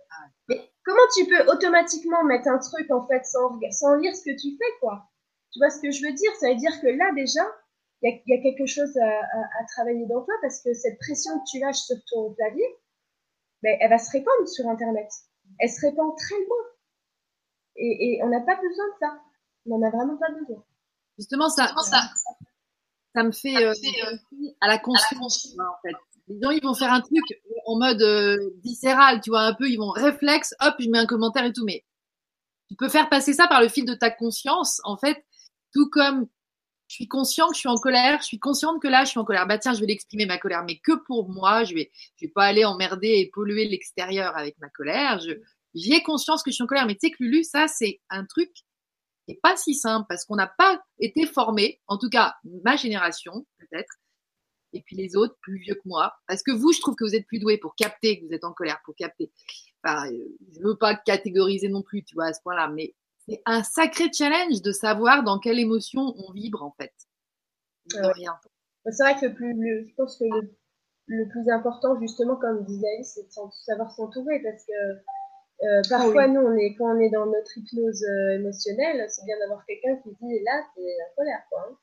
[0.48, 4.36] Mais comment tu peux automatiquement mettre un truc, en fait, sans, sans lire ce que
[4.36, 5.08] tu fais, quoi?
[5.52, 6.30] Tu vois ce que je veux dire?
[6.38, 7.42] Ça veut dire que là, déjà,
[8.02, 10.98] il y, y a, quelque chose à, à, à, travailler dans toi parce que cette
[10.98, 12.66] pression que tu lâches sur ton clavier,
[13.62, 15.08] ben, elle va se répandre sur Internet.
[15.58, 16.64] Elle se répand très loin.
[17.76, 19.20] Et, et on n'a pas besoin de ça.
[19.66, 20.64] On n'en a vraiment pas besoin.
[21.18, 22.00] Justement, ça, ça,
[23.14, 23.72] ça me fait, euh,
[24.60, 25.96] à la conscience, en fait.
[26.28, 27.24] Les gens, ils vont faire un truc
[27.66, 31.06] en mode euh, viscéral, tu vois, un peu, ils vont réflexe, hop, je mets un
[31.06, 31.84] commentaire et tout, mais
[32.68, 35.24] tu peux faire passer ça par le fil de ta conscience, en fait,
[35.74, 36.28] tout comme
[36.90, 39.20] je suis conscient que je suis en colère, je suis consciente que là, je suis
[39.20, 39.46] en colère.
[39.46, 42.32] Bah tiens, je vais l'exprimer ma colère, mais que pour moi, je vais, je vais
[42.32, 45.20] pas aller emmerder et polluer l'extérieur avec ma colère.
[45.20, 45.34] Je,
[45.74, 48.24] j'ai conscience que je suis en colère, mais tu sais que Lulu, ça, c'est un
[48.24, 48.50] truc
[49.42, 53.94] pas si simple parce qu'on n'a pas été formé, en tout cas ma génération peut-être,
[54.72, 56.12] et puis les autres plus vieux que moi.
[56.26, 58.44] Parce que vous, je trouve que vous êtes plus doués pour capter que vous êtes
[58.44, 59.30] en colère, pour capter.
[59.82, 62.94] Enfin, euh, je veux pas catégoriser non plus, tu vois, à ce point-là, mais
[63.30, 66.92] c'est un sacré challenge de savoir dans quelle émotion on vibre en fait.
[67.96, 68.12] Euh,
[68.90, 70.24] c'est vrai que le plus, je pense que
[71.06, 74.72] le, plus important, justement, comme disait c'est de savoir s'entourer parce que
[75.62, 79.38] euh, parfois, nous, on est, quand on est dans notre hypnose euh, émotionnelle, c'est bien
[79.38, 81.68] d'avoir quelqu'un qui dit là, t'es en colère, quoi.
[81.68, 81.76] Hein.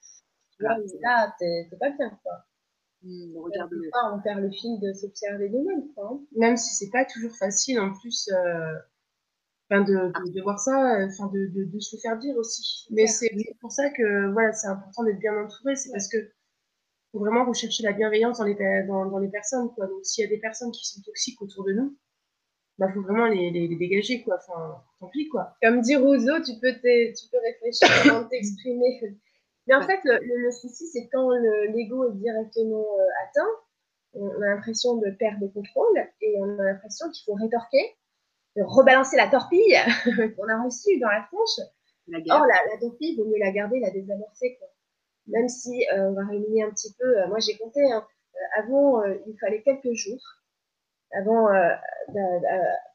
[0.60, 2.34] Là, là t'es pas bien, quoi.
[3.04, 6.10] Mmh, regarde pas, on perd le fil de s'observer nous-mêmes, quoi.
[6.12, 6.20] Hein.
[6.36, 8.74] Même si c'est pas toujours facile, en plus, euh,
[9.70, 12.88] enfin, de, de, voir ça, enfin, de, se faire dire aussi.
[12.92, 16.18] Mais c'est pour ça que, voilà, c'est important d'être bien entouré, c'est parce que
[17.12, 18.56] faut vraiment rechercher la bienveillance dans les,
[18.88, 19.88] dans, dans les personnes, quoi.
[19.88, 21.98] Donc, s'il y a des personnes qui sont toxiques autour de nous,
[22.78, 24.36] bah faut vraiment les, les, dégager quoi.
[24.38, 25.56] Enfin tant pis quoi.
[25.62, 29.02] Comme dit Rousseau tu peux tu peux réfléchir avant de t'exprimer.
[29.68, 31.30] Mais en fait le, le, souci c'est quand
[31.74, 33.50] l'ego est directement euh, atteint
[34.14, 37.96] on a l'impression de perdre le contrôle et on a l'impression qu'il faut rétorquer
[38.58, 39.78] de rebalancer la torpille
[40.36, 41.60] qu'on a reçue dans la tronche
[42.30, 44.68] or la, la torpille il vaut mieux la garder la désamorcer quoi
[45.28, 48.06] même si euh, on va réunir un petit peu euh, moi j'ai compté hein,
[48.58, 50.22] avant il fallait quelques jours
[51.14, 51.74] avant, euh,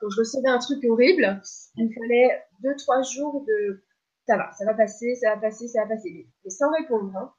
[0.00, 1.40] quand je recevais un truc horrible,
[1.76, 3.82] il fallait deux, trois jours de
[4.26, 7.16] ça va, ça va passer, ça va passer, ça va passer, mais sans répondre.
[7.16, 7.32] Hein.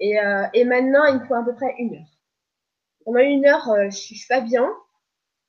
[0.00, 2.18] Et, euh, et maintenant, il me faut à peu près une heure.
[3.04, 4.72] Pendant une heure, euh, je, suis pas bien,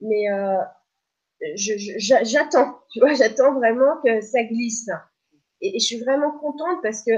[0.01, 0.57] mais euh,
[1.55, 4.89] j'attends, tu vois, j'attends vraiment que ça glisse.
[5.61, 7.11] Et, je suis vraiment contente parce que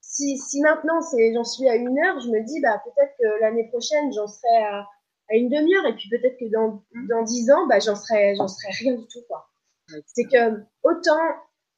[0.00, 1.00] si, si maintenant
[1.34, 4.56] j'en suis à une heure, je me dis bah peut-être que l'année prochaine j'en serai
[4.62, 4.86] à
[5.30, 8.48] à une demi-heure et puis peut-être que dans dans dix ans bah j'en serais j'en
[8.48, 9.50] serais rien du tout quoi.
[10.06, 11.20] C'est que autant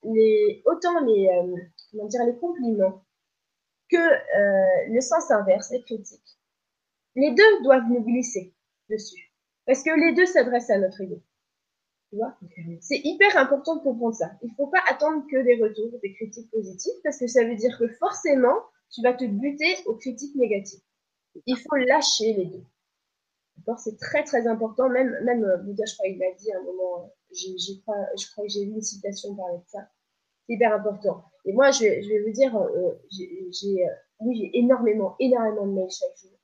[0.05, 1.57] les autant les euh,
[1.91, 3.05] comment dire les compliments
[3.91, 6.38] que euh, le sens inverse les critiques
[7.16, 8.55] les deux doivent nous glisser
[8.88, 9.32] dessus.
[9.66, 11.22] Parce que les deux s'adressent à notre ego
[12.11, 12.37] tu vois?
[12.81, 16.51] C'est hyper important de comprendre ça il faut pas attendre que des retours des critiques
[16.51, 18.57] positives parce que ça veut dire que forcément
[18.91, 20.83] tu vas te buter aux critiques négatives
[21.47, 22.65] il faut lâcher les deux
[23.79, 24.89] c'est très très important.
[24.89, 28.45] Même, même euh, Bouddha, je crois, il l'a dit à un moment, euh, je crois
[28.45, 29.89] que j'ai vu une citation parler de ça.
[30.47, 31.25] C'est hyper important.
[31.45, 33.87] Et moi, je vais, je vais vous dire, euh, j'ai
[34.21, 36.39] oui, j'ai énormément, énormément de mails chaque jour.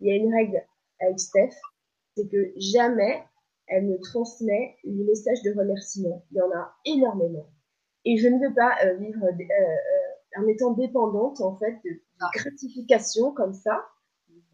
[0.00, 0.64] Il y a une règle
[1.00, 1.54] avec Steph,
[2.16, 3.22] c'est que jamais
[3.70, 6.24] elle me transmet les messages de remerciement.
[6.30, 7.46] Il y en a énormément.
[8.04, 9.26] Et je ne veux pas vivre
[10.36, 12.00] en étant dépendante, en fait, de,
[12.34, 13.84] gratification comme ça,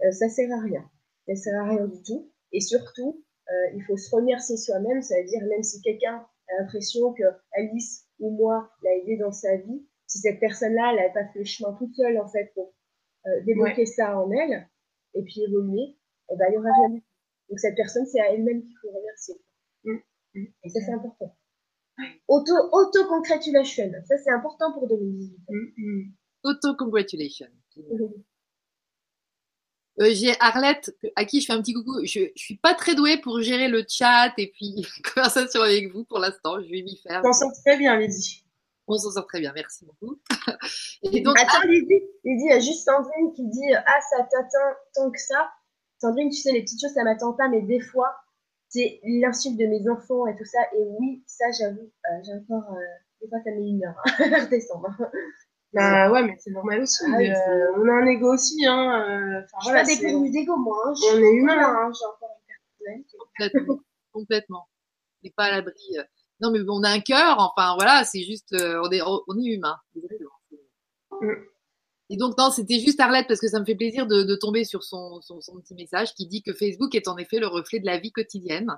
[0.05, 0.89] euh, ça sert à rien.
[1.27, 2.31] Ça sert à rien du tout.
[2.53, 7.25] Et surtout, euh, il faut se remercier soi-même, c'est-à-dire même si quelqu'un a l'impression que
[7.53, 11.41] Alice ou moi l'a aidé dans sa vie, si cette personne-là, elle n'avait pas fait
[11.41, 12.73] le chemin toute seule en fait pour
[13.27, 14.69] euh, débloquer ça en elle
[15.15, 15.97] et puis évoluer,
[16.31, 17.06] eh ben, il n'y aura rien du tout.
[17.49, 19.35] Donc cette personne, c'est à elle-même qu'il faut remercier.
[19.85, 19.97] Mm.
[20.35, 20.47] Mm.
[20.65, 21.37] Et ça, c'est important.
[22.29, 25.39] Auto, auto-congratulation, ça c'est important pour 2018.
[25.49, 26.03] Mm,
[26.43, 27.47] auto-congratulation.
[30.01, 32.05] Euh, j'ai Arlette à qui je fais un petit coucou.
[32.05, 36.05] Je, je suis pas très douée pour gérer le chat et puis conversation avec vous
[36.05, 36.61] pour l'instant.
[36.61, 37.23] Je vais m'y faire.
[37.25, 38.45] On s'en sort très bien, Lydie.
[38.89, 40.21] On s'en sort très bien, merci beaucoup.
[41.03, 44.77] et donc, Attends, Lydie, Lydie, il y a juste Sandrine qui dit Ah, ça t'atteint
[44.95, 45.51] tant que ça.
[45.99, 48.15] Sandrine, tu sais, les petites choses, ça m'attend pas, mais des fois,
[48.69, 50.59] c'est l'insulte de mes enfants et tout ça.
[50.75, 52.73] Et oui, ça, j'avoue, euh, j'ai encore.
[52.73, 52.81] Euh,
[53.23, 54.95] des fois, ça met une heure à redescendre.
[55.73, 57.05] Bah ouais, mais c'est normal aussi.
[57.07, 59.05] Ah euh, on a un ego aussi, hein.
[59.09, 60.77] Euh, enfin, je voilà, pas des d'ego, moi.
[60.87, 60.93] Hein.
[61.13, 61.59] On est humain.
[61.59, 61.93] Hein.
[61.99, 62.31] J'ai encore
[62.89, 63.81] une Complètement.
[64.13, 64.69] Complètement.
[64.69, 65.97] On n'est pas à l'abri.
[66.41, 67.37] Non, mais on a un cœur.
[67.39, 69.77] Enfin, voilà, c'est juste, on est, on est humain.
[71.21, 71.33] Mm.
[72.09, 74.65] Et donc, non, c'était juste Arlette parce que ça me fait plaisir de, de tomber
[74.65, 77.81] sur son, son, son, petit message qui dit que Facebook est en effet le reflet
[77.81, 78.71] de la vie quotidienne.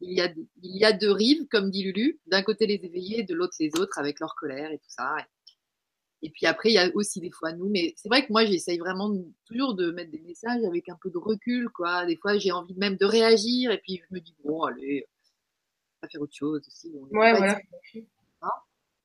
[0.00, 0.32] Il y a,
[0.62, 2.20] il y a deux rives, comme dit Lulu.
[2.26, 5.16] D'un côté les éveillés, de l'autre les autres avec leur colère et tout ça.
[6.22, 7.68] Et puis après, il y a aussi des fois nous.
[7.68, 11.10] Mais c'est vrai que moi, j'essaye vraiment toujours de mettre des messages avec un peu
[11.10, 12.06] de recul, quoi.
[12.06, 13.70] Des fois, j'ai envie même de réagir.
[13.70, 15.06] Et puis, je me dis, bon, allez,
[16.02, 16.90] on va faire autre chose aussi.
[16.94, 17.58] ouais, voilà.
[18.42, 18.50] Hein?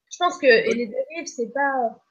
[0.09, 2.01] Je pense que et les dérives, c'est pas,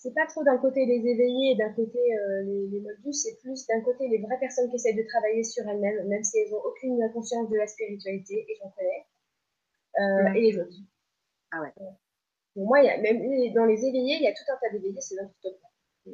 [0.00, 3.36] c'est pas trop d'un côté les éveillés et d'un côté euh, les, les moldus, c'est
[3.42, 6.50] plus d'un côté les vraies personnes qui essayent de travailler sur elles-mêmes, même si elles
[6.50, 9.04] n'ont aucune conscience de la spiritualité, et j'en connais,
[10.00, 10.76] euh, et les autres.
[11.52, 11.72] Ah ouais.
[12.54, 13.20] Pour moi, il y a, même
[13.52, 15.70] dans les éveillés, il y a tout un tas d'éveillés, c'est n'importe quoi.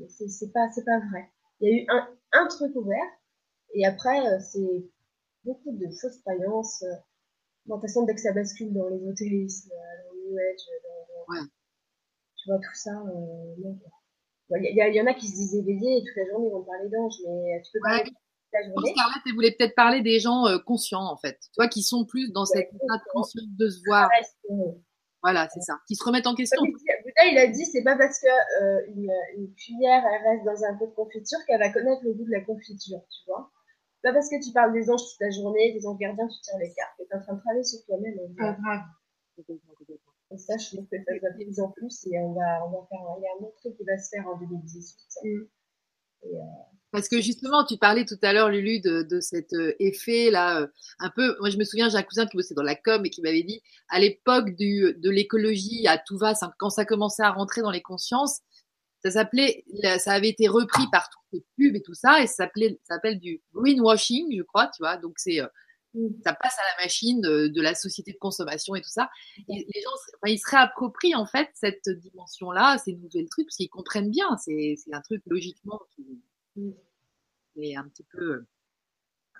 [0.09, 1.29] C'est pas, c'est pas vrai.
[1.61, 3.11] Il y a eu un, un truc ouvert,
[3.75, 4.85] et après, euh, c'est
[5.45, 6.83] beaucoup de fausses croyances.
[6.83, 6.97] Euh,
[7.67, 11.47] de toute façon, dès que ça bascule dans l'ésotérisme, dans le New Age, dans, ouais.
[12.47, 13.79] Tu vois, tout ça, non.
[14.51, 16.53] Il y, y, y, en a qui se disent éveillés et toute la journée ils
[16.53, 17.89] vont parler d'anges, mais tu peux.
[17.89, 18.05] Ouais.
[18.53, 18.93] La journée.
[18.93, 21.37] Scarlett, elle voulait peut-être parler des gens conscients, en fait.
[21.41, 24.09] Tu vois, qui sont plus dans cette état de conscience de se voir.
[25.21, 25.81] Voilà, c'est ça.
[25.89, 26.63] Qui se remettent en question.
[26.63, 28.29] Bouddha, il a dit, c'est pas parce que
[28.63, 32.13] euh, une, une, cuillère elle reste dans un pot de confiture qu'elle va connaître le
[32.13, 33.51] goût de la confiture, tu vois.
[34.05, 36.59] Pas parce que tu parles des anges toute la journée, des anges gardiens, tu tires
[36.59, 36.95] les cartes.
[36.97, 38.15] Tu es en train de travailler sur toi-même.
[38.39, 38.83] Ah, grave.
[40.33, 42.87] Et ça, je trouve que ça de plus en plus et on va, on va
[42.89, 44.97] faire, il y a un autre truc qui va se faire en 2018.
[45.23, 45.29] Mm.
[46.23, 46.41] Et, euh,
[46.91, 50.63] parce que justement, tu parlais tout à l'heure, Lulu, de, de cet euh, effet là,
[50.63, 50.67] euh,
[50.99, 51.37] un peu.
[51.41, 53.43] Moi, je me souviens, j'ai un cousin qui bossait dans la com et qui m'avait
[53.43, 57.83] dit, à l'époque de l'écologie à tout va, quand ça commençait à rentrer dans les
[57.83, 58.41] consciences,
[59.03, 59.65] ça s'appelait,
[59.99, 63.21] ça avait été repris par toutes les pubs et tout ça, et ça s'appelait, s'appelle
[63.21, 64.97] du greenwashing, je crois, tu vois.
[64.97, 65.47] Donc c'est, euh.
[66.25, 69.11] Ça passe à la machine de, de, la société de consommation et tout ça.
[69.49, 73.57] Et les gens, enfin, ils se réapproprient en fait cette dimension-là, ces nouvelles trucs, parce
[73.57, 74.37] qu'ils comprennent bien.
[74.39, 76.23] C'est, un truc logiquement qui
[76.57, 76.73] mm
[77.63, 78.45] est un petit peu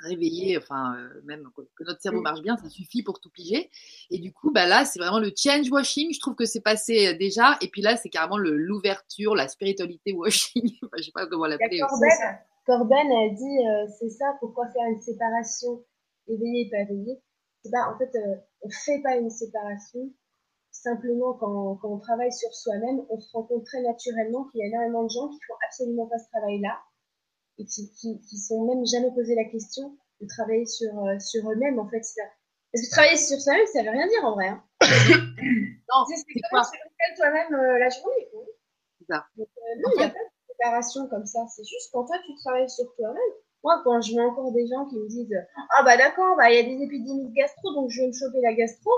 [0.01, 3.71] réveillé, enfin euh, même que notre cerveau marche bien, ça suffit pour tout piger.
[4.11, 6.13] Et du coup, bah là, c'est vraiment le change washing.
[6.13, 7.57] Je trouve que c'est passé euh, déjà.
[7.63, 10.71] Et puis là, c'est carrément l'ouverture, la spiritualité washing.
[10.99, 11.81] je sais pas comment l'appeler.
[11.81, 14.37] Corben, Corben a dit, euh, c'est ça.
[14.41, 15.83] Pourquoi faire une séparation?
[16.29, 17.23] Éveillée et pas éveillée
[17.63, 18.11] C'est pas, en fait,
[18.63, 20.01] on fait pas une séparation.
[20.71, 24.65] Simplement, quand, quand on travaille sur soi-même, on se rend compte très naturellement qu'il y
[24.65, 26.79] a énormément de gens qui font absolument pas ce travail-là
[27.59, 31.51] et qui, qui, qui sont même jamais posé la question de travailler sur, euh, sur
[31.51, 32.03] eux-mêmes, en fait.
[32.03, 32.23] Ça.
[32.73, 34.49] Parce que travailler sur soi-même, ça veut rien dire en vrai.
[34.49, 34.63] Hein.
[34.83, 38.29] non, c'est quoi tu toi-même euh, la journée.
[38.99, 39.27] C'est ça.
[39.37, 41.47] Donc, euh, non, il n'y a pas de préparation comme ça.
[41.49, 43.33] C'est juste quand toi, tu travailles sur toi-même.
[43.67, 45.37] Moi, quand je vois encore des gens qui me disent
[45.77, 48.13] Ah, bah d'accord, bah il y a des épidémies de gastro, donc je vais me
[48.13, 48.93] choper la gastro.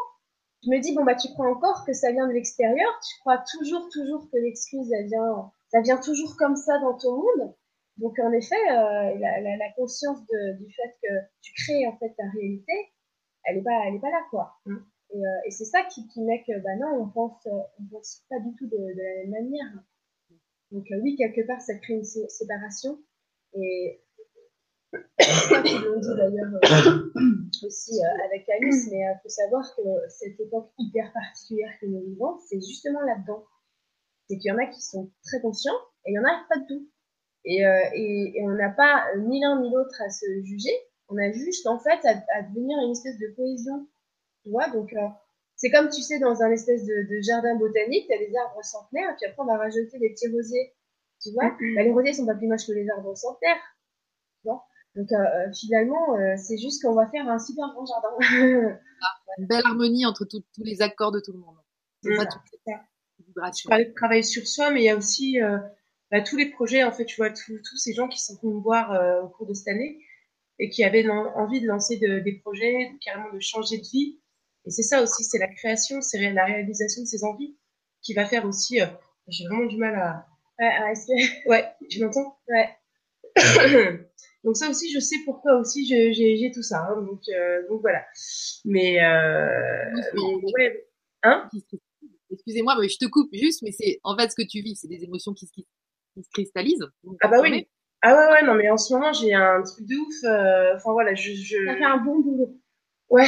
[0.63, 2.91] Je me dis, bon, bah tu crois encore que ça vient de l'extérieur?
[3.01, 7.17] Tu crois toujours, toujours que l'excuse, elle vient, ça vient toujours comme ça dans ton
[7.17, 7.55] monde.
[7.97, 11.97] Donc en effet, euh, la, la, la, conscience de, du fait que tu crées en
[11.97, 12.75] fait ta réalité,
[13.45, 14.53] elle est pas, elle est pas là quoi.
[14.67, 14.77] Mm.
[15.15, 18.23] Et, euh, et c'est ça qui, qui met que bah non, on pense, on pense
[18.29, 19.83] pas du tout de, de la même manière.
[20.73, 22.99] Donc euh, oui, quelque part, ça crée une séparation.
[23.55, 24.03] Et
[25.19, 29.65] c'est ça qu'ils l'ont dit d'ailleurs euh, aussi euh, avec Alice, mais il faut savoir
[29.77, 33.45] que cette époque hyper particulière que nous vivons, c'est justement là-dedans.
[34.29, 36.59] C'est qu'il y en a qui sont très conscients et il y en a pas
[36.59, 36.89] de tout.
[37.45, 40.77] Et, euh, et, et, on n'a pas euh, ni l'un ni l'autre à se juger.
[41.09, 43.87] On a juste, en fait, à, à devenir une espèce de cohésion.
[44.45, 45.09] Tu vois, donc, euh,
[45.57, 48.63] c'est comme, tu sais, dans un espèce de, de jardin botanique, tu as des arbres
[48.63, 50.75] centenaires, puis après, on va rajouter des petits rosiers.
[51.23, 53.63] Tu vois bah, Les rosiers sont pas plus moches que les arbres terre.
[54.43, 54.65] Tu vois?
[54.99, 58.09] Donc euh, finalement, euh, c'est juste qu'on va faire un super grand jardin.
[59.39, 61.55] Une belle harmonie entre tous les accords de tout le monde.
[62.03, 62.39] C'est pas tout
[63.25, 63.71] vibration.
[63.73, 65.59] Je de travailler sur soi, mais il y a aussi euh,
[66.11, 68.61] bah, tous les projets, en fait, tu vois, tous ces gens qui sont venus me
[68.61, 70.01] voir euh, au cours de cette année
[70.59, 74.19] et qui avaient envie de lancer des projets, carrément de changer de vie.
[74.65, 77.57] Et c'est ça aussi, c'est la création, c'est la réalisation de ces envies
[78.03, 78.81] qui va faire aussi.
[78.81, 78.87] Euh,
[79.29, 80.27] j'ai vraiment du mal à.
[80.59, 81.15] Ouais, à rester.
[81.47, 82.37] Ouais, tu m'entends?
[82.49, 82.69] Ouais.
[84.45, 86.87] donc ça aussi, je sais pourquoi aussi j'ai tout ça.
[86.91, 87.23] Hein, donc,
[87.69, 88.05] donc voilà.
[88.65, 90.85] Mais, euh, mais ouais.
[91.23, 91.49] Hein?
[92.31, 94.89] Excusez-moi, mais je te coupe juste, mais c'est en fait ce que tu vis, c'est
[94.89, 95.67] des émotions qui, qui,
[96.23, 96.87] se cristallisent.
[97.23, 97.67] Ah bah oui.
[98.03, 100.25] Ah ouais, ouais, non, mais en ce moment, j'ai un truc de ouf.
[100.25, 101.65] Euh, enfin voilà, je, je.
[101.67, 102.61] Ça fait un bon boulot.
[103.09, 103.27] Ouais.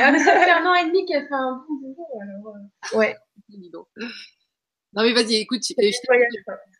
[0.00, 2.54] Ah, mais ça fait un an et demi qu'elle fait un bon boulot, alors.
[2.56, 2.98] Euh.
[2.98, 3.16] Ouais.
[4.94, 5.62] Non mais vas-y, écoute.
[5.66, 5.74] Je,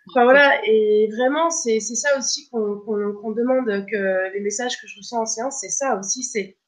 [0.09, 4.97] enfin voilà, et vraiment, c'est ça aussi qu'on qu'on demande que les messages que je
[4.99, 6.59] reçois en séance, c'est ça aussi, c'est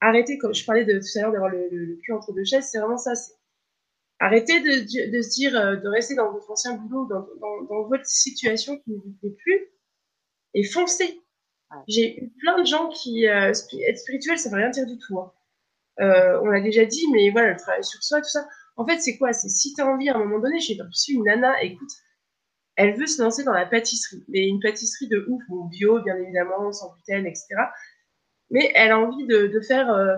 [0.00, 2.44] arrêter, comme je parlais de tout à l'heure d'avoir le, le, le, cul entre deux
[2.44, 3.38] chaises, c'est vraiment ça, c'est
[4.20, 7.82] Arrêtez de, de, se dire, euh, de rester dans votre ancien boulot, dans, dans, dans
[7.88, 9.68] votre situation qui ne vous plaît plus,
[10.54, 11.20] et foncez.
[11.86, 15.20] J'ai eu plein de gens qui, euh, être spirituel, ça veut rien dire du tout.
[15.20, 15.32] Hein.
[16.00, 18.48] Euh, on l'a déjà dit, mais voilà, le travail sur soi, tout ça.
[18.76, 19.32] En fait, c'est quoi?
[19.32, 21.90] C'est si tu as envie à un moment donné, j'ai reçu une nana, écoute,
[22.78, 26.16] elle veut se lancer dans la pâtisserie, mais une pâtisserie de ouf, bon, bio, bien
[26.16, 27.46] évidemment, sans gluten, etc.
[28.50, 30.16] Mais elle a envie de, de faire euh,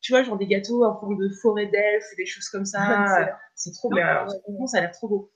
[0.00, 3.28] tu vois, genre des gâteaux en forme de forêt d'elfes, des choses comme ça.
[3.54, 4.26] c'est trop bien.
[4.66, 5.30] ça a l'air trop beau.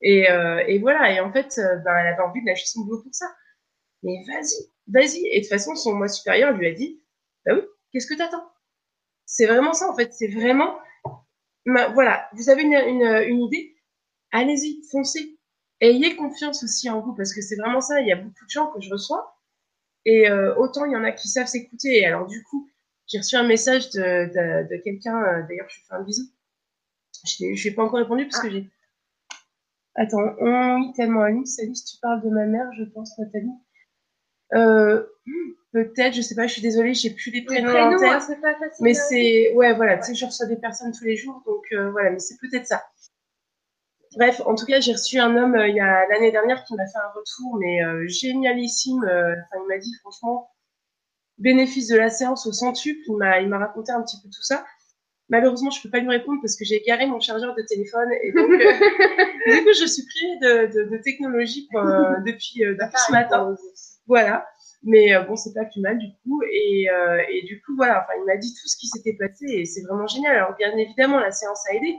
[0.00, 1.12] Et, euh, et, voilà.
[1.12, 3.26] Et en fait, euh, ben, elle avait envie de lâcher son boulot pour ça.
[4.02, 5.26] Mais vas-y, vas-y.
[5.26, 7.02] Et de toute façon, son moi supérieur lui a dit,
[7.44, 7.62] bah oui,
[7.92, 8.50] qu'est-ce que t'attends?
[9.26, 10.12] C'est vraiment ça, en fait.
[10.14, 10.78] C'est vraiment,
[11.66, 13.76] voilà, vous avez une, une, une idée,
[14.30, 15.33] allez-y, foncez.
[15.84, 18.00] Ayez confiance aussi en vous, parce que c'est vraiment ça.
[18.00, 19.36] Il y a beaucoup de gens que je reçois.
[20.06, 21.98] Et euh, autant il y en a qui savent s'écouter.
[21.98, 22.68] Et alors, du coup,
[23.06, 26.22] j'ai reçu un message de, de, de quelqu'un, euh, d'ailleurs, je lui fais un bisou.
[27.24, 28.70] Je n'ai pas encore répondu parce que j'ai.
[29.94, 31.56] Attends, on oui, tellement Alice.
[31.56, 33.52] Salut, si tu parles de ma mère, je pense, Nathalie.
[34.54, 35.04] Euh,
[35.74, 38.08] Peut-être, je sais pas, je suis désolée, j'ai plus les prénoms, en tête.
[38.08, 41.16] Hein, pas facile mais c'est, ouais, voilà, tu sais, je reçois des personnes tous les
[41.16, 42.84] jours, donc euh, voilà, mais c'est peut-être ça.
[44.16, 46.74] Bref, en tout cas, j'ai reçu un homme euh, il y a l'année dernière qui
[46.74, 49.04] m'a fait un retour, mais euh, génialissime.
[49.04, 50.50] Enfin, il m'a dit, franchement,
[51.38, 53.00] bénéfice de la séance au centuple.
[53.06, 54.64] Il m'a, il m'a raconté un petit peu tout ça.
[55.30, 58.30] Malheureusement, je peux pas lui répondre parce que j'ai garé mon chargeur de téléphone et
[58.32, 58.56] donc euh,
[59.46, 63.54] du coup, je suis privée de, de, de technologie euh, depuis, euh, depuis ce matin.
[64.06, 64.46] Voilà.
[64.82, 66.42] Mais bon, c'est pas plus mal du coup.
[66.52, 66.88] Et,
[67.30, 68.02] et du coup, voilà.
[68.02, 70.36] Enfin, il m'a dit tout ce qui s'était passé et c'est vraiment génial.
[70.36, 71.96] Alors, bien évidemment, la séance a aidé,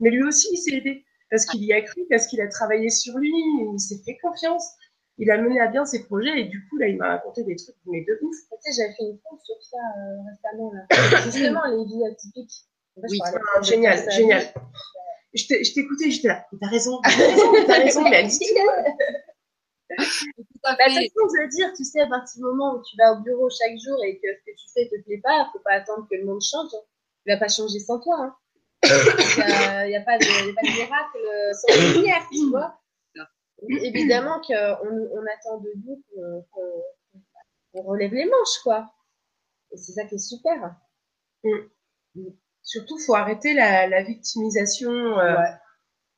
[0.00, 2.90] mais lui aussi, il s'est aidé parce qu'il y a cru, parce qu'il a travaillé
[2.90, 3.32] sur lui,
[3.74, 4.74] il s'est fait confiance
[5.18, 7.56] il a mené à bien ses projets et du coup, là, il m'a raconté des
[7.56, 8.36] trucs, mais de ouf.
[8.36, 10.86] Tu sais, j'avais fait une pause sur ça euh, récemment, là.
[11.24, 12.66] Justement, les vies atypiques.
[12.96, 13.18] oui,
[13.62, 14.44] génial, génial.
[15.34, 18.38] Je t'écoutais, j'étais là, t'as raison, t'as raison, t'as raison, mais elle dit
[20.62, 23.22] bah, façon, je veux dire, tu sais, à partir du moment où tu vas au
[23.22, 26.06] bureau chaque jour et que ce que tu fais te plaît pas, faut pas attendre
[26.10, 26.70] que le monde change.
[26.74, 26.84] Hein.
[27.26, 28.16] Il va pas changer sans toi.
[28.20, 28.36] Hein.
[28.88, 31.18] Il n'y a, a, pas de miracle
[31.54, 32.78] sans lumière, tu vois
[33.66, 36.04] évidemment qu'on on attend de nous
[37.72, 38.90] qu'on relève les manches, quoi.
[39.72, 40.74] Et c'est ça qui est super.
[41.44, 42.30] Mm.
[42.62, 45.36] Surtout, faut arrêter la, victimisation euh,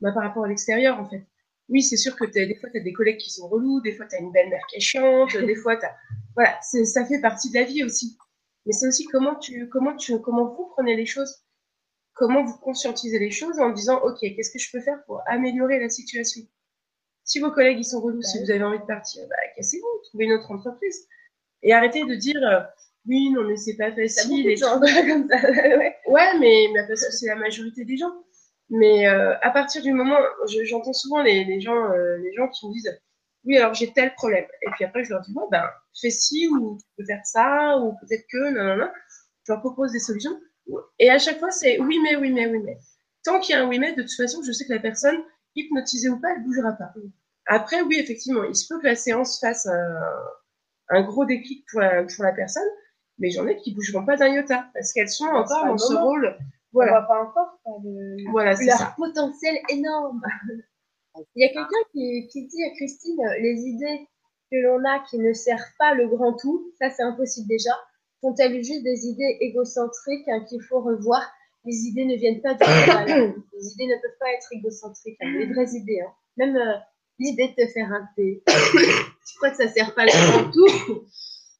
[0.01, 1.25] bah, par rapport à l'extérieur, en fait.
[1.69, 4.05] Oui, c'est sûr que des fois, tu as des collègues qui sont relous, des fois,
[4.05, 5.85] tu as une belle-mère qui est chiante, des fois, tu
[6.35, 8.17] Voilà, ça fait partie de la vie aussi.
[8.65, 11.43] Mais c'est aussi comment, tu, comment, tu, comment vous prenez les choses.
[12.13, 15.79] Comment vous conscientisez les choses en disant, OK, qu'est-ce que je peux faire pour améliorer
[15.79, 16.41] la situation?
[17.23, 20.25] Si vos collègues ils sont relous, si vous avez envie de partir, bah, cassez-vous, trouvez
[20.25, 21.07] une autre entreprise.
[21.63, 22.61] Et arrêtez de dire euh,
[23.07, 24.47] oui, non, mais c'est pas facile.
[24.47, 25.49] Et gens comme ça.
[26.07, 26.39] ouais.
[26.39, 28.13] mais, mais parce que c'est la majorité des gens.
[28.69, 32.67] Mais euh, à partir du moment, j'entends souvent les, les gens, euh, les gens qui
[32.67, 33.01] me disent
[33.43, 34.45] oui, alors j'ai tel problème.
[34.61, 35.63] Et puis après, je leur dis bon, ben,
[35.99, 38.91] fais ci ou tu peux faire ça ou peut-être que non, non, non.
[39.45, 40.39] Je leur propose des solutions.
[40.99, 42.77] Et à chaque fois, c'est oui, mais, oui, mais, oui, mais.
[43.23, 45.17] Tant qu'il y a un oui, mais, de toute façon, je sais que la personne,
[45.55, 46.93] hypnotisée ou pas, elle bougera pas.
[47.47, 49.67] Après, oui, effectivement, il se peut que la séance fasse
[50.89, 52.67] un, gros déclic pour la, pour la personne,
[53.17, 56.37] mais j'en ai qui bougeront pas d'un iota parce qu'elles sont encore dans ce rôle.
[56.73, 56.91] Voilà.
[56.91, 58.31] On voit pas encore le...
[58.31, 60.21] voilà, leur potentiel énorme.
[61.35, 64.07] Il y a quelqu'un qui, qui dit à Christine, les idées
[64.51, 67.71] que l'on a qui ne servent pas le grand tout, ça c'est impossible déjà,
[68.21, 71.21] sont-elles juste des idées égocentriques hein, qu'il faut revoir
[71.65, 72.63] Les idées ne viennent pas du
[73.53, 76.01] Les idées ne peuvent pas être égocentriques, hein, les vraies idées.
[76.01, 76.13] Hein.
[76.37, 76.77] Même euh,
[77.19, 78.43] l'idée de te faire un thé.
[78.47, 81.07] tu crois que ça sert pas le grand tout?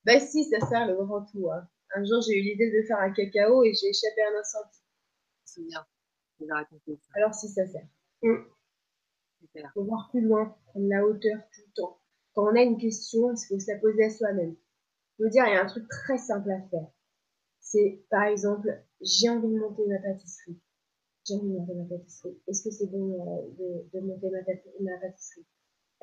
[0.05, 1.49] Bah si, ça sert le grand tout.
[1.51, 1.68] Hein.
[1.95, 4.82] Un jour, j'ai eu l'idée de faire un cacao et j'ai échappé à un incendie.
[6.38, 7.09] Tu m'as raconté ça.
[7.16, 7.86] Alors si, ça sert.
[8.24, 11.97] Il faut voir plus loin, prendre la hauteur tout le temps.
[12.34, 14.55] Quand on a une question, il faut se la poser à soi-même.
[15.22, 16.88] Je veux dire, il y a un truc très simple à faire.
[17.59, 20.59] C'est, par exemple, j'ai envie de monter ma pâtisserie.
[21.28, 22.39] J'ai envie de monter ma pâtisserie.
[22.47, 25.45] Est-ce que c'est bon euh, de, de monter ma, pâti- ma pâtisserie?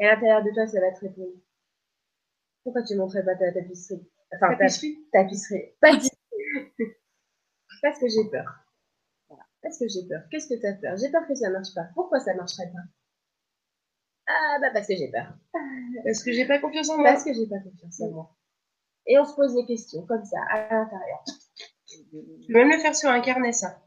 [0.00, 1.34] Et à l'intérieur de toi, ça va te répondre.
[2.62, 5.74] Pourquoi tu monterais pas ta tapisserie Enfin, ta Tapisserie tapisserie.
[5.80, 6.16] Pâtisserie.
[7.82, 8.46] Parce que j'ai peur.
[9.28, 9.44] Voilà.
[9.62, 10.22] Parce que j'ai peur.
[10.30, 10.96] Qu'est-ce que tu as peur?
[10.96, 11.88] J'ai peur que ça marche pas.
[11.94, 12.82] Pourquoi ça marcherait pas?
[14.26, 15.34] Ah, bah parce que j'ai peur.
[16.04, 17.12] Parce que j'ai pas confiance en moi.
[17.12, 18.36] Parce que j'ai pas confiance en moi.
[19.08, 21.24] Et on se pose des questions comme ça, à l'intérieur.
[21.88, 23.80] Je peux même le faire sur un carnet, ça.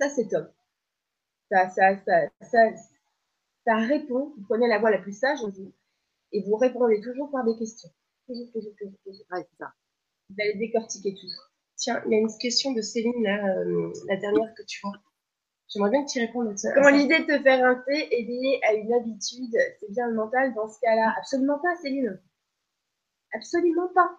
[0.00, 0.50] Ça, c'est top.
[1.50, 2.58] Ça, ça, ça, ça,
[3.66, 4.32] ça répond.
[4.36, 5.72] Vous prenez la voie la plus sage en vous
[6.32, 7.90] et vous répondez toujours par des questions.
[8.26, 9.26] Toujours, toujours, toujours, toujours.
[9.30, 9.72] Ouais, c'est ça.
[10.30, 11.26] Vous allez décortiquer tout.
[11.76, 14.96] Tiens, il y a une question de Céline, là, euh, la dernière que tu vois.
[15.68, 16.72] J'aimerais bien que tu y répondes à ça.
[16.74, 20.14] Quand l'idée de te faire un thé est liée à une habitude, c'est bien le
[20.14, 22.20] mental dans ce cas-là Absolument pas, Céline.
[23.32, 24.10] Absolument pas.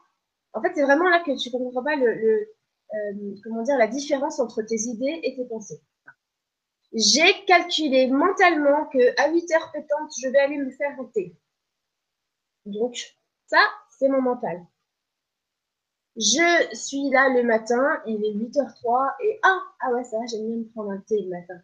[0.54, 2.50] En fait, c'est vraiment là que tu comprends pas le, le,
[2.94, 5.82] euh, comment dire, la différence entre tes idées et tes pensées.
[6.94, 11.36] J'ai calculé mentalement que à 8 heures pétantes, je vais aller me faire un thé.
[12.66, 12.96] Donc,
[13.48, 14.66] ça, c'est mon mental.
[16.16, 20.46] Je suis là le matin, il est 8h03 et ah, ah ouais, ça va, j'aime
[20.48, 21.62] bien me prendre un thé le matin.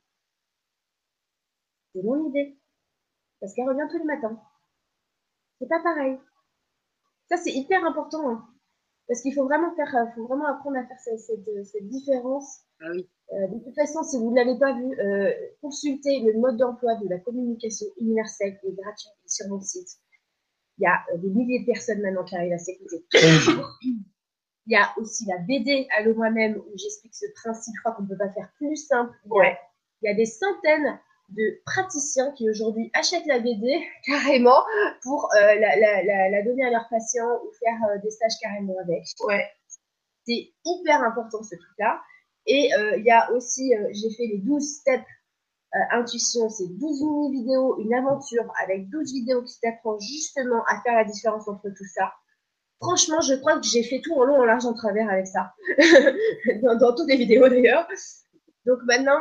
[1.94, 2.58] C'est mon idée.
[3.40, 4.42] Parce qu'elle revient tous les matins.
[5.60, 6.20] C'est pas pareil.
[7.30, 8.30] Ça, c'est hyper important.
[8.30, 8.50] hein.
[9.10, 12.60] Parce qu'il faut vraiment faire, euh, faut vraiment apprendre à faire cette, cette- cette différence.
[12.80, 13.10] Ah oui.
[13.34, 15.32] Euh, de toute façon, si vous ne l'avez pas vu, euh,
[15.62, 19.90] consultez le mode d'emploi de la communication universelle qui est gratuit sur mon site.
[20.78, 23.04] Il y a euh, des milliers de personnes maintenant qui arrivent à s'écouter.
[24.66, 27.74] Il y a aussi la BD Allô moi-même où j'explique ce principe.
[27.78, 29.12] Je crois qu'on ne peut pas faire plus simple.
[29.26, 29.58] Il y a- Ouais.
[30.02, 31.00] il y a des centaines
[31.32, 34.64] de praticiens qui aujourd'hui achètent la BD carrément
[35.04, 38.34] pour euh, la, la- la- la donner à leurs patients ou faire euh, des stages
[38.42, 39.04] carrément avec.
[39.28, 39.46] Ouais.
[40.26, 42.02] C'est hyper important ce truc-là.
[42.46, 45.04] Et euh, il y a aussi, j'ai fait les 12 steps
[45.92, 51.04] intuition, c'est 12 mini-vidéos, une aventure avec 12 vidéos qui t'apprennent justement à faire la
[51.04, 52.12] différence entre tout ça.
[52.82, 55.54] Franchement, je crois que j'ai fait tout en long, en large, en travers avec ça.
[56.64, 57.88] dans, dans toutes les vidéos d'ailleurs.
[58.66, 59.20] Donc maintenant,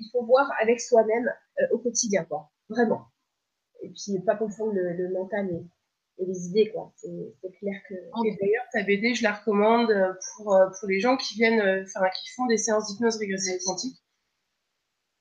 [0.00, 1.28] il faut voir avec soi-même
[1.60, 2.50] euh, au quotidien, quoi.
[2.68, 3.06] Vraiment.
[3.82, 6.92] Et puis, pas confondre le, le mental et, et les idées, quoi.
[6.96, 7.08] C'est
[7.58, 7.94] clair que.
[8.26, 11.60] Et d'ailleurs, ta BD, je la recommande euh, pour, euh, pour les gens qui viennent,
[11.86, 13.96] enfin, qui font des séances d'hypnose régressive quantique.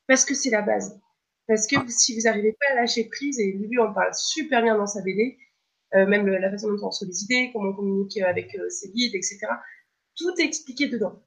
[0.07, 0.99] Parce que c'est la base.
[1.47, 4.77] Parce que si vous n'arrivez pas à lâcher prise, et Lulu en parle super bien
[4.77, 5.37] dans sa BD,
[5.95, 8.69] euh, même le- la façon dont on reçoit les idées, comment on communique avec euh,
[8.69, 9.39] ses guides, etc.
[10.15, 11.23] Tout est expliqué dedans.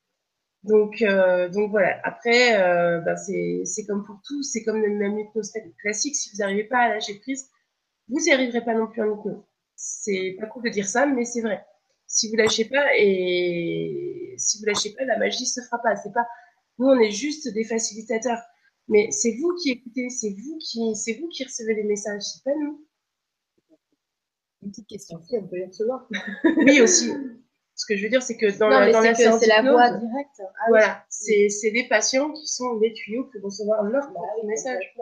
[0.65, 2.01] Donc, euh, donc voilà.
[2.05, 6.15] Après, euh, ben c'est c'est comme pour tout, c'est comme le même hypnose classique.
[6.15, 7.51] Si vous n'arrivez pas à lâcher prise,
[8.09, 9.43] vous n'y arriverez pas non plus en hypnose.
[9.77, 11.65] C'est pas cool de dire ça, mais c'est vrai.
[12.07, 15.97] Si vous lâchez pas et si vous lâchez pas, la magie se fera pas.
[15.97, 16.27] C'est pas
[16.79, 18.41] nous, on est juste des facilitateurs.
[18.89, 22.45] Mais c'est vous qui écoutez, c'est vous qui, c'est vous qui recevez les messages, c'est
[22.45, 22.87] pas nous.
[24.63, 25.21] Une petite question.
[25.23, 26.09] Si, on peut les recevoir.
[26.59, 27.13] Oui aussi.
[27.75, 29.63] Ce que je veux dire, c'est que dans non, la, dans la séance c'est la
[29.63, 30.41] voix directe.
[30.41, 30.65] Ah.
[30.69, 34.95] Voilà, c'est c'est des patients qui sont les tuyaux pour recevoir leur Bah oui, message.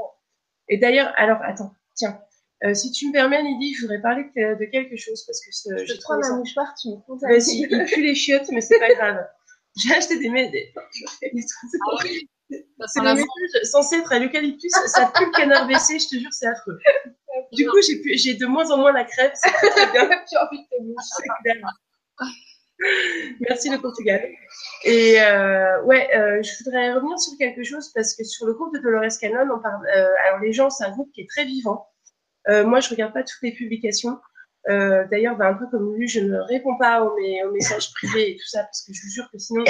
[0.68, 2.20] Et d'ailleurs, alors attends, tiens,
[2.64, 5.50] euh, si tu me permets, Lydie, je voudrais parler de, de quelque chose parce que
[5.52, 8.48] ce- Je te prends un mouchoir, tu me comptes Bah, si, il pue les chiottes,
[8.52, 9.26] mais c'est pas grave.
[9.76, 12.28] J'ai acheté des, mé- des, je fais des trucs- Ah oui.
[12.86, 16.32] C'est des messages censés être à l'eucalyptus, ça pue le canard baissé, je te jure,
[16.32, 16.78] c'est affreux.
[17.52, 17.76] Du coup,
[18.14, 20.08] j'ai de moins en moins la crève, c'est très, très bien.
[20.30, 21.60] J'ai envie de te moucher.
[23.48, 24.22] Merci le Portugal.
[24.84, 28.74] Et euh, ouais, euh, je voudrais revenir sur quelque chose parce que sur le groupe
[28.74, 31.86] de Dolores Cannon, euh, alors les gens, c'est un groupe qui est très vivant.
[32.48, 34.18] Moi, je regarde pas toutes les publications.
[34.66, 38.30] D'ailleurs, ben, un peu comme lui, je ne réponds pas aux, mes- aux messages privés
[38.32, 39.62] et tout ça parce que je vous jure que sinon,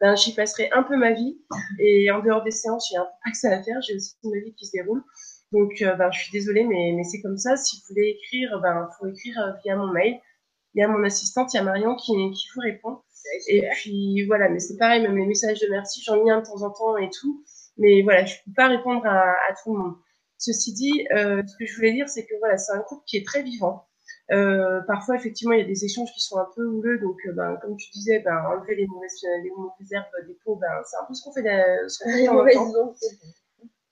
[0.00, 1.38] ben, j'y passerai un peu ma vie.
[1.78, 3.80] Et en dehors des séances, j'ai un peu pas que ça à faire.
[3.86, 5.02] J'ai aussi ma vie qui se déroule.
[5.50, 7.56] Donc, ben, je suis désolée, mais, mais c'est comme ça.
[7.56, 10.18] Si vous voulez écrire, ben, faut écrire via mon mail.
[10.74, 12.98] Il y a mon assistante, il y a Marion qui, qui vous répond.
[13.48, 16.46] Et puis voilà, mais c'est pareil, même les messages de merci, j'en ai un de
[16.46, 17.44] temps en temps et tout.
[17.78, 19.94] Mais voilà, je peux pas répondre à, à tout le monde.
[20.38, 23.16] Ceci dit, euh, ce que je voulais dire, c'est que voilà, c'est un groupe qui
[23.16, 23.86] est très vivant.
[24.32, 27.32] Euh, parfois, effectivement, il y a des échanges qui sont un peu houleux, donc euh,
[27.32, 30.96] ben, comme tu disais, ben, enlever les mauvaises, les mauvaises herbes des pots, ben, c'est
[30.96, 32.94] un peu ce qu'on fait, de- ce qu'on fait en mauvaises temps.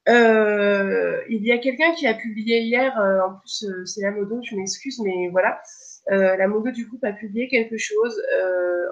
[0.08, 4.56] Euh, il y a quelqu'un qui a publié hier, en plus c'est la modo, je
[4.56, 5.60] m'excuse, mais voilà,
[6.10, 8.20] la modo du groupe a publié quelque chose.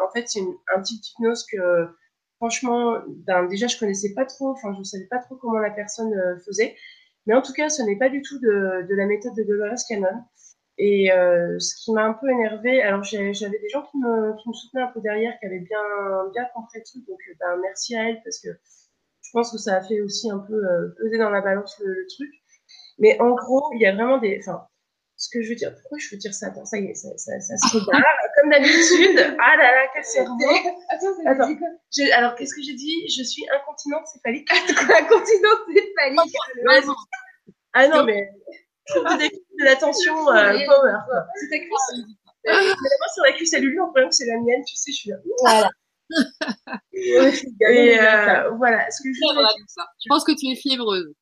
[0.02, 0.40] en fait, c'est
[0.74, 1.88] un type d'hypnose que
[2.36, 6.12] franchement, ben, déjà je connaissais pas trop, enfin je savais pas trop comment la personne
[6.46, 6.76] faisait,
[7.28, 10.24] mais en tout cas, ce n'est pas du tout de, la méthode de Dolores Cannon.
[10.78, 14.84] Et euh, ce qui m'a un peu énervé, alors j'avais des gens qui me, soutenaient
[14.84, 15.82] un peu derrière, qui avaient bien,
[16.32, 19.82] bien compris tout, donc ben, merci à elle parce que je pense que ça a
[19.82, 22.32] fait aussi un peu euh, peser dans la balance le, truc.
[22.98, 24.40] Mais en gros, il y a vraiment des.
[25.18, 27.08] Ce que je veux dire, pourquoi je veux dire ça Attends, ça y est, ça,
[27.16, 28.04] ça, ça se regarde.
[28.40, 29.36] Comme d'habitude.
[29.40, 30.36] Ah là là, quel cerveau.
[30.90, 31.56] Attends, Attends.
[31.92, 33.08] Je, alors, qu'est-ce que j'ai dit?
[33.08, 34.48] Je suis incontinente céphalique.
[34.52, 36.96] incontinente céphalique.
[37.72, 38.30] Ah non, mais.
[38.94, 40.96] De l'attention euh, power.
[41.40, 42.06] C'est ta cuisse.
[42.44, 45.10] D'abord sur la cuisse à Lulu, en que c'est la mienne, tu sais, je suis
[45.10, 45.16] là.
[45.40, 45.70] Voilà.
[46.92, 48.88] et euh, voilà.
[48.90, 49.20] Ce que je,
[49.66, 49.82] ça.
[49.98, 51.12] je pense que tu es fiévreuse.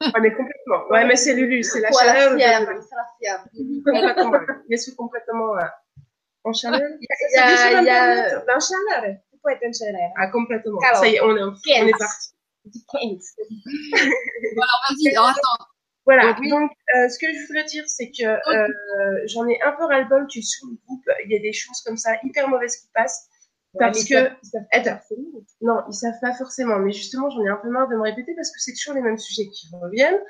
[0.00, 0.86] Ouais, mais complètement.
[0.90, 2.38] Ouais, mais c'est Lulu, c'est la voilà, chaleur.
[2.38, 3.44] Fièvre, c'est la fièvre.
[3.84, 4.32] Complètement.
[4.70, 5.64] Je suis complètement euh,
[6.44, 6.80] en chaleur?
[7.00, 9.16] Il y a, il y a, en chaleur.
[9.30, 10.10] Tu peux être en chaleur.
[10.16, 10.80] Ah, complètement.
[10.94, 12.34] Ça y est, on est, on est parti.
[14.54, 15.64] voilà, vas-y, attends.
[16.04, 19.84] Voilà, donc euh, ce que je voudrais dire, c'est que euh, j'en ai un peu
[19.84, 22.88] ras-le-bol que sur le groupe, il y a des choses comme ça hyper mauvaises qui
[22.94, 23.28] passent.
[23.78, 24.30] Parce que.
[24.42, 25.00] Ils savent,
[25.60, 28.34] non, ils savent pas forcément, mais justement, j'en ai un peu marre de me répéter
[28.34, 30.20] parce que c'est toujours les mêmes sujets qui reviennent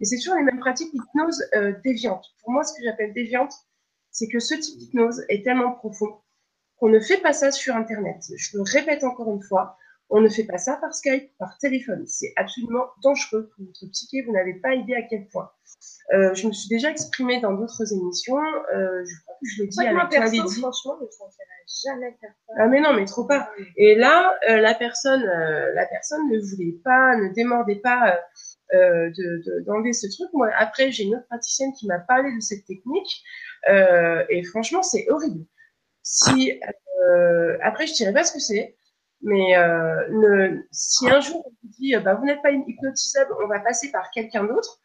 [0.00, 2.26] et c'est toujours les mêmes pratiques d'hypnose euh, déviante.
[2.42, 3.52] Pour moi, ce que j'appelle déviante,
[4.10, 6.20] c'est que ce type d'hypnose est tellement profond
[6.76, 8.22] qu'on ne fait pas ça sur Internet.
[8.36, 9.76] Je le répète encore une fois,
[10.08, 12.04] on ne fait pas ça par Skype, par téléphone.
[12.06, 14.22] C'est absolument dangereux pour votre psyché.
[14.22, 15.50] Vous n'avez pas idée à quel point.
[16.14, 18.38] Euh, je me suis déjà exprimée dans d'autres émissions.
[18.38, 22.54] Euh, je crois que je l'ai dit à la Franchement, je ne jamais faire ça.
[22.58, 23.50] Ah mais non, mais trop pas.
[23.76, 28.18] Et là, euh, la personne, la personne ne voulait pas, ne démordait pas
[28.72, 30.32] de d'enlever ce truc.
[30.32, 33.24] Moi, après, j'ai une autre praticienne qui m'a parlé de cette technique.
[33.68, 35.44] et franchement, c'est horrible.
[36.02, 36.60] Si
[37.62, 38.76] après, je dirais pas ce que c'est.
[39.26, 43.58] Mais euh, si un jour on vous dit bah, vous n'êtes pas hypnotisable, on va
[43.58, 44.80] passer par quelqu'un d'autre.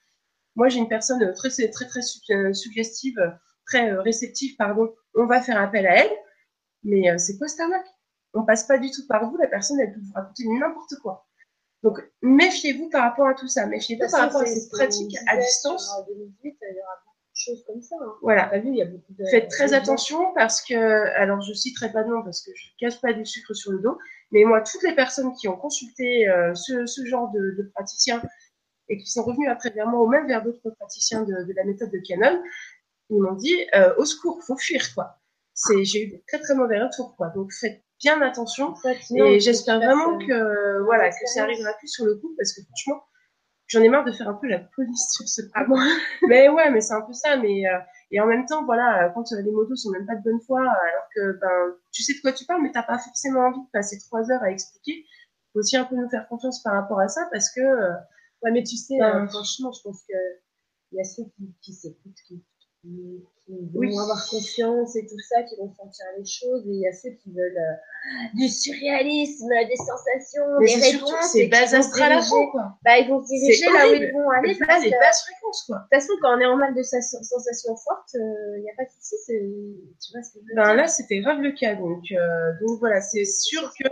[0.56, 3.20] Moi, j'ai une personne très très très, très euh, suggestive,
[3.68, 4.92] très euh, réceptive, pardon.
[5.14, 6.12] On va faire appel à elle.
[6.84, 7.86] Mais euh, c'est quoi cette arnaque
[8.34, 9.38] On passe pas du tout par vous.
[9.38, 11.28] La personne, elle peut vous raconter n'importe quoi.
[11.84, 13.68] Donc, méfiez-vous par rapport à tout ça.
[13.68, 15.88] Méfiez-vous par rapport à cette pratique à distance.
[15.92, 16.98] En 2018, il y aura
[17.34, 17.96] choses comme ça.
[18.02, 18.14] Hein.
[18.22, 18.58] Voilà.
[18.60, 20.76] Vu, il y a beaucoup de, Faites très attention parce que,
[21.16, 23.80] alors je citerai pas de nom parce que je cache pas du sucre sur le
[23.80, 23.98] dos,
[24.32, 28.22] mais moi, toutes les personnes qui ont consulté euh, ce, ce, genre de, de praticiens
[28.90, 31.64] et qui sont revenus après vers moi ou même vers d'autres praticiens de, de, la
[31.64, 32.42] méthode de Canon,
[33.10, 35.18] ils m'ont dit euh, au secours, faut fuir quoi.
[35.54, 37.28] C'est, j'ai eu des très très mauvais retours quoi.
[37.30, 38.74] Donc faites bien attention
[39.16, 43.04] et j'espère vraiment que voilà que ça arrivera plus sur le coup parce que franchement
[43.72, 45.66] j'en ai marre de faire un peu la police sur ce point.
[46.28, 47.38] mais ouais, mais c'est un peu ça.
[47.38, 47.78] Mais euh,
[48.12, 50.60] et en même temps, voilà, quand euh, les motos sont même pas de bonne foi,
[50.60, 53.72] alors que ben tu sais de quoi tu parles, mais t'as pas forcément envie de
[53.72, 55.06] passer trois heures à expliquer.
[55.54, 57.94] Faut aussi un peu nous faire confiance par rapport à ça, parce que euh,
[58.44, 60.14] ouais, mais tu sais, ben, franchement, je pense que
[60.92, 62.44] il y a ceux qui, qui s'écoutent, qui
[62.82, 63.24] qui,
[63.74, 66.66] vont avoir confiance et tout ça, qui vont sentir les choses.
[66.68, 71.32] Et il y a ceux qui veulent euh, du surréalisme, des sensations, des réponses.
[71.34, 72.78] C'est base astrale à fond, quoi.
[72.86, 74.54] Bah, ils vont se diriger là où ils vont aller.
[74.68, 75.78] Là, les basses fréquences, quoi.
[75.78, 78.74] De toute façon, quand on est en mal de sensations fortes, euh, il n'y a
[78.78, 79.18] pas de souci.
[79.28, 80.22] Tu vois,
[80.56, 81.76] ben, là, c'était grave le cas.
[81.76, 83.88] Donc, euh, donc voilà, c'est sûr que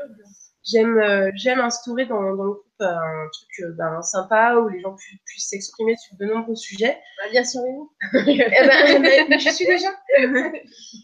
[0.70, 4.70] j'aime euh, j'aime instaurer dans, dans, le groupe euh, un truc euh, ben, sympa où
[4.70, 4.96] les gens
[5.26, 6.98] puissent s'exprimer sur de nombreux sujets.
[7.18, 7.62] Bah, bien sûr,
[8.14, 9.90] eh ben, mais, je suis déjà.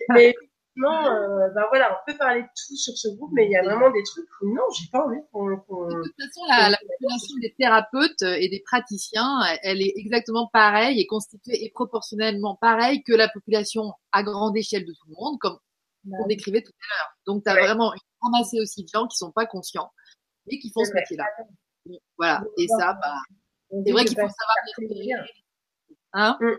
[0.09, 0.36] mais
[0.78, 3.55] non, euh, ben voilà, on peut parler de tout sur ce groupe, mais il y
[3.55, 5.47] a vraiment des trucs où non, j'ai pas envie qu'on.
[5.47, 10.99] de toute façon, la, la, population des thérapeutes et des praticiens, elle est exactement pareille
[10.99, 15.38] et constituée et proportionnellement pareille que la population à grande échelle de tout le monde,
[15.39, 15.57] comme
[16.06, 17.12] bah on décrivait tout à l'heure.
[17.26, 19.91] Donc, tu as vraiment une ramasser aussi de gens qui sont pas conscients
[20.47, 21.26] et qui font ce métier-là.
[22.18, 22.43] Voilà.
[22.58, 23.16] Et ça, bah,
[23.70, 24.56] c'est vrai qu'il faut savoir
[26.14, 26.38] Hein?
[26.39, 26.56] Mm.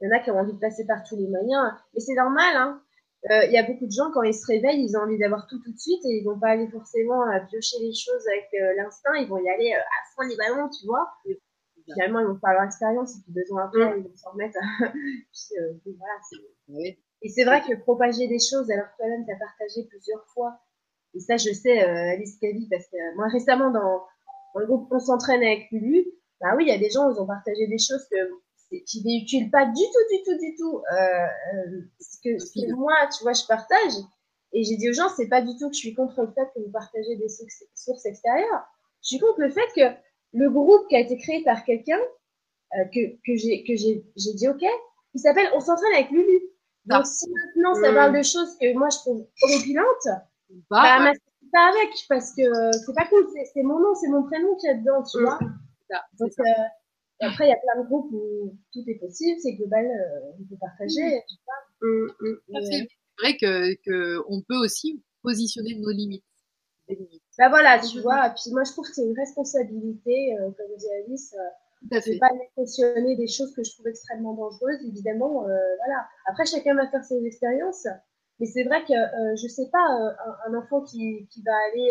[0.00, 1.72] Il y en a qui ont envie de passer par tous les moyens.
[1.94, 2.82] Et c'est normal, hein.
[3.30, 5.48] Euh, il y a beaucoup de gens, quand ils se réveillent, ils ont envie d'avoir
[5.48, 8.46] tout tout de suite et ils vont pas aller forcément à piocher les choses avec
[8.54, 11.10] euh, l'instinct, ils vont y aller euh, à fond les ballons, tu vois.
[11.24, 11.40] Et
[11.92, 13.98] finalement, ils vont pas avoir l'expérience et puis besoin après, mm.
[13.98, 14.58] ils vont s'en remettre.
[15.82, 20.24] puis, voilà, Et c'est vrai que propager des choses alors toi-même, tu as partagé plusieurs
[20.34, 20.60] fois
[21.16, 24.04] et ça, je sais, euh, Alice Cavi, parce que moi, récemment, dans,
[24.56, 26.06] le groupe On s'entraîne avec Lulu,
[26.40, 28.16] bah oui, il y a des gens, ils ont partagé des choses que
[28.84, 32.74] qui véhiculent pas du tout, du tout, du tout euh, euh ce, que, ce que
[32.74, 33.92] moi, tu vois, je partage.
[34.52, 36.48] Et j'ai dit aux gens, c'est pas du tout que je suis contre le fait
[36.54, 37.28] que vous partagez des
[37.74, 38.66] sources extérieures.
[39.02, 39.96] Je suis contre le fait que
[40.32, 42.00] le groupe qui a été créé par quelqu'un
[42.78, 44.64] euh, que, que j'ai que j'ai j'ai dit ok,
[45.14, 46.40] il s'appelle On s'entraîne avec Lulu.
[46.86, 47.94] Donc si maintenant ça Mm.
[47.94, 50.08] parle de choses que moi je trouve horripilantes,
[50.70, 51.12] Bah, bah,
[51.52, 53.26] pas avec parce que euh, c'est pas cool.
[53.52, 55.22] C'est mon nom, c'est mon prénom qui est dedans, tu Mm.
[55.24, 55.38] vois.
[55.90, 56.42] ça, Donc ça.
[56.42, 60.32] euh, après il y a plein de groupes où tout est possible, c'est global, euh,
[60.38, 61.22] on peut partager.
[61.28, 61.88] tu vois.
[61.88, 62.38] Mm, mm.
[62.56, 62.88] Euh, C'est
[63.20, 66.24] vrai que, que on peut aussi positionner nos limites.
[66.88, 67.22] Des limites.
[67.38, 68.30] Bah voilà, tu vois.
[68.30, 71.34] Puis moi je trouve que c'est une responsabilité, euh, comme dit Alice.
[71.82, 72.18] Je vais fait.
[72.18, 75.44] pas aller cautionner des choses que je trouve extrêmement dangereuses, évidemment.
[75.44, 76.06] euh, voilà.
[76.26, 77.86] Après, chacun va faire ses expériences.
[78.38, 81.52] Mais c'est vrai que, euh, je sais pas, euh, un, un enfant qui, qui va
[81.70, 81.90] aller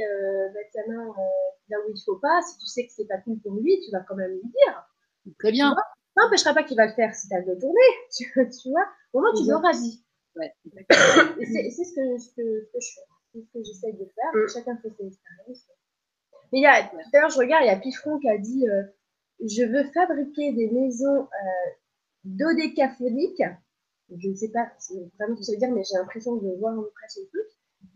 [0.53, 1.13] mettre sa main
[1.69, 3.91] là où il faut pas, si tu sais que c'est pas cool pour lui, tu
[3.91, 4.87] vas quand même lui dire.
[5.39, 5.73] Très bien.
[6.15, 7.79] Ça n'empêchera pas qu'il va le faire si t'as le tourner,
[8.15, 8.85] tu, tu vois.
[9.13, 10.05] Au moins, tu l'auras dit.
[10.35, 10.53] Ouais.
[11.39, 12.41] Et c'est c'est ce que, ce, que,
[12.79, 13.01] je fais.
[13.33, 14.31] C'est ce que j'essaye de faire.
[14.33, 14.47] Mm.
[14.53, 15.65] Chacun fait ses expériences.
[16.53, 18.37] Mais il y a, tout à l'heure, je regarde, il y a Pifron qui a
[18.37, 18.83] dit euh,
[19.43, 21.69] Je veux fabriquer des maisons euh,
[22.23, 23.43] dodécaphoniques.
[24.15, 24.67] Je ne sais pas
[25.19, 27.47] vraiment ce que ça veut dire, mais j'ai l'impression de voir presque le truc.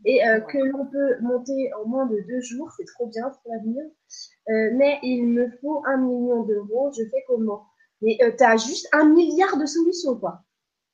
[0.05, 3.53] Et euh, que l'on peut monter en moins de deux jours, c'est trop bien pour
[3.53, 3.83] l'avenir.
[4.49, 7.65] Euh, mais il me faut un million d'euros, je fais comment?
[8.01, 10.41] Mais euh, t'as juste un milliard de solutions, quoi.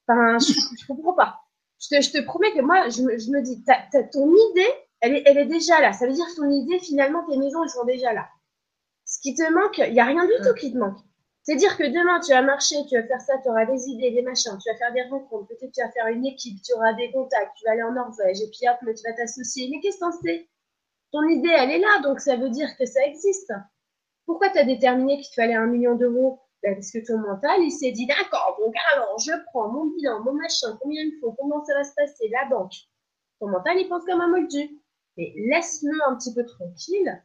[0.07, 1.35] Enfin, je, je comprends pas.
[1.79, 4.27] Je te, je te promets que moi, je me, je me dis, t'as, t'as ton
[4.51, 4.71] idée,
[5.01, 5.93] elle est, elle est déjà là.
[5.93, 8.27] Ça veut dire que ton idée, finalement, tes maisons, elles sont déjà là.
[9.25, 10.99] Qui te manque, il y a rien du tout qui te manque.
[11.41, 14.21] C'est-à-dire que demain, tu vas marcher, tu vas faire ça, tu auras des idées, des
[14.21, 17.11] machins, tu vas faire des rencontres, peut-être tu vas faire une équipe, tu auras des
[17.11, 19.67] contacts, tu vas aller en Norvège, et puis hop, mais tu vas t'associer.
[19.71, 20.47] Mais qu'est-ce que t'en sais?
[21.11, 23.51] Ton idée, elle est là, donc ça veut dire que ça existe.
[24.27, 26.39] Pourquoi tu as déterminé qu'il te fallait un million d'euros?
[26.61, 30.19] Ben, Parce que ton mental, il s'est dit, d'accord, donc alors, je prends mon bilan,
[30.19, 32.75] mon machin, combien il me faut, comment ça va se passer, la banque.
[33.39, 34.69] Ton mental, il pense comme un moldu.
[35.17, 37.23] Mais laisse-le un petit peu tranquille,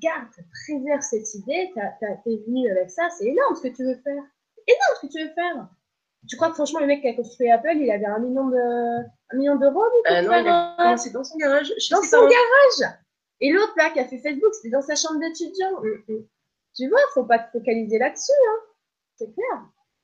[0.00, 0.28] garde,
[0.64, 4.22] préserve cette idée, t'es venu avec ça, c'est énorme ce que tu veux faire.
[4.56, 5.68] C'est énorme ce que tu veux faire.
[6.28, 9.04] Tu crois que franchement, le mec qui a construit Apple, il avait un million de,
[9.30, 11.72] un million d'euros, Euh, non, euh, commencé dans son garage.
[11.78, 12.28] Je dans son pas.
[12.28, 12.94] garage.
[13.40, 15.80] Et l'autre, là, qui a fait Facebook, c'était dans sa chambre d'étudiant.
[15.82, 16.26] Mm, mm.
[16.76, 18.58] Tu vois, faut pas te focaliser là-dessus, hein.
[19.16, 19.62] C'est clair.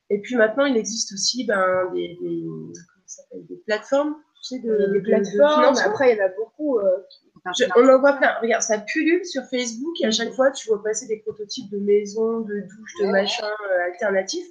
[0.09, 2.73] Et puis maintenant, il existe aussi ben, des, des, comment
[3.07, 5.61] ça s'appelle, des plateformes, tu sais, de, de- des de plateformes.
[5.63, 5.91] financement.
[5.91, 6.79] Après, il y en a beaucoup.
[6.79, 7.26] euh, qui-
[7.59, 8.35] Je- on en voit plein.
[8.41, 11.79] Regarde, ça pullule sur Facebook et à chaque fois, tu vois passer des prototypes de
[11.79, 14.47] maisons, de douches, de machins euh, alternatifs.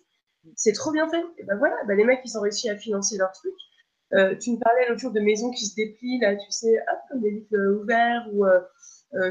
[0.56, 1.24] C'est trop bien fait.
[1.40, 3.54] Et ben voilà, ben les mecs, ils ont réussi à financer leur truc.
[4.14, 7.00] Euh, tu me parlais l'autre jour de maisons qui se déplient, là, tu sais, hop,
[7.10, 8.60] comme des livres euh, ouverts ou, euh,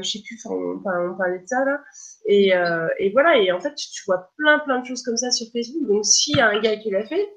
[0.01, 1.79] je sais plus, on, on parlait de ça, là.
[2.25, 2.51] Et,
[2.99, 5.47] et voilà, et en fait, tu, tu vois plein, plein de choses comme ça sur
[5.53, 5.87] Facebook.
[5.87, 7.29] Donc, s'il y a un gars qui l'a fait,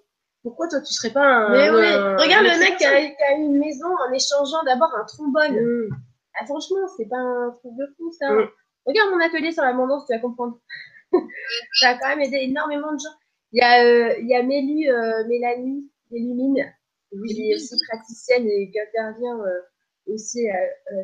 [0.42, 1.50] pourquoi toi, tu serais pas un.
[1.52, 4.62] Mais oui, un- regarde un le mec qui a, qui a une maison en échangeant
[4.64, 5.60] d'abord un trombone.
[5.60, 5.88] Mm.
[6.40, 8.30] Ah, franchement, c'est pas un truc de fou, ça.
[8.32, 8.48] Mm.
[8.86, 10.58] Regarde mon atelier sur l'abondance, tu vas comprendre.
[11.80, 13.16] ça a quand même aidé énormément de gens.
[13.52, 16.64] Il y a, euh, il y a Mélu, euh, Mélanie, Mélumine,
[17.26, 19.60] qui est aussi praticienne et qui intervient euh,
[20.06, 20.46] aussi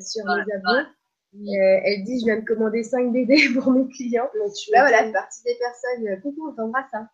[0.01, 0.45] sur Voilà.
[0.45, 0.91] les.
[1.37, 4.28] Euh, elle dit, je viens de commander 5 BD pour mes clients.
[4.32, 6.20] Tu Là, vois, voilà, c'est partie des personnes.
[6.22, 6.85] Coucou, on t'embrasse.
[6.93, 7.09] Hein.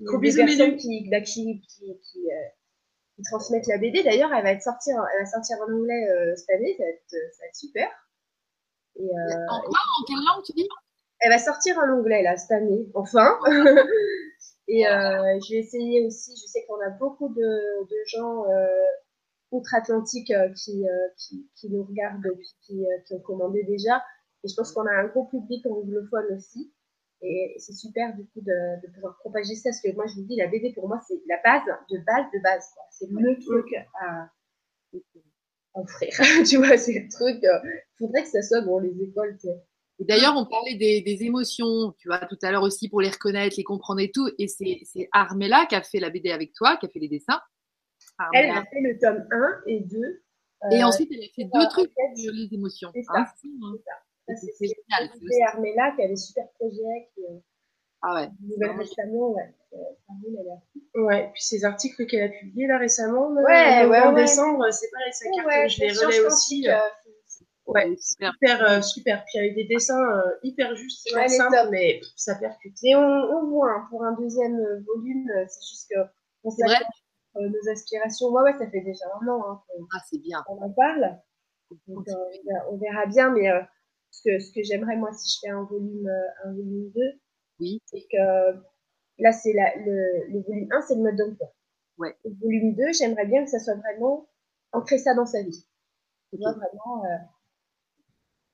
[0.00, 0.76] Gros bisous, Mélu.
[0.76, 2.28] qui, bah, qui, qui, qui,
[3.16, 4.02] qui transmettent la BD.
[4.04, 6.74] D'ailleurs, elle va être sortir, elle va sortir en anglais euh, cette année.
[6.76, 7.88] Ça va être, ça va être super.
[8.96, 10.68] Et, euh, En quoi En quelle langue tu dis?
[11.20, 13.38] elle va sortir en anglais là cette année, enfin.
[14.68, 16.32] Et euh, je vais essayer aussi.
[16.36, 18.66] Je sais qu'on a beaucoup de, de gens euh,
[19.52, 22.26] outre-Atlantique euh, qui, euh, qui, qui nous regardent
[22.62, 24.02] qui, euh, qui ont commandé déjà.
[24.44, 26.72] Et je pense qu'on a un gros public anglophone aussi.
[27.22, 30.26] Et c'est super du coup de, de pouvoir propager ça parce que moi je vous
[30.26, 32.64] dis la BD pour moi c'est la base de base de base.
[32.90, 34.30] C'est le truc à
[35.74, 36.10] offrir.
[36.48, 37.38] tu vois, c'est le truc.
[37.42, 39.36] Il faudrait que ça soit dans les écoles.
[39.98, 43.08] Et D'ailleurs, on parlait des, des émotions, tu vois, tout à l'heure aussi pour les
[43.08, 44.28] reconnaître, les comprendre et tout.
[44.38, 47.08] Et c'est c'est Armella qui a fait la BD avec toi, qui a fait les
[47.08, 47.40] dessins.
[48.34, 49.98] Elle, a fait le tome 1 et 2.
[50.72, 52.90] Et Euh, ensuite, elle a fait euh, deux trucs en fait, sur les émotions.
[52.94, 53.12] c'est ça.
[53.20, 53.26] Hein,
[54.28, 57.20] c'est ça, c'est- c'est c'est ce génial, que c'est Armella qui avait super projet, qui
[57.24, 57.38] euh,
[58.02, 58.28] Ah ouais.
[58.40, 59.30] nouvelle récemment.
[59.30, 59.54] Ouais.
[59.72, 59.76] Euh,
[60.08, 64.22] a- Ouais, puis ces articles qu'elle a publiés là récemment, là, Ouais, en ouais, ouais.
[64.22, 66.68] décembre, c'est pareil, cartonne, Ouais, je les relais aussi.
[66.68, 66.78] euh, euh,
[67.66, 68.32] Ouais, super.
[68.32, 69.24] super, super.
[69.26, 72.76] Puis avec des dessins euh, hyper justes, Ouais, les simples, mais pff, ça percute.
[72.84, 75.98] Mais on, on voit, hein, pour un deuxième volume, c'est juste que
[76.44, 77.02] on C'est vrai s'accroche,
[77.36, 78.28] euh, nos aspirations.
[78.28, 80.42] Ouais, ouais, ça fait déjà un an hein, qu'on Ah, c'est bien.
[80.46, 81.18] qu'on en parle.
[81.88, 83.60] Donc, euh, on, verra, on verra bien, mais euh,
[84.10, 87.00] ce que, ce que j'aimerais, moi, si je fais un volume, euh, un volume 2,
[87.60, 87.80] Oui.
[87.86, 88.56] c'est que
[89.18, 91.52] là, c'est la, le, le volume 1, c'est le mode d'emploi.
[91.98, 92.16] Ouais.
[92.24, 94.28] Le volume 2, j'aimerais bien que ça soit vraiment
[94.72, 95.66] ancré ça dans sa vie.
[96.32, 97.16] Tu vois, vraiment, euh,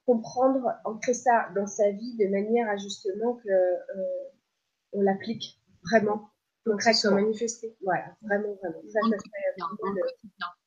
[0.07, 4.29] comprendre, ancrer ça dans sa vie de manière à justement que euh,
[4.93, 5.61] on l'applique
[5.91, 6.29] vraiment
[6.65, 7.77] concrètement manifester.
[7.83, 8.81] Voilà, vraiment, vraiment.
[8.89, 10.01] Ça, ça serait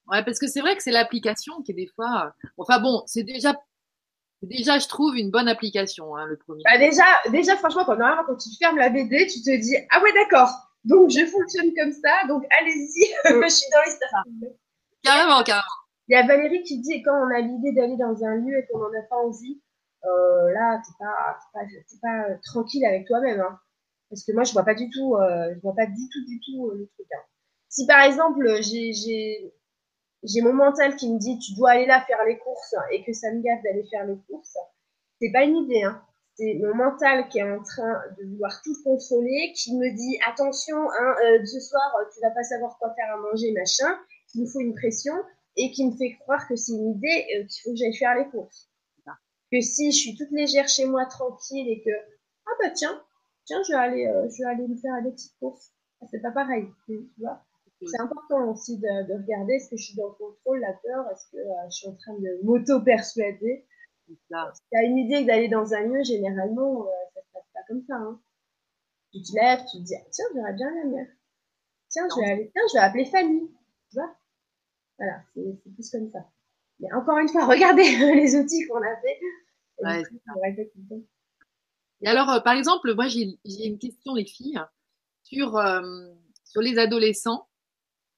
[0.08, 2.28] Ouais, parce que c'est vrai que c'est l'application qui est des fois.
[2.28, 3.56] euh, Enfin bon, c'est déjà,
[4.46, 6.64] déjà, je trouve une bonne application, hein, le premier.
[6.66, 10.02] Bah déjà, déjà franchement, quand, normalement, quand tu fermes la BD, tu te dis ah
[10.02, 10.50] ouais d'accord.
[10.84, 12.28] Donc je fonctionne comme ça.
[12.28, 14.24] Donc allez-y, je suis dans les stars.
[15.04, 15.64] Carrément, carrément.
[16.08, 18.66] Il y a Valérie qui dit quand on a l'idée d'aller dans un lieu et
[18.72, 19.60] qu'on n'en a pas envie,
[20.06, 23.40] euh, là pas, t'es pas, pas euh, tranquille avec toi-même.
[23.40, 23.60] Hein.
[24.10, 26.40] Parce que moi je vois pas du tout, euh, je vois pas du tout, du
[26.42, 27.08] tout le truc.
[27.12, 27.24] Hein.
[27.70, 29.52] Si par exemple j'ai,
[30.26, 33.14] j'ai, mon mental qui me dit tu dois aller là faire les courses et que
[33.14, 34.58] ça me gaffe d'aller faire les courses,
[35.22, 35.84] c'est pas une idée.
[35.84, 36.02] Hein.
[36.36, 40.78] C'est mon mental qui est en train de vouloir tout contrôler, qui me dit attention,
[40.78, 41.82] hein, euh, ce soir
[42.14, 43.98] tu vas pas savoir quoi faire à manger, machin,
[44.32, 45.14] qui me faut une pression
[45.56, 48.16] et qui me fait croire que c'est une idée euh, qu'il faut que j'aille faire
[48.16, 48.70] les courses.
[49.52, 51.92] Que si je suis toute légère chez moi, tranquille, et que
[52.48, 53.02] ah bah tiens,
[53.46, 55.72] tiens, je vais aller, euh, je vais aller me faire des petites courses.
[56.12, 57.42] C'est pas pareil, tu vois.
[57.88, 61.06] C'est important aussi de, de regarder est-ce que je suis dans le contrôle, la peur,
[61.12, 63.66] est-ce que euh, je suis en train de m'auto-persuader.
[64.08, 67.62] Si tu as une idée d'aller dans un lieu, généralement, euh, ça se passe pas
[67.68, 67.96] comme ça.
[67.96, 68.22] Hein.
[69.12, 71.08] Tu te lèves, tu te dis, ah, tiens, j'aurais bien la mer.
[71.90, 73.52] Tiens, je vais aller, tiens, je vais appeler Fanny.
[73.90, 74.16] Tu vois?
[74.98, 76.20] Voilà, c'est plus comme ça.
[76.80, 77.84] Mais encore une fois, regardez
[78.16, 79.20] les outils qu'on a fait.
[79.80, 84.60] Et Ouais, coup, on alors, euh, par exemple, moi, j'ai une question, les filles,
[85.24, 85.60] sur,
[86.44, 87.48] sur les adolescents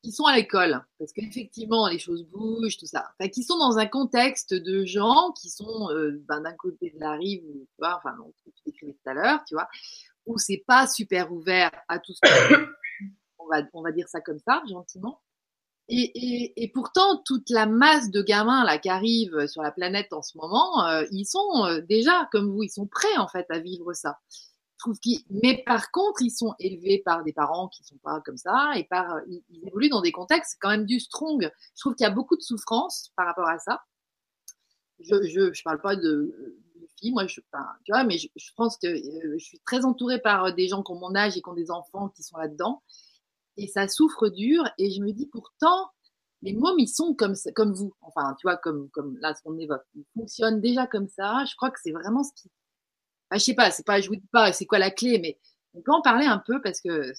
[0.07, 0.81] qui sont à l'école.
[0.99, 3.11] Parce qu'effectivement, les choses bougent, tout ça.
[3.19, 6.99] Enfin, qui sont dans un contexte de gens qui sont euh, ben, d'un côté de
[7.01, 9.67] la rive, tu vois, enfin, tu décrivais tout à l'heure, tu vois,
[10.25, 12.19] où c'est pas super ouvert à tout ce
[13.39, 15.19] on va, on va dire ça comme ça, gentiment.
[15.89, 20.13] Et, et, et pourtant, toute la masse de gamins là qui arrivent sur la planète
[20.13, 23.45] en ce moment, euh, ils sont euh, déjà comme vous, ils sont prêts en fait
[23.49, 24.19] à vivre ça.
[24.77, 28.37] Trouve qu'ils, mais par contre, ils sont élevés par des parents qui sont pas comme
[28.37, 31.51] ça et par, euh, ils, évoluent dans des contextes quand même du strong.
[31.75, 33.81] Je trouve qu'il y a beaucoup de souffrance par rapport à ça.
[34.99, 36.59] Je, je, parle pas de,
[36.99, 37.41] filles, moi, tu
[37.89, 40.91] vois, mais je, pense que euh, je suis très entourée par euh, des gens qui
[40.91, 42.81] ont mon âge et qui ont des enfants qui sont là-dedans
[43.57, 44.63] et ça souffre dur.
[44.77, 45.91] Et je me dis pourtant,
[46.41, 47.93] les mômes, ils sont comme, comme vous.
[48.01, 49.83] Enfin, tu vois, comme, comme là, ce qu'on évoque.
[49.95, 51.43] Ils fonctionnent déjà comme ça.
[51.45, 52.49] Je crois que c'est vraiment ce qui.
[53.29, 55.37] Enfin, je sais pas, c'est pas, je vous dis pas, c'est quoi la clé, mais
[55.73, 57.11] on peut en parler un peu parce que.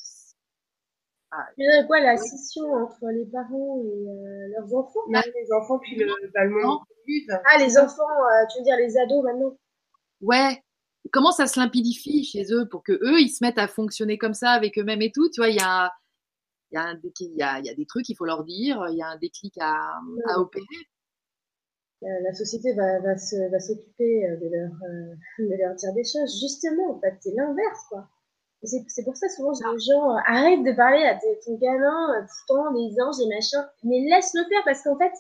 [1.31, 5.01] Ah, Il y a quoi la scission entre les parents et euh, leurs enfants?
[5.09, 6.55] Les enfants, puis le, bah, le
[7.07, 7.41] vivent.
[7.53, 9.57] Ah, les enfants, euh, tu veux dire les ados maintenant?
[10.23, 10.63] Ouais.
[11.13, 14.35] Comment ça se limpidifie chez eux pour que eux, ils se mettent à fonctionner comme
[14.35, 15.29] ça avec eux-mêmes et tout?
[15.31, 15.93] Tu vois, il y a,
[16.71, 18.25] il y a, un déclic- il y a, il y a des trucs qu'il faut
[18.25, 18.87] leur dire.
[18.89, 19.99] Il y a un déclic à,
[20.29, 20.65] à opérer.
[22.05, 25.93] Euh, la société va, va, se, va s'occuper euh, de leur, euh, de leur dire
[25.95, 26.39] des choses.
[26.41, 28.07] Justement, en fait, c'est l'inverse, quoi.
[28.62, 31.55] Et C'est, c'est pour ça, souvent, je dis aux gens, arrête de parler à ton
[31.59, 35.12] gamin tout le temps, les anges, les machins, mais laisse-le faire, parce qu'en fait,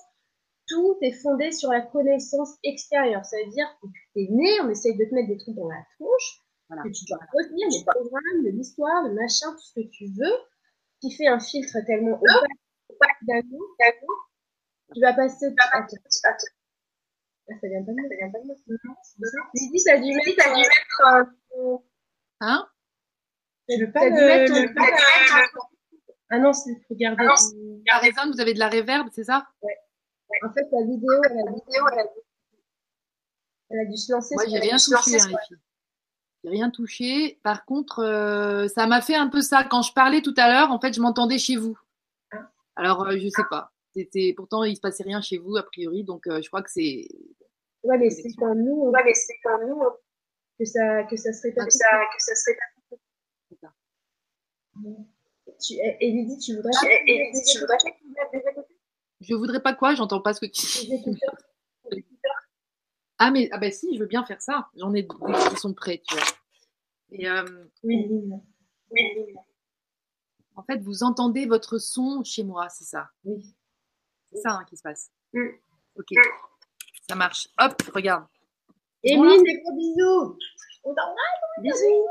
[0.68, 3.24] tout est fondé sur la connaissance extérieure.
[3.24, 5.68] Ça veut dire que tu es né, on essaye de te mettre des trucs dans
[5.68, 6.82] la tronche, Voilà.
[6.82, 10.36] que tu dois retenir des programmes, de l'histoire, de machin, tout ce que tu veux,
[11.00, 12.58] qui fait un filtre tellement opaque,
[12.90, 13.64] opaque d'un coup,
[14.94, 15.46] tu vas passer...
[15.72, 15.86] Ah,
[17.60, 18.54] ça vient pas de ça vient pas de.
[19.54, 21.30] Lydie, t'as dû mettre,
[22.40, 22.68] Hein?
[23.68, 24.54] T'as pas dû mettre,
[26.30, 27.24] Ah non, c'est regarder.
[27.86, 29.46] Par exemple, vous avez de la réverb, c'est ça?
[30.44, 32.04] En fait, la vidéo, elle a, vidéo, elle a,
[33.70, 34.34] elle a dû se lancer.
[34.34, 35.56] Moi, j'ai rien touché, hein.
[36.44, 37.40] J'ai rien touché.
[37.42, 39.64] Par contre, euh, ça m'a fait un peu ça.
[39.64, 41.76] Quand je parlais tout à l'heure, en fait, je m'entendais chez vous.
[42.30, 42.50] Ah.
[42.76, 43.72] Alors, euh, je sais pas.
[43.94, 46.70] C'était pourtant il se passait rien chez vous a priori, donc euh, je crois que
[46.70, 47.08] c'est
[47.88, 49.96] Ouais, mais c'est quand nous, on- ouais, mais c'est quand nous, on-
[50.58, 53.72] que ça, que ça serait pas, que ça, que ça serait pas.
[55.60, 56.70] Tu, et et Lydie, tu voudrais,
[57.50, 58.66] tu voudrais-
[59.20, 59.94] Je voudrais pas quoi?
[59.94, 60.92] J'entends pas ce que tu
[63.18, 64.68] Ah mais ah bah si, je veux bien faire ça.
[64.76, 66.24] J'en ai des qui sont prêts, tu vois.
[67.10, 69.34] Et euh, Oui, oui,
[70.54, 73.10] en fait, vous entendez votre son chez moi, c'est ça?
[73.24, 73.54] oui.
[74.30, 75.10] C'est ça hein, qui se passe.
[75.32, 75.46] Mm.
[75.96, 76.06] Ok,
[77.08, 77.48] ça marche.
[77.58, 78.26] Hop, regarde.
[79.02, 80.38] Émilie, des gros bisous.
[80.84, 80.94] On.
[81.62, 82.06] Bisous.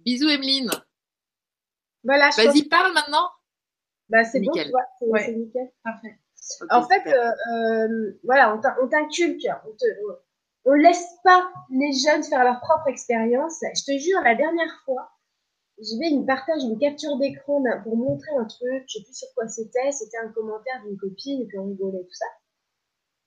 [0.00, 0.70] Bisous, Emeline.
[2.04, 3.28] Voilà, pense- Vas-y, parle maintenant.
[4.08, 5.32] Bah, c'est bon, vois, c'est Ouais.
[5.32, 5.72] nickel.
[5.82, 6.18] Parfait.
[6.70, 9.74] En fait, euh, euh, voilà, on t'in- on t'inculque, on
[10.68, 13.60] on laisse pas les jeunes faire leur propre expérience.
[13.62, 15.10] Je te jure, la dernière fois,
[15.80, 19.14] j'y vais, ils me partagent une capture d'écran pour montrer un truc, je sais plus
[19.14, 22.26] sur quoi c'était, c'était un commentaire d'une copine et puis on rigolait tout ça.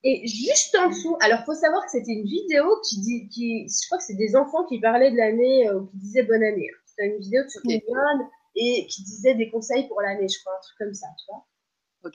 [0.03, 3.87] Et juste en dessous, alors faut savoir que c'était une vidéo qui dit, qui, je
[3.87, 6.69] crois que c'est des enfants qui parlaient de l'année ou qui disaient bonne année.
[6.85, 7.83] C'était une vidéo de okay.
[8.55, 11.45] et qui disait des conseils pour l'année, je crois, un truc comme ça, tu vois.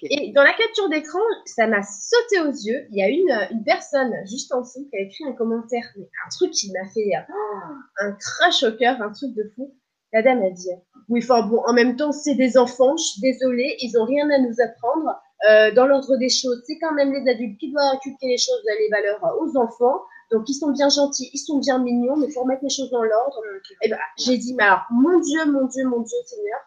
[0.03, 2.87] Et dans la capture d'écran, ça m'a sauté aux yeux.
[2.91, 6.29] Il y a une, une personne juste en dessous qui a écrit un commentaire, un
[6.31, 9.75] truc qui m'a fait oh, un crash au cœur, un truc de fou.
[10.13, 10.71] La dame a dit
[11.09, 14.31] Oui, enfin bon, en même temps, c'est des enfants, je suis désolée, ils ont rien
[14.31, 15.21] à nous apprendre.
[15.49, 18.63] Euh, dans l'ordre des choses, c'est quand même les adultes qui doivent inculquer les choses,
[18.67, 20.03] les valeurs aux enfants.
[20.31, 22.91] Donc, ils sont bien gentils, ils sont bien mignons, mais il faut remettre les choses
[22.91, 23.43] dans l'ordre.
[23.83, 26.61] Et ben, j'ai dit, mais alors, mon Dieu, mon Dieu, mon Dieu, Seigneur,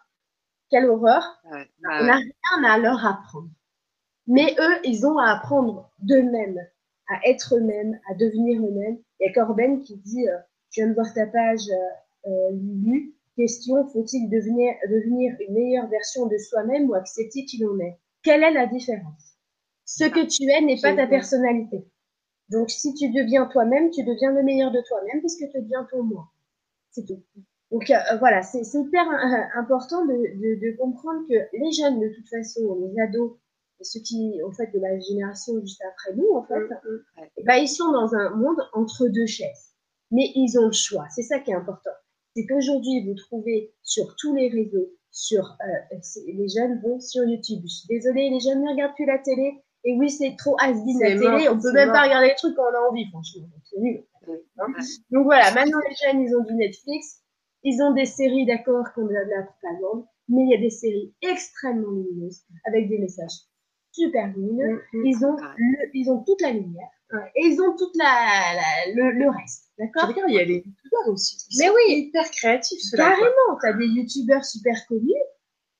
[0.70, 1.40] quelle horreur.
[1.50, 1.64] Bah
[2.00, 3.48] on n'a rien à leur apprendre.
[4.26, 6.60] Mais eux, ils ont à apprendre d'eux-mêmes,
[7.08, 8.98] à être eux-mêmes, à devenir eux-mêmes.
[9.18, 10.36] Il y a Corben qui dit, euh,
[10.70, 15.88] je viens de voir ta page, euh, euh Lulu, question, faut-il devenir, devenir une meilleure
[15.88, 17.98] version de soi-même ou accepter qui l'on est?
[18.22, 19.36] Quelle est la différence?
[19.84, 21.86] Ce que tu es n'est pas ta personnalité.
[22.50, 26.02] Donc, si tu deviens toi-même, tu deviens le meilleur de toi-même puisque tu deviens ton
[26.02, 26.28] moi.
[26.90, 27.22] C'est tout.
[27.70, 32.08] Donc euh, voilà, c'est hyper euh, important de, de, de, comprendre que les jeunes, de
[32.14, 33.36] toute façon, les ados,
[33.82, 36.66] ceux qui, en fait, de la génération juste après nous, en fait,
[37.44, 39.74] bah, ils sont dans un monde entre deux chaises.
[40.10, 41.06] Mais ils ont le choix.
[41.10, 41.90] C'est ça qui est important.
[42.34, 44.88] C'est qu'aujourd'hui, vous trouvez sur tous les réseaux,
[45.18, 45.96] sur euh,
[46.26, 47.62] les jeunes vont sur YouTube.
[47.64, 49.60] Je suis désolée, les jeunes ne regardent plus la télé.
[49.84, 51.48] Et oui, c'est trop has la télé.
[51.48, 53.48] On peut même pas regarder les trucs quand on a envie, franchement.
[53.64, 54.04] C'est nul.
[54.58, 54.66] Hein.
[55.10, 57.22] Donc voilà, maintenant les jeunes, ils ont du Netflix.
[57.64, 61.12] Ils ont des séries, d'accord, comme la, la propagande, mais il y a des séries
[61.22, 63.48] extrêmement lumineuses, avec des messages
[63.90, 64.82] super lumineux.
[64.92, 65.06] Mm, mm.
[65.06, 65.36] Ils, ont
[65.94, 66.90] ils ont toute la lumière,
[67.36, 68.54] et ils ont toute la,
[68.94, 70.12] le, le, reste, d'accord?
[70.28, 71.38] Il y a des youtubeurs aussi.
[71.58, 72.82] mais oui, hyper créatifs.
[72.94, 75.14] Carrément, t'as des youtubeurs super connus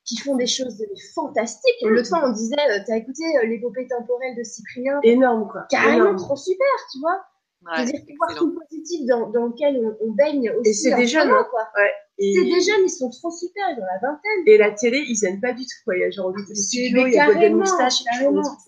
[0.05, 0.83] qui font des choses
[1.15, 1.83] fantastiques.
[1.83, 1.89] Mm.
[1.89, 5.01] Le temps, on disait, euh, t'as écouté euh, l'épopée temporelle de Cyprien?
[5.03, 5.67] Énorme, quoi.
[5.69, 7.21] Carrément, trop super, tu vois?
[7.67, 10.71] Ouais, C'est-à-dire voir tout le positif dans, dans lequel on, on baigne aussi.
[10.71, 11.47] Et c'est des jeunes, hein.
[11.51, 11.69] quoi.
[11.77, 11.91] Ouais.
[12.19, 12.35] Et...
[12.35, 14.43] C'est des jeunes, ils sont trop super, ils ont la vingtaine.
[14.47, 15.97] Et la télé, ils aiment pas du tout, quoi.
[15.97, 18.03] Il y a genre des studios, il y a des moustaches.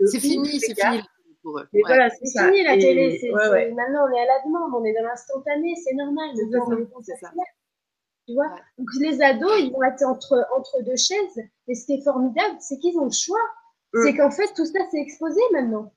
[0.06, 1.02] C'est fini, c'est fini.
[1.42, 1.66] Pour eux.
[1.72, 1.82] Mais ouais.
[1.86, 3.18] voilà, c'est fini la télé.
[3.20, 3.70] C'est, ouais, ouais.
[3.72, 6.30] Maintenant, on est à la demande, on est dans l'instantané, c'est normal.
[7.02, 7.32] C'est ça.
[8.26, 11.40] Tu vois Donc les ados, ils vont être entre, entre deux chaises.
[11.68, 13.40] Et ce qui est formidable, c'est qu'ils ont le choix.
[14.04, 15.92] C'est qu'en fait, tout ça, c'est exposé maintenant.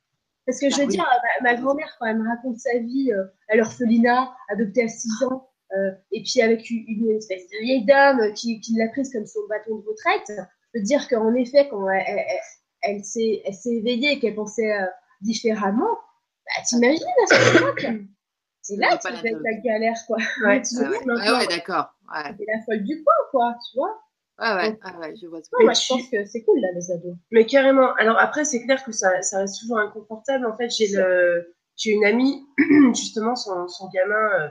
[0.46, 1.06] Parce que je veux ah dire,
[1.42, 5.50] ma, grand-mère, quand elle me raconte sa vie euh, à l'orphelinat, adoptée à 6 ans,
[5.78, 9.26] euh, et puis avec une, une, espèce de vieille dame qui, qui l'a prise comme
[9.26, 10.32] son bâton de retraite,
[10.74, 12.26] je veux dire qu'en effet, quand elle, elle,
[12.82, 14.86] elle, s'est éveillée et qu'elle pensait euh,
[15.24, 16.00] différemment,
[16.46, 17.86] bah, t'imagines à époque
[18.62, 20.18] C'est là que tu la galère, quoi.
[20.44, 21.94] Ouais, tu ah ouais, ouais, ouais d'accord.
[22.14, 22.36] Ouais.
[22.38, 24.00] C'est la folle du coin, quoi, tu vois.
[24.38, 26.68] Ah ouais, ah ouais, je vois ce que Moi, je pense que c'est cool, là,
[26.74, 27.16] les ados.
[27.32, 27.94] Mais carrément.
[27.96, 30.46] Alors après, c'est clair que ça, ça reste toujours inconfortable.
[30.46, 32.46] En fait, j'ai le, j'ai une amie,
[32.96, 34.50] justement, son, son gamin, euh,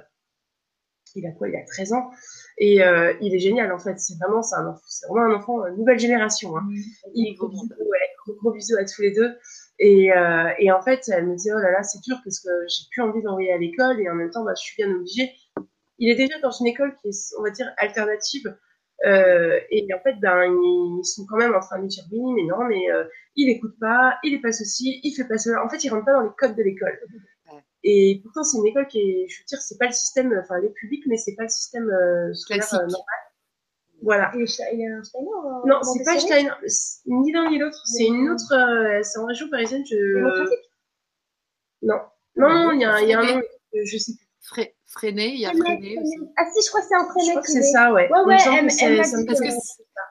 [1.15, 2.11] il a quoi Il a 13 ans.
[2.59, 3.99] Et euh, il est génial, en fait.
[3.99, 6.57] C'est vraiment, c'est, un, c'est vraiment un enfant, une nouvelle génération.
[6.57, 6.63] Hein.
[6.65, 6.77] Mmh.
[7.15, 9.37] Il, gros, bisous, ouais, gros, bisous à tous les deux.
[9.85, 12.49] Et, euh, et en fait, elle me dit, oh là là, c'est dur parce que
[12.69, 15.33] j'ai plus envie d'envoyer à l'école et en même temps, bah, je suis bien obligée.
[15.99, 18.57] Il est déjà dans une école qui est, on va dire, alternative
[19.05, 22.45] euh, et en fait, ben, ils sont quand même en train de dire oui, mais
[22.45, 23.03] non, mais euh,
[23.35, 25.65] il écoute pas, il est pas ceci, il fait pas cela.
[25.65, 27.01] En fait, il rentre pas dans les codes de l'école.
[27.83, 30.61] Et pourtant, c'est une école qui est, je veux dire, c'est pas le système, enfin,
[30.61, 31.91] les publics, mais c'est pas le système
[32.35, 33.19] scolaire normal.
[34.03, 34.31] Voilà.
[34.35, 34.89] Il est, Steiner
[35.67, 36.51] Non, c'est pas Steiner,
[37.07, 37.81] ni l'un ni l'autre.
[37.87, 39.85] C'est une autre, euh, c'est en région parisienne.
[39.89, 40.23] Je...
[41.83, 42.01] Non.
[42.37, 43.43] Non, non, il y a, il y a un nom,
[43.73, 44.67] je sais plus.
[44.87, 46.19] Freiné, il y a Freiné aussi.
[46.37, 47.27] Ah si, je crois que c'est un Freiné.
[47.27, 48.11] Je crois que c'est ça, ouais.
[48.13, 49.49] Ouais, ouais, elle, elle, parce que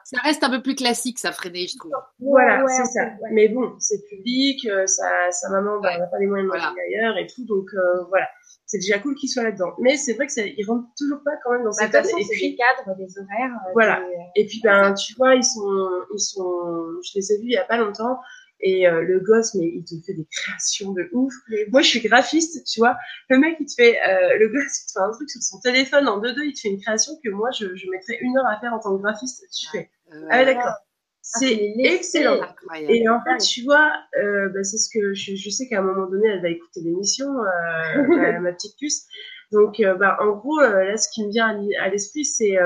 [0.04, 1.92] ça reste un peu plus classique, ça Freiné, je trouve.
[2.18, 3.10] Voilà, c'est ça.
[3.30, 6.74] Mais bon, c'est public, euh, sa, sa maman bah, n'a pas les moyens de voilà.
[6.88, 8.26] ailleurs et tout, donc euh, voilà.
[8.72, 9.74] C'est déjà cool qu'il soit là-dedans.
[9.80, 12.16] Mais c'est vrai que ça, il rentre toujours pas quand même dans bah, cette façon,
[12.16, 13.52] Et puis, des cadres, des horaires.
[13.66, 14.00] Euh, voilà.
[14.00, 14.40] Des...
[14.40, 17.58] Et puis, ben, tu vois, ils sont, ils sont, je les ai vus il y
[17.58, 18.18] a pas longtemps.
[18.60, 21.34] Et euh, le gosse, mais il te fait des créations de ouf.
[21.70, 22.96] Moi, je suis graphiste, tu vois.
[23.28, 25.60] Le mec, il te fait, euh, le gosse, il te fait un truc sur son
[25.60, 28.46] téléphone en 2-2, il te fait une création que moi, je, je mettrais une heure
[28.46, 29.44] à faire en tant que graphiste.
[29.54, 30.76] Tu fais, euh, ah ouais, d'accord.
[31.24, 32.42] Ah, c'est excellent.
[32.42, 32.92] Incroyable.
[32.92, 35.82] Et en fait, tu vois, euh, bah, c'est ce que je, je sais qu'à un
[35.82, 39.06] moment donné, elle va écouter l'émission, euh, ma petite puce.
[39.52, 42.56] Donc, euh, bah, en gros, là, ce qui me vient à l'esprit, c'est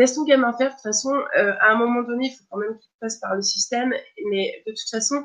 [0.00, 0.70] laisse ton gamin faire.
[0.70, 3.34] De toute façon, euh, à un moment donné, il faut quand même qu'il passe par
[3.34, 3.92] le système.
[4.30, 5.22] Mais de toute façon,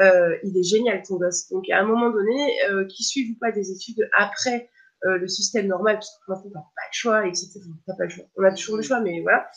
[0.00, 1.48] euh, il est génial ton gosse.
[1.48, 4.68] Donc à un moment donné, euh, qu'il suive ou pas des études après
[5.04, 7.60] euh, le système normal, parce que maintenant, t'as pas le choix, etc.
[7.86, 8.24] T'as pas le choix.
[8.36, 9.48] On a toujours le choix, mais voilà.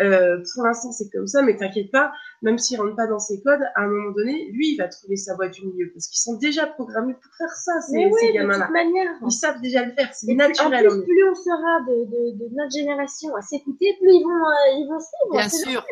[0.00, 2.10] Euh, pour l'instant, c'est comme ça, mais t'inquiète pas,
[2.42, 5.16] même s'il rentre pas dans ses codes, à un moment donné, lui, il va trouver
[5.16, 8.28] sa voie du milieu, parce qu'ils sont déjà programmés pour faire ça, ces, oui, ces
[8.28, 8.64] de gamins-là.
[8.66, 9.12] toute manière.
[9.24, 10.86] Ils savent déjà le faire, c'est Et plus- en naturel.
[11.04, 14.88] plus, on sera de, de, de notre génération à s'écouter, plus ils vont, euh, ils
[14.88, 15.30] vont suivre.
[15.32, 15.86] Bien sûr.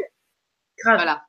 [0.82, 0.96] Grave.
[0.96, 1.22] Voilà.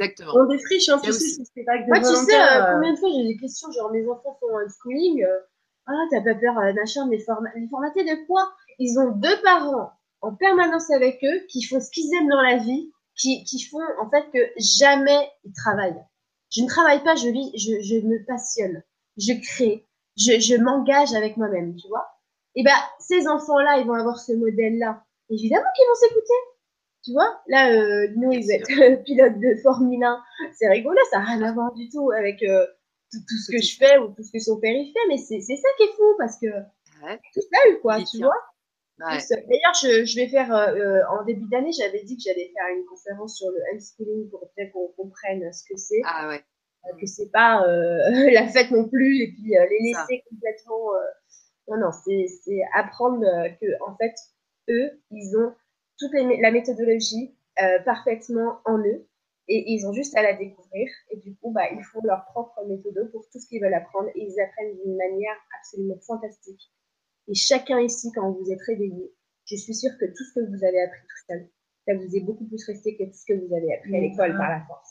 [0.00, 0.32] Exactement.
[0.36, 2.96] On défriche, hein, tu sais, ces vagues de Moi, tu sais, euh, euh, combien de
[2.98, 5.38] fois j'ai des questions, genre mes enfants font un schooling, euh,
[5.86, 8.52] ah, t'as pas peur, euh, machin, mais forma les formatés de quoi?
[8.78, 12.56] Ils ont deux parents en permanence avec eux qui font ce qu'ils aiment dans la
[12.56, 16.02] vie, qui, qui font en fait que jamais ils travaillent.
[16.50, 18.82] Je ne travaille pas, je vis, je, je me passionne,
[19.16, 19.86] je crée,
[20.16, 22.06] je, je m'engage avec moi-même, tu vois.
[22.54, 25.04] Et ben, ces enfants-là, ils vont avoir ce modèle-là.
[25.30, 26.34] Évidemment qu'ils vont s'écouter.
[27.04, 30.22] Tu vois, là, euh, nous, ils être pilotes de Formule 1.
[30.52, 32.66] C'est rigolo, ça n'a rien à voir du tout avec euh,
[33.18, 35.18] tout, tout ce que je fais ou tout ce que son père il fait, mais
[35.18, 36.46] c'est c'est ça qui est fou parce que
[37.02, 37.20] Ouais.
[37.34, 38.40] tout seul, quoi, tu vois.
[39.00, 39.18] Ouais.
[39.28, 42.68] D'ailleurs, je, je vais faire, euh, euh, en début d'année, j'avais dit que j'allais faire
[42.74, 46.40] une conférence sur le unschooling pour bien qu'on comprenne ce que c'est, Ah ouais.
[46.86, 47.98] euh, que c'est pas euh,
[48.32, 50.06] la fête non plus, et puis euh, les Ça.
[50.08, 50.94] laisser complètement.
[50.94, 50.98] euh,
[51.68, 54.14] Non, non, c'est c'est apprendre euh, que, en fait,
[54.70, 55.52] eux, ils ont
[55.98, 59.06] toute les la méthodologie euh, parfaitement en eux
[59.48, 60.88] et ils ont juste à la découvrir.
[61.10, 64.08] Et du coup bah ils font leur propre méthode pour tout ce qu'ils veulent apprendre.
[64.14, 66.72] Et ils apprennent d'une manière absolument fantastique.
[67.28, 69.12] Et chacun ici quand vous êtes réveillé
[69.46, 71.48] je suis sûre que tout ce que vous avez appris tout seul
[71.86, 74.36] ça vous est beaucoup plus resté que tout ce que vous avez appris à l'école
[74.38, 74.90] par la force.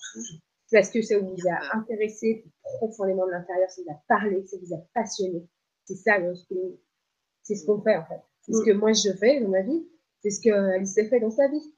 [0.71, 4.75] Parce que ça vous a intéressé profondément de l'intérieur ça vous a parlé ça vous
[4.75, 5.47] a passionné.
[5.85, 6.77] C'est ça schooling
[7.43, 8.21] c'est ce qu'on fait en fait.
[8.41, 9.85] C'est ce que moi je fais dans ma vie.
[10.21, 11.73] C'est ce que Alice fait dans sa vie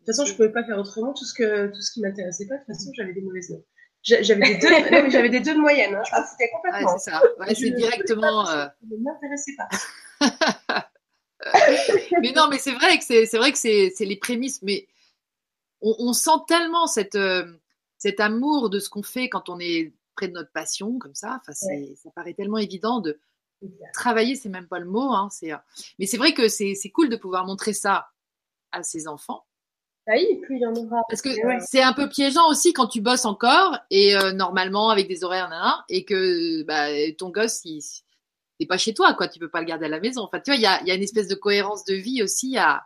[0.00, 1.12] De toute façon, je pouvais pas faire autrement.
[1.12, 3.66] Tout ce que tout ce qui m'intéressait pas, de toute façon, j'avais des mauvaises notes.
[4.02, 5.94] J'a- J'avais des deux, non, mais j'avais des deux de moyenne.
[5.94, 6.02] Hein.
[6.08, 6.98] Je m'en foutais Ouais, complètement.
[6.98, 7.22] c'est ça.
[7.38, 8.48] Ouais, c'est ne directement.
[8.48, 9.68] euh, Ça ne m'intéressait pas.
[12.22, 14.62] mais non, mais c'est vrai que c'est vrai que c'est les prémices.
[14.62, 14.86] Mais
[15.80, 17.44] on, on sent tellement cette euh,
[17.98, 21.40] cet amour de ce qu'on fait quand on est près de notre passion comme ça.
[21.40, 23.18] Enfin, ça paraît tellement évident de
[23.92, 24.36] travailler.
[24.36, 25.12] C'est même pas le mot.
[25.12, 25.50] Hein, c'est
[25.98, 28.08] mais c'est vrai que c'est cool de pouvoir montrer ça
[28.72, 29.44] à ses enfants.
[30.08, 31.02] Ah oui, plus il y en aura.
[31.08, 31.58] Parce que Ouais.
[31.60, 35.48] c'est un peu piégeant aussi quand tu bosses encore et euh, normalement avec des horaires
[35.50, 36.86] nana, et que bah,
[37.18, 37.80] ton gosse il
[38.58, 40.22] t'es pas chez toi quoi, tu peux pas le garder à la maison.
[40.22, 42.22] Enfin tu vois il y a, il y a une espèce de cohérence de vie
[42.22, 42.82] aussi à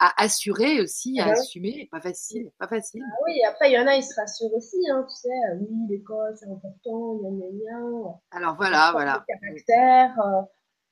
[0.00, 1.32] à assurer aussi, à Ah ouais.
[1.32, 1.88] assumer.
[1.90, 3.02] Pas facile, pas facile.
[3.04, 5.28] Ah oui, après, il y en a, ils se rassurent aussi, hein, tu sais.
[5.50, 8.14] euh, Oui, l'école, c'est important, gna gna.
[8.30, 9.24] Alors voilà, voilà.
[9.26, 10.14] caractère.
[10.24, 10.42] euh,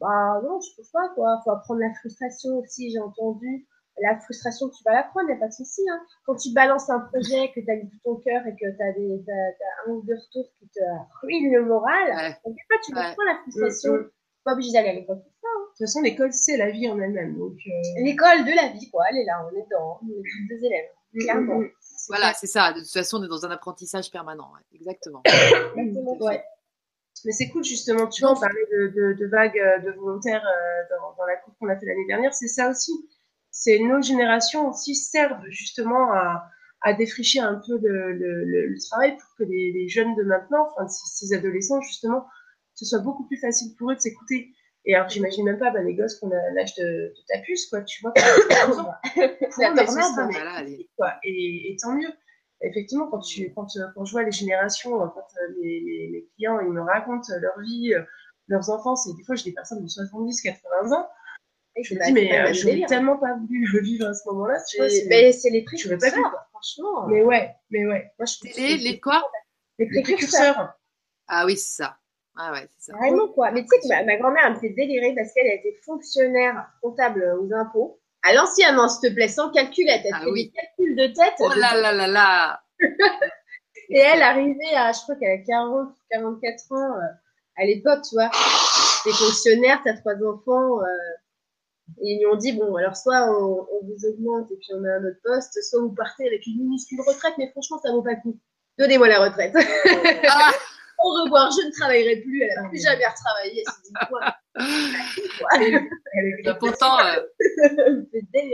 [0.01, 1.40] bah non, je trouve pas, quoi.
[1.44, 3.68] Faut apprendre la frustration aussi, j'ai entendu.
[4.02, 5.81] La frustration, tu vas l'apprendre, y a pas de souci.
[5.90, 6.01] Hein.
[6.27, 8.82] Quand tu balances un projet, que tu as mis tout ton cœur et que tu
[8.82, 10.81] as, des, t'as, t'as un ou deux retours qui te
[11.23, 12.36] ruinent le moral, Ouais.
[12.68, 13.01] pas, tu Ouais.
[13.01, 13.93] apprends la frustration.
[13.93, 14.10] Mm, mm.
[14.44, 15.48] Pas obligé d'aller à l'école pour ça.
[15.48, 17.36] De toute façon, l'école, c'est la vie en elle-même.
[17.39, 19.05] Donc, euh, L'école de la vie, quoi.
[19.10, 19.98] Elle est là, on est dedans.
[20.02, 20.90] On est tous des élèves.
[21.18, 21.59] Clairement.
[21.60, 21.70] mm,
[22.09, 22.73] Voilà, c'est ça.
[22.74, 24.52] De toute façon, on est dans un apprentissage permanent.
[24.55, 24.60] ouais.
[24.74, 25.23] Exactement.
[25.77, 26.16] Exactement.
[26.20, 26.44] Ouais.
[27.24, 30.44] Mais c'est cool justement, tu vois, on parlait de, de, de vagues euh, de volontaires
[30.47, 32.93] euh, dans, dans la cour qu'on a fait l'année dernière, c'est ça aussi.
[33.59, 36.47] C'est nos générations aussi servent justement à,
[36.83, 40.23] à défricher un peu le, le, le, le travail pour que les, les jeunes de
[40.24, 42.27] maintenant, enfin ces, ces adolescents justement,
[42.74, 44.53] ce soit beaucoup plus facile pour eux de s'écouter.
[44.85, 47.66] Et alors j'imagine même pas bah, les gosses qu'on a l'âge de, de ta puce,
[47.70, 48.12] quoi, tu vois.
[51.24, 52.12] Et, et tant mieux.
[52.61, 56.11] Effectivement, quand, tu, quand, euh, quand je vois les générations, euh, quand euh, les, les,
[56.12, 58.03] les clients ils me racontent euh, leur vie, euh,
[58.49, 61.09] leurs enfants, c'est des fois j'ai des personnes de 70, 80 ans,
[61.85, 64.55] je me dis mais euh, j'aurais tellement pas voulu le vivre à ce moment-là.
[64.78, 67.07] Vois, c'est- Mais c'est les Je précurseurs, franchement.
[67.09, 68.12] mais ouais, mais ouais.
[68.19, 69.23] Moi, je Les, c'est- les quoi?
[69.78, 70.74] Les les précurseurs.
[71.28, 71.97] Ah oui, c'est ça.
[72.39, 72.98] Ah ouais, c'est ça.
[72.98, 73.51] Vraiment quoi.
[73.51, 75.74] Mais tu sais que ma, ma grand-mère elle me fait délirer parce qu'elle a été
[75.85, 78.01] fonctionnaire comptable aux impôts.
[78.23, 80.03] À l'ancienne, hein, s'il te plaît, sans calculette.
[80.05, 80.47] Elle Ah fait oui.
[80.47, 81.35] des calculs de tête.
[81.40, 82.61] Oh là là là là.
[83.89, 87.01] Et elle arrivait à, je crois qu'elle a 40, 44 ans euh,
[87.57, 88.31] à l'époque, tu vois.
[89.05, 90.81] T'es fonctionnaire, t'as trois enfants.
[90.82, 90.86] euh,
[92.03, 94.85] et ils lui ont dit, bon, alors soit on, on vous augmente et puis on
[94.85, 98.03] a un autre poste, soit vous partez avec une minuscule retraite, mais franchement, ça vaut
[98.03, 98.39] pas le coup.
[98.79, 99.55] Donnez-moi la retraite.
[100.29, 100.51] Ah,
[100.99, 102.43] Au revoir, je ne travaillerai plus.
[102.43, 103.65] Elle n'a plus jamais retravaillé.
[105.53, 107.21] Elle pourtant, euh,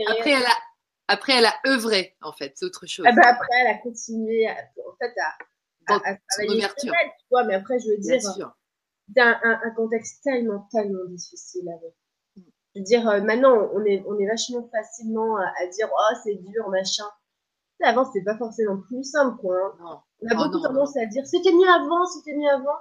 [0.09, 0.57] après, elle a,
[1.07, 2.53] après, elle a œuvré, en fait.
[2.57, 3.07] C'est autre chose.
[3.09, 6.89] Ah bah après, elle a continué à, en fait, à, à, travailler elle, tu
[7.31, 7.45] vois.
[7.45, 11.95] Mais après, je veux dire, c'est un, un, un contexte tellement, tellement difficile avec.
[12.75, 16.69] Dire, euh, maintenant, on est, on est vachement facilement à, à dire, oh, c'est dur,
[16.71, 17.05] machin.
[17.05, 19.55] Tu sais, Avant, c'était pas forcément plus simple, quoi.
[19.55, 19.73] hein.
[19.81, 20.01] Non.
[20.23, 22.79] On a Oh, beaucoup non, tendance à dire, c'était mieux avant, c'était mieux avant.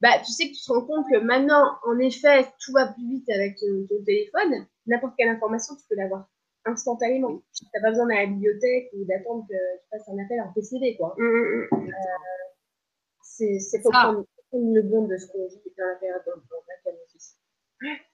[0.00, 3.06] bah, tu sais que tu te rends compte que maintenant, en effet, tout va plus
[3.08, 4.66] vite avec ton, téléphone.
[4.86, 6.28] N'importe quelle information, tu peux l'avoir
[6.66, 7.40] instantanément.
[7.54, 10.40] Tu n'as pas besoin d'aller à la bibliothèque ou d'attendre que tu fasses un appel
[10.42, 11.14] en PCD, quoi.
[11.16, 11.88] Mmh, mmh, mmh.
[11.88, 16.34] Euh, c'est pour prendre, le bon de ce qu'on vit dans la période dans,
[16.68, 17.00] laquelle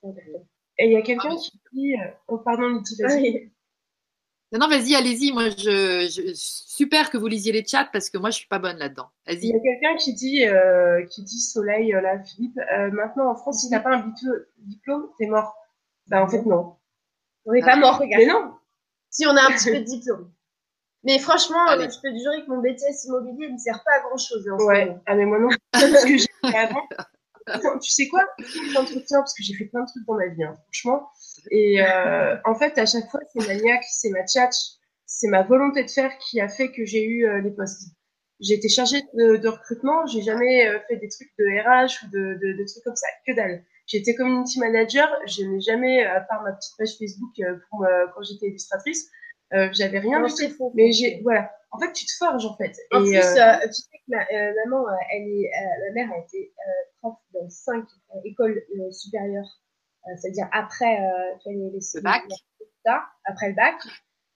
[0.03, 0.21] on vit.
[0.81, 2.95] Et il y a quelqu'un qui dit, euh, oh, pardon, Niti,
[4.51, 5.31] non, non, vas-y, allez-y.
[5.31, 8.77] Moi, je, super que vous lisiez les chats parce que moi, je suis pas bonne
[8.77, 9.09] là-dedans.
[9.25, 9.43] Vas-y.
[9.43, 12.57] Il y a quelqu'un qui dit, euh, qui dit Soleil, euh, là, Philippe.
[12.57, 14.13] Euh, maintenant, en France, si t'as pas un
[14.57, 15.55] diplôme, t'es mort.
[16.07, 16.75] Bah, en fait, non.
[17.45, 17.77] On n'est pas ah.
[17.77, 18.23] mort, regarde.
[18.23, 18.55] Mais non.
[19.09, 20.29] Si on a un petit peu de diplôme.
[21.03, 24.17] Mais franchement, je peux te jurer que mon BTS immobilier ne sert pas à grand
[24.17, 24.47] chose.
[24.49, 24.97] En ouais.
[25.05, 25.49] Ah, mais moi non.
[25.75, 26.87] ce que j'ai fait avant.
[27.81, 28.23] tu sais quoi?
[28.73, 31.09] L'entretien, parce que j'ai fait plein de trucs dans ma vie, hein, franchement.
[31.49, 34.55] Et euh, en fait, à chaque fois, c'est Maniac, c'est ma tchatch,
[35.05, 37.89] c'est ma volonté de faire qui a fait que j'ai eu euh, les postes.
[38.39, 42.09] J'ai été chargée de, de recrutement, j'ai jamais euh, fait des trucs de RH ou
[42.09, 43.63] de, de, de trucs comme ça, que dalle.
[43.87, 47.33] J'étais community manager, je n'ai jamais, à part ma petite page Facebook
[47.69, 47.85] pour,
[48.15, 49.09] quand j'étais illustratrice,
[49.51, 50.71] j'avais rien du tout.
[50.75, 51.51] Mais j'ai, voilà.
[51.71, 52.75] En fait, tu te forges en fait.
[52.91, 54.25] En plus, tu sais que ma,
[54.65, 55.51] maman, elle est,
[55.87, 56.53] ma mère a été
[56.99, 57.85] prof dans cinq
[58.25, 58.61] écoles
[58.91, 59.61] supérieures
[60.07, 62.23] euh, c'est-à-dire après euh, les, le bac,
[63.25, 63.75] après le bac.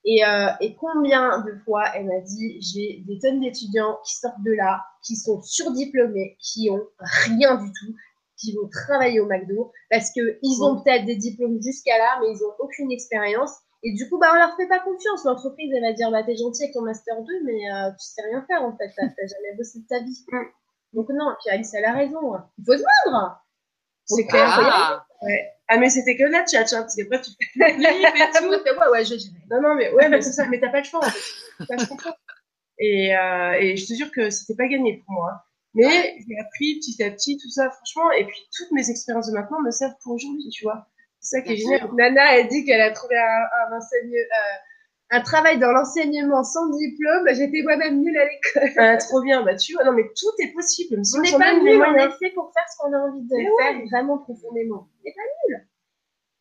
[0.07, 4.44] Et, euh, et, combien de fois elle m'a dit j'ai des tonnes d'étudiants qui sortent
[4.44, 7.95] de là, qui sont surdiplômés, qui ont rien du tout,
[8.38, 12.28] qui vont travailler au McDo parce que ils ont peut-être des diplômes jusqu'à là, mais
[12.30, 13.52] ils ont aucune expérience.
[13.88, 15.24] Et du coup, bah, on leur fait pas confiance.
[15.26, 18.24] L'entreprise, elle va dire, bah, t'es gentil avec ton master 2, mais euh, tu sais
[18.24, 18.91] rien faire, en fait.
[18.98, 20.26] T'as jamais bossé de ta vie.
[20.28, 20.41] Mm.
[20.94, 21.36] Donc, non.
[21.40, 22.34] Puis Alice, elle a raison.
[22.57, 23.40] Il faut se vendre.
[24.06, 24.48] C'est clair.
[24.48, 25.06] Ah.
[25.22, 25.52] Ouais.
[25.68, 27.48] Ah, mais c'était que la chat, hein, parce qu'après, tu fais
[28.40, 28.49] tout.
[28.49, 29.16] ouais, ouais, je
[29.52, 31.78] Non, non, mais ouais, mais c'est ça, mais t'as pas le choix, en fait.
[31.80, 32.16] je comprends.
[32.80, 35.44] Et, euh, et je te jure que c'était pas gagné pour moi.
[35.76, 39.34] Mais j'ai appris petit à petit tout ça, franchement, et puis toutes mes expériences de
[39.34, 40.88] maintenant me servent pour aujourd'hui, tu vois.
[41.26, 41.89] C'est ça qui est génial.
[41.93, 43.23] Nana, elle dit qu'elle a trouvé un,
[43.73, 44.57] un, enseigneur, euh,
[45.10, 48.72] un travail dans l'enseignement sans diplôme, j'étais moi-même nulle à l'école.
[48.77, 51.02] Ah, trop bien, bah tu vois, non mais tout est possible.
[51.15, 53.85] on n'est pas nul, on est fait pour faire ce qu'on a envie de faire
[53.91, 54.88] vraiment profondément.
[54.88, 55.68] On n'est pas nul,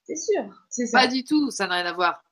[0.05, 0.44] c'est sûr.
[0.69, 2.23] C'est Pas du tout, ça n'a rien à voir.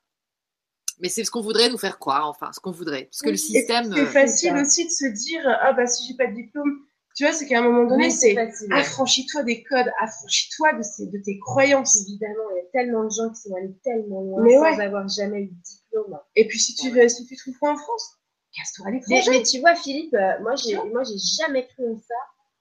[0.99, 3.05] Mais c'est ce qu'on voudrait nous faire croire, enfin, ce qu'on voudrait.
[3.05, 3.91] Parce que le système.
[3.91, 6.85] C'est euh, facile aussi de se dire, ah bah si j'ai pas de diplôme,
[7.15, 8.35] tu vois, c'est qu'à un moment donné, c'est
[8.71, 12.01] affranchis-toi des codes, affranchis-toi de, de tes croyances.
[12.01, 15.43] Évidemment, il y a tellement de gens qui sont allés tellement loin sans avoir jamais
[15.43, 16.19] eu de diplôme.
[16.35, 18.17] Et puis, si tu, veux, si tu trouves pas en France,
[18.57, 19.29] casse-toi à l'étranger.
[19.29, 22.15] Mais, tu vois, Philippe, euh, moi, j'ai, moi, j'ai jamais cru en ça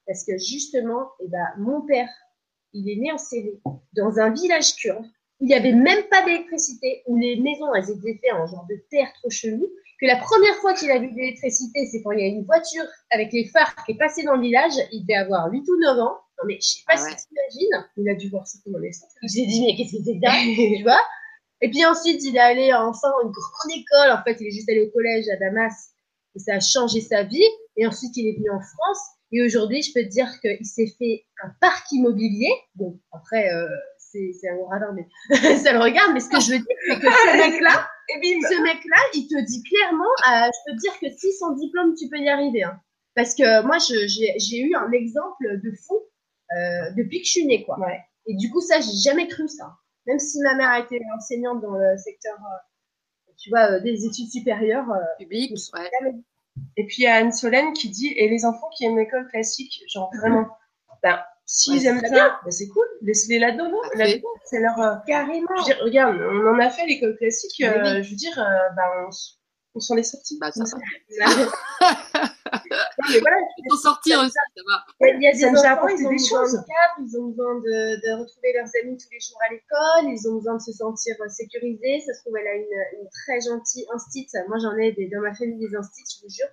[0.07, 2.09] parce que justement, eh ben, mon père,
[2.75, 3.61] il est né en CV
[3.95, 5.05] dans un village kurde.
[5.41, 8.67] Où il n'y avait même pas d'électricité, où les maisons, elles étaient faites en genre
[8.69, 9.67] de terre trop chelou
[10.03, 12.45] que la première fois qu'il a vu de l'électricité, c'est quand il y a une
[12.45, 14.73] voiture avec les phares qui est passée dans le village.
[14.91, 16.19] Il devait avoir 8 ou 9 ans.
[16.39, 17.89] Non, mais je sais pas ah si tu imagines.
[17.97, 18.91] Il a dû voir ça comme est
[19.23, 21.01] Il s'est dit, mais qu'est-ce que c'est dingue, tu vois?
[21.61, 24.11] Et puis ensuite, il est allé enfin dans une grande école.
[24.11, 25.91] En fait, il est juste allé au collège à Damas.
[26.35, 27.47] Et ça a changé sa vie.
[27.77, 28.99] Et ensuite, il est venu en France.
[29.31, 32.51] Et aujourd'hui, je peux te dire qu'il s'est fait un parc immobilier.
[32.75, 33.69] Bon, après, euh,
[34.13, 35.07] c'est un radar, mais
[35.57, 36.13] ça le regarde.
[36.13, 39.63] Mais ce que je veux dire, c'est que ce mec-là, ce mec-là, il te dit
[39.63, 42.65] clairement, euh, je peux te dire que si son diplôme, tu peux y arriver.
[42.65, 42.81] Hein.
[43.15, 46.01] Parce que moi, j'ai eu un exemple de fou
[46.53, 47.79] euh, depuis que je suis née, quoi.
[47.79, 48.01] Ouais.
[48.27, 49.77] Et du coup, ça, j'ai jamais cru ça.
[50.07, 54.31] Même si ma mère a été enseignante dans le secteur, euh, tu vois, des études
[54.31, 54.89] supérieures.
[55.19, 55.91] Publiques, ouais.
[56.77, 59.27] Et puis il y a Anne Solène qui dit, et les enfants qui aiment l'école
[59.29, 60.47] classique, genre vraiment,
[61.03, 61.19] ben,
[61.55, 62.87] S'ils aiment ça, bah, c'est cool.
[63.03, 63.71] Laisse-les là-dedans.
[64.45, 64.79] c'est leur.
[64.81, 65.49] Euh, Carrément.
[65.83, 67.61] regarde, on en a fait l'école classique.
[67.61, 69.11] Euh, je veux dire, euh, bah,
[69.75, 70.39] on, s'en est sortis.
[70.41, 70.79] Bah, ça, ça.
[70.81, 70.85] non,
[73.11, 74.83] mais voilà, ils sont sortis aussi, ça va.
[75.15, 78.19] Il y a des enfants, ils ont besoin de cadre, ils ont besoin de, de,
[78.19, 82.01] retrouver leurs amis tous les jours à l'école, ils ont besoin de se sentir sécurisés.
[82.07, 84.27] Ça se trouve, elle a une, une très gentille instit.
[84.49, 86.49] Moi, j'en ai des, dans ma famille des instits, je vous jure.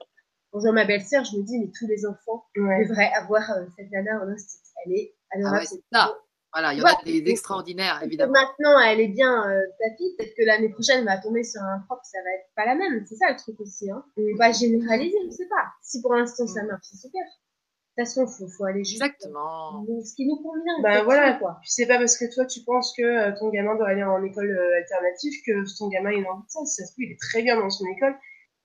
[0.52, 3.44] Quand je vois ma belle-sœur, je me dis, mais tous les enfants devraient avoir
[3.78, 5.60] cette nana en instit elle est adorable.
[5.62, 6.16] Ah c'est ça.
[6.52, 8.34] Voilà, il y en a des extraordinaires, évidemment.
[8.34, 10.16] Maintenant, elle est bien euh, ta fille.
[10.18, 12.76] Peut-être que l'année prochaine, elle va tomber sur un prof, ça va être pas la
[12.76, 13.06] même.
[13.08, 13.90] C'est ça le truc aussi.
[13.92, 14.04] Hein.
[14.18, 15.68] On va généraliser, je sais pas.
[15.84, 16.68] Si pour l'instant ça mm.
[16.68, 17.22] marche, c'est super.
[17.22, 19.02] De toute façon, faut, faut aller juste.
[19.02, 19.86] Exactement.
[20.04, 20.82] ce qui nous convient.
[20.82, 21.58] Ben voilà, quoi.
[21.62, 24.24] Puis c'est pas parce que toi, tu penses que euh, ton gamin doit aller en
[24.24, 26.66] école euh, alternative que ton gamin, il a envie de ça.
[26.66, 28.16] Si ça se trouve, il est très bien dans son école.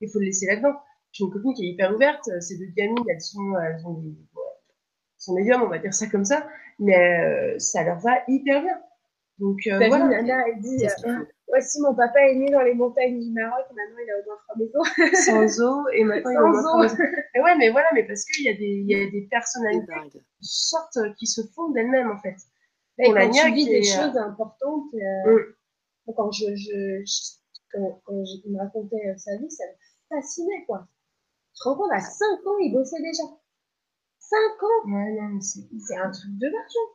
[0.01, 0.73] Il faut le laisser là-dedans.
[1.11, 2.27] J'ai une copine qui est hyper ouverte.
[2.41, 4.15] Ces deux gamines, elles sont, elles ont des
[5.25, 6.47] son médium, on va dire ça comme ça,
[6.79, 8.79] mais euh, ça leur va hyper bien.
[9.39, 10.05] Donc euh, voilà.
[10.05, 11.25] vu, Nana, elle dit qu'il euh.
[11.47, 14.37] Voici, mon papa est né dans les montagnes du Maroc, maintenant il a au moins
[14.43, 15.15] trois maisons.
[15.47, 16.87] sans eau et maintenant il a Sans moins eau.
[16.89, 17.01] de-
[17.35, 19.93] Mais ouais, mais voilà, mais parce qu'il y a des, il y a des personnalités
[20.11, 22.35] qui sortent, qui se font d'elles-mêmes en fait.
[22.97, 25.53] Et Pour la quand tu vis des euh, choses importantes, euh,
[26.07, 26.13] Mm.
[26.15, 27.31] quand je, je, je-
[27.73, 30.87] quand, quand je- il me racontait euh, sa vie, ça me fascinait quoi.
[31.55, 33.23] Je te rends compte, à 5 ans, il bossait déjà.
[34.29, 36.89] 5 ans, Ouais, non, mais c'est un truc de l'argent.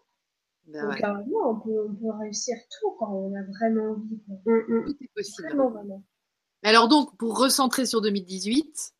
[0.67, 4.21] Ben Donc, ouais, on peut, on peut réussir tout quand on a vraiment envie.
[4.47, 4.85] Hum, hum.
[4.87, 5.49] tout est possible.
[5.49, 6.03] Vraiment, vraiment.
[6.63, 8.93] Alors donc, pour recentrer sur 2018,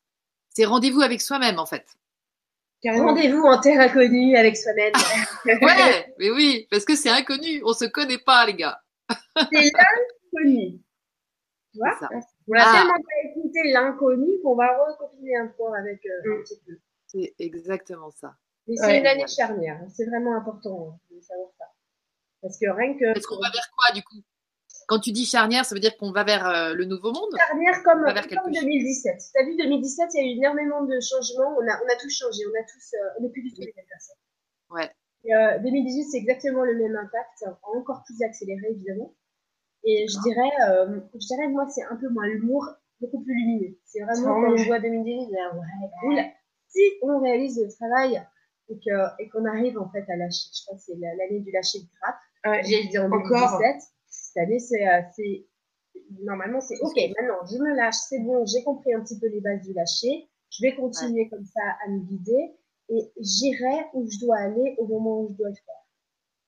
[0.51, 1.87] c'est rendez-vous avec soi-même en fait.
[2.85, 4.93] Rendez-vous en terre inconnue avec soi-même.
[5.45, 8.81] Ouais, mais oui, parce que c'est inconnu, on se connaît pas les gars.
[9.09, 9.71] c'est
[10.33, 10.81] l'inconnu.
[11.73, 11.99] Tu vois?
[12.49, 12.73] On a Ah.
[12.79, 16.43] tellement pas écouté l'inconnu qu'on va recopiner un point avec euh, un Mm.
[16.43, 16.73] petit peu.
[17.13, 18.35] C'est exactement ça.
[18.67, 18.99] Mais c'est Ouais.
[19.01, 19.81] une année charnière.
[19.83, 19.89] hein.
[19.95, 21.65] C'est vraiment important hein, de savoir ça.
[22.43, 24.23] Parce que rien que Est-ce qu'on va vers quoi du coup?
[24.87, 27.31] Quand tu dis charnière, ça veut dire qu'on va vers euh, le nouveau monde?
[27.37, 28.63] Charnière comme, On va vers quelque comme chose.
[28.65, 29.19] 2017.
[29.35, 31.55] T'as vu 2017, il y a eu énormément de changements.
[31.59, 32.43] On a, on a tous changé.
[32.47, 34.17] On a tous, euh, on n'est plus du tout les mêmes personnes.
[34.71, 34.91] Ouais.
[35.25, 39.15] Et, euh, 2018, c'est exactement le même impact, encore plus accéléré évidemment.
[39.85, 40.25] Et je D'accord.
[40.33, 42.67] dirais, euh, je dirais moi, c'est un peu moins l'humour,
[43.01, 43.77] beaucoup plus lumineux.
[43.85, 46.21] C'est vraiment quand on voit 2018, je dis, ah ouais, cool.
[46.71, 48.23] Si on réalise le travail
[48.69, 51.81] et qu'on arrive en fait à lâcher, je crois que c'est la- l'année du lâcher
[51.81, 52.21] de grappe.
[52.47, 52.63] Ouais.
[52.65, 53.59] J'ai dit en Encore.
[53.59, 53.83] 2017.
[54.07, 55.47] Cette année, c'est, euh, c'est,
[56.23, 56.95] normalement, c'est OK.
[57.19, 60.29] Maintenant, je me lâche, c'est bon, j'ai compris un petit peu les bases du lâcher.
[60.51, 62.57] Je vais continuer comme ça à me guider
[62.91, 65.75] et j'irai où je dois aller au moment où je dois le faire.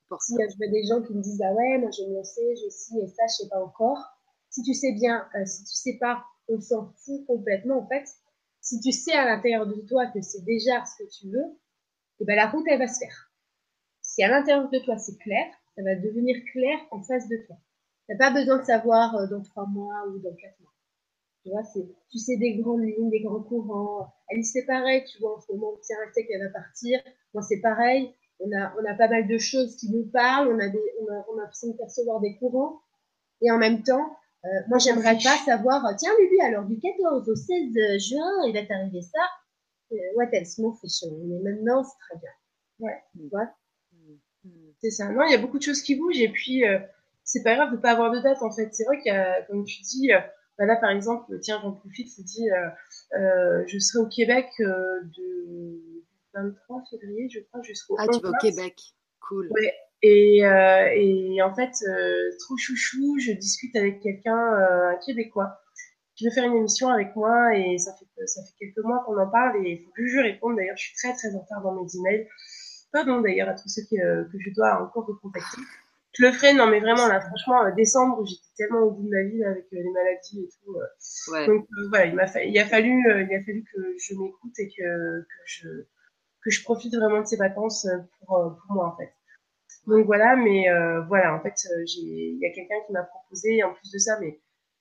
[0.09, 2.17] Pour Si je vois des gens qui me disent, ah ouais, moi je vais me
[2.17, 3.99] lancer, je ci et ça, je sais pas encore.
[4.51, 8.05] Si tu sais bien, euh, si tu sais pas, on s'en fout complètement en fait.
[8.63, 11.59] Si tu sais à l'intérieur de toi que c'est déjà ce que tu veux,
[12.21, 13.33] et ben la route elle va se faire.
[14.01, 17.57] Si à l'intérieur de toi c'est clair, ça va devenir clair en face de toi.
[18.07, 20.73] T'as pas besoin de savoir euh, dans trois mois ou dans quatre mois.
[21.43, 24.15] Tu vois, c'est, tu sais des grandes lignes, des grands courants.
[24.31, 27.01] Alice c'est pareil, tu vois, en ce moment, tiens, elle sait qu'elle va partir.
[27.35, 28.15] Moi c'est pareil.
[28.39, 30.49] On a, on a pas mal de choses qui nous parlent.
[30.55, 32.81] On a des, on a, on a l'impression de percevoir des courants.
[33.41, 37.29] Et en même temps, euh, moi j'aimerais pas savoir, euh, tiens Lulu, alors du 14
[37.29, 39.21] au 16 juin, il va t'arriver ça.
[39.93, 41.05] Euh, what else, mon fiche.
[41.27, 42.31] Mais maintenant, c'est très bien.
[42.81, 43.51] Ouais, tu vois?
[43.93, 44.51] Hmm.
[44.81, 45.09] C'est ça.
[45.11, 46.79] Non, il y a beaucoup de choses qui bougent et puis euh,
[47.25, 48.69] c'est pas grave de pas avoir de date en fait.
[48.73, 50.19] C'est vrai qu'il y a, comme tu dis, euh,
[50.59, 52.69] bah là par exemple, tiens, j'en profite, je dis, euh,
[53.19, 56.03] euh, je serai au Québec euh, de
[56.35, 58.33] 23 février, je crois, jusqu'au Ah, tu 11 vas au.
[58.41, 58.81] Québec.
[59.21, 59.49] Cool.
[59.53, 59.73] Ouais.
[60.03, 65.61] Et, euh, et en fait, euh, trop chouchou, je discute avec quelqu'un, euh, un Québécois,
[66.17, 69.19] qui veut faire une émission avec moi et ça fait, ça fait quelques mois qu'on
[69.19, 70.57] en parle et il faut que je réponde.
[70.57, 72.29] D'ailleurs, je suis très très en retard dans mes emails.
[72.93, 75.63] Pardon d'ailleurs à tous ceux qui, euh, que je dois encore recontacter.
[76.15, 79.09] Je le ferai, non mais vraiment là, franchement, euh, décembre, j'étais tellement au bout de
[79.09, 80.73] ma vie là, avec euh, les maladies et tout.
[80.75, 81.47] Ouais.
[81.47, 84.69] Donc voilà, il m'a fa- il a fallu, il a fallu que je m'écoute et
[84.69, 85.69] que, que je
[86.45, 87.87] que je profite vraiment de ces vacances
[88.27, 88.29] pour
[88.61, 89.13] pour moi en fait.
[89.87, 93.03] Donc voilà, mais euh, voilà, en fait, euh, j'ai, il y a quelqu'un qui m'a
[93.03, 94.41] proposé, en plus de ça, mais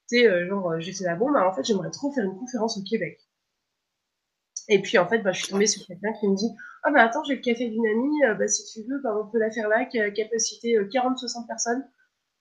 [0.10, 2.78] tu sais, euh, genre, j'étais là, bon, bah en fait, j'aimerais trop faire une conférence
[2.78, 3.19] au Québec.
[4.68, 6.49] Et puis en fait, bah, je suis tombée sur quelqu'un qui me dit,
[6.84, 9.28] ah bah attends, j'ai le café d'une amie, euh, bah si tu veux, bah on
[9.28, 11.84] peut la faire là, qui a capacité euh, 40-60 personnes.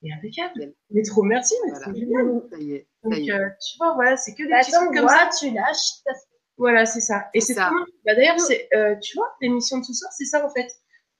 [0.03, 0.73] Et impeccable.
[0.89, 1.85] Mais trop merci, mais Voilà.
[1.85, 2.41] c'est génial.
[2.51, 2.87] Ça y est.
[3.03, 3.33] Ça Donc y est.
[3.33, 5.29] euh, tu vois, voilà, c'est que des Bah, petits trucs comme moi, ça.
[5.39, 5.77] tu lâches.
[6.03, 6.25] ça se-
[6.57, 7.25] Voilà, c'est ça.
[7.35, 7.75] Et C'est trop.
[8.05, 10.67] Bah, d'ailleurs, c'est, euh, tu vois, l'émission de ce soir, c'est ça en fait.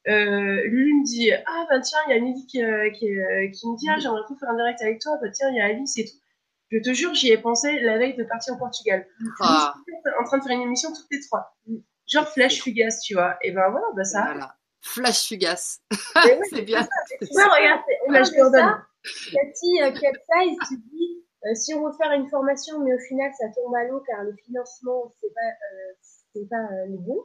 [0.08, 3.48] Euh, Lulu me dit Ah, bah tiens, il y a Nelly qui, euh, qui, euh,
[3.52, 5.18] qui me dit Ah, j'aimerais trop faire un direct avec toi.
[5.22, 6.18] Bah tiens, il y a Alice et tout.
[6.72, 9.06] Je te jure, j'y ai pensé la veille de partir au Portugal.
[9.42, 9.76] Ah,
[10.20, 11.56] en train de faire une émission toutes les trois.
[12.08, 13.38] Genre flash fugace, tu vois.
[13.44, 14.24] Et ben voilà, bah ça.
[14.24, 14.56] voilà.
[14.82, 15.82] Flash fugace.
[15.92, 16.88] Oui, c'est bien.
[17.20, 18.52] Tu vois, regarde, c'est- on a redonne.
[18.54, 18.86] ça.
[19.34, 20.58] Cathy, euh, Capsize,
[20.92, 24.02] dis, euh, si on veut faire une formation, mais au final, ça tombe à l'eau
[24.08, 25.94] car le financement, c'est pas, euh,
[26.34, 27.20] c'est pas euh, le bon.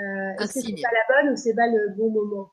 [0.00, 2.52] Euh, Est-ce que c'est pas la bonne ou c'est pas le bon moment?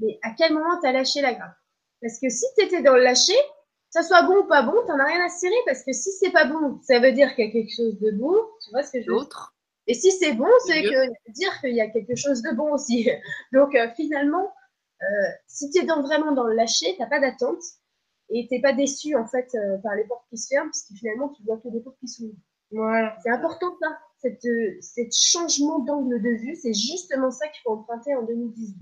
[0.00, 1.56] Mais à quel moment t'as lâché la grappe?
[2.02, 3.38] Parce que si t'étais dans le lâcher,
[3.90, 5.54] ça soit bon ou pas bon, t'en as rien à cirer.
[5.66, 8.10] Parce que si c'est pas bon, ça veut dire qu'il y a quelque chose de
[8.10, 8.34] bon.
[8.62, 9.54] Tu vois ce que je veux dire?
[9.86, 12.54] Et si c'est bon, c'est que ça veut dire qu'il y a quelque chose de
[12.54, 13.08] bon aussi.
[13.52, 14.52] Donc euh, finalement,
[15.02, 15.06] euh,
[15.46, 17.62] si tu es dans, vraiment dans le lâcher, t'as pas d'attente
[18.30, 20.94] et t'es pas déçu en fait euh, par les portes qui se ferment, parce que
[20.94, 22.34] finalement tu vois que des portes qui s'ouvrent.
[22.70, 23.16] Voilà.
[23.22, 27.72] C'est important ça, cette, euh, cette changement d'angle de vue, c'est justement ça qu'il faut
[27.72, 28.74] emprunter en 2018.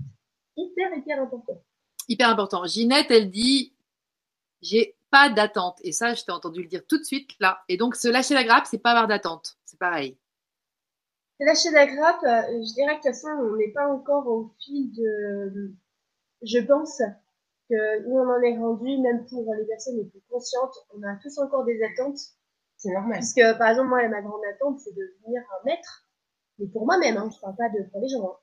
[0.55, 1.61] Hyper hyper important.
[2.07, 2.65] Hyper important.
[2.65, 3.75] Ginette, elle dit
[4.61, 5.79] J'ai pas d'attente.
[5.83, 7.61] Et ça, je t'ai entendu le dire tout de suite là.
[7.67, 9.57] Et donc, se lâcher la grappe, c'est pas avoir d'attente.
[9.65, 10.17] C'est pareil.
[11.39, 14.27] C'est lâcher la grappe, euh, je dirais que de toute façon on n'est pas encore
[14.27, 15.73] au fil de.
[16.41, 17.01] Je pense
[17.69, 21.15] que où on en est rendu, même pour les personnes les plus conscientes, on a
[21.21, 22.19] tous encore des attentes.
[22.83, 23.19] C'est normal.
[23.19, 26.05] Puisque, par exemple, moi, ma grande attente, c'est de devenir un maître.
[26.59, 28.25] Mais pour moi-même, hein, je parle pas de pour les gens.
[28.25, 28.37] Hein.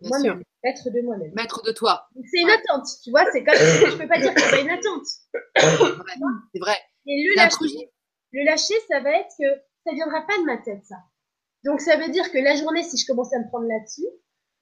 [0.00, 0.18] Bien sûr.
[0.20, 1.32] Moi-même, maître de moi-même.
[1.34, 2.08] Maître de toi.
[2.14, 4.70] C'est une attente, tu vois, c'est comme je peux pas dire que c'est pas une
[4.70, 5.06] attente.
[6.54, 6.78] C'est vrai.
[7.06, 7.90] Et le lâcher,
[8.30, 9.46] le lâcher, ça va être que
[9.84, 10.98] ça viendra pas de ma tête, ça.
[11.64, 14.06] Donc ça veut dire que la journée, si je commence à me prendre là-dessus,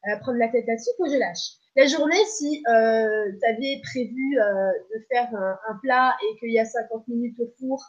[0.05, 1.57] à prendre la tête là-dessus, faut que je lâche.
[1.77, 6.53] La journée, si euh, tu avais prévu euh, de faire un, un plat et qu'il
[6.53, 7.85] y a 50 minutes au four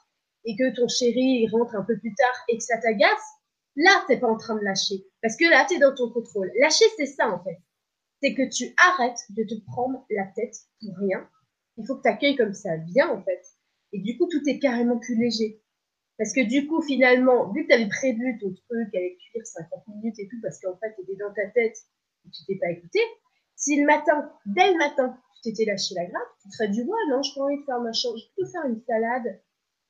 [0.45, 3.27] et que ton chéri rentre un peu plus tard et que ça t'agace,
[3.75, 5.05] là, t'es pas en train de lâcher.
[5.21, 6.51] Parce que là, tu es dans ton contrôle.
[6.59, 7.57] Lâcher, c'est ça, en fait.
[8.21, 11.27] C'est que tu arrêtes de te prendre la tête pour rien.
[11.77, 13.41] Il faut que tu accueilles comme ça vient, en fait.
[13.93, 15.61] Et du coup, tout est carrément plus léger.
[16.17, 19.87] Parce que du coup, finalement, vu que tu avais prévu ton truc avec cuire 50
[19.87, 21.75] minutes et tout, parce qu'en fait, tu étais dans ta tête
[22.25, 22.99] et tu t'es pas écouté,
[23.55, 27.09] si le matin, dès le matin, tu t'étais lâché la grappe, tu serais dit, ouais,
[27.09, 29.41] non, je pas envie de faire machin, je peux faire une salade.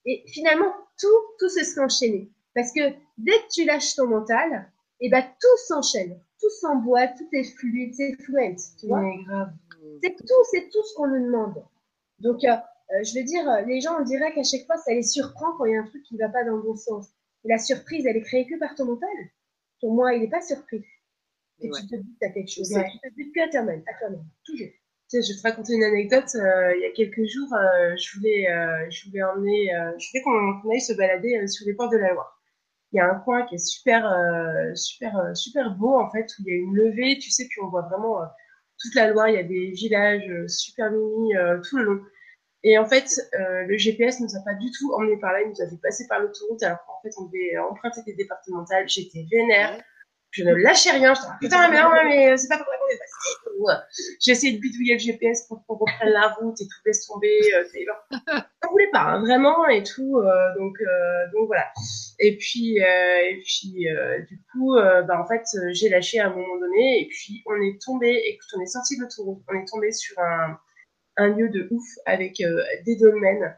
[0.06, 1.08] Et finalement, tout,
[1.40, 2.30] tout se serait enchaîné.
[2.56, 2.82] Parce que
[3.18, 7.94] dès que tu lâches ton mental, et ben tout s'enchaîne, tout s'emboîte, tout est fluide,
[7.96, 9.04] c'est fluent, tu vois.
[10.04, 11.64] C'est tout, c'est tout ce qu'on nous demande.
[12.20, 14.94] Donc, euh, euh, je veux dire, euh, les gens, on dirait qu'à chaque fois, ça
[14.94, 17.08] les surprend quand il y a un truc qui va pas dans le bon sens.
[17.44, 19.10] Et la surprise, elle est créée que par ton mental.
[19.80, 20.86] Ton moi, il n'est pas surpris.
[21.60, 21.80] Et Ouais.
[21.82, 22.72] tu te que t'as quelque chose.
[22.74, 22.86] Ouais.
[22.92, 24.68] Tu te dis que à toi-même, à toi-même, toujours.
[25.14, 26.36] Je vais te raconter une anecdote.
[26.36, 29.68] euh, il y a quelques jours, euh, je voulais, euh, je voulais emmener,
[30.00, 32.40] je voulais qu'on aille se balader sur les ports de la Loire.
[32.94, 34.04] Il y a un coin qui est super,
[34.76, 37.70] super, super beau en fait, où il y a une levée, tu sais, puis on
[37.70, 38.20] voit vraiment
[38.80, 39.30] toute la Loire.
[39.30, 41.34] Il y a des villages super mini
[41.70, 42.02] tout le long.
[42.64, 45.42] Et en fait, le GPS nous a pas du tout emmené par là.
[45.42, 48.88] Il nous a fait passer par l'autoroute, alors qu'en fait, on devait emprunter des départementales.
[48.90, 49.82] J'étais vénère.
[50.32, 51.14] Je ne lâchais rien.
[51.14, 54.16] Je disais, putain, mais non, mais c'est pas pour ça qu'on est passé.
[54.22, 57.38] J'ai essayé de bidouiller le GPS pour qu'on reprenne la route et tout laisse tomber.
[57.54, 57.64] Euh,
[58.68, 60.18] on voulait pas, hein, vraiment, et tout.
[60.18, 61.66] euh, donc, euh, donc voilà.
[62.20, 65.44] Et puis, euh, et puis euh, du coup, euh, bah, en fait,
[65.74, 67.02] j'ai lâché à un moment donné.
[67.02, 69.44] Et puis, on est tombé, écoute, on est sorti de l'autoroute.
[69.50, 70.58] On est tombé sur un,
[71.18, 73.54] un lieu de ouf avec euh, des dolmens.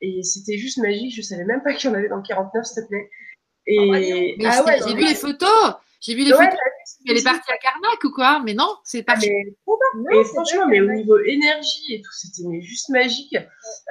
[0.00, 1.14] Et c'était juste magique.
[1.14, 3.08] Je savais même pas qu'il y en avait dans le 49, s'il te plaît.
[3.68, 5.74] Et Mais ah ouais, j'ai vu les photos.
[6.00, 6.58] J'ai vu les ouais, photos.
[7.08, 8.40] Elle est partie à Carnac ou quoi?
[8.44, 9.30] Mais non, c'est Ah, parti.
[9.30, 13.36] mais et c'est franchement, pas mais au niveau énergie et tout, c'était juste magique.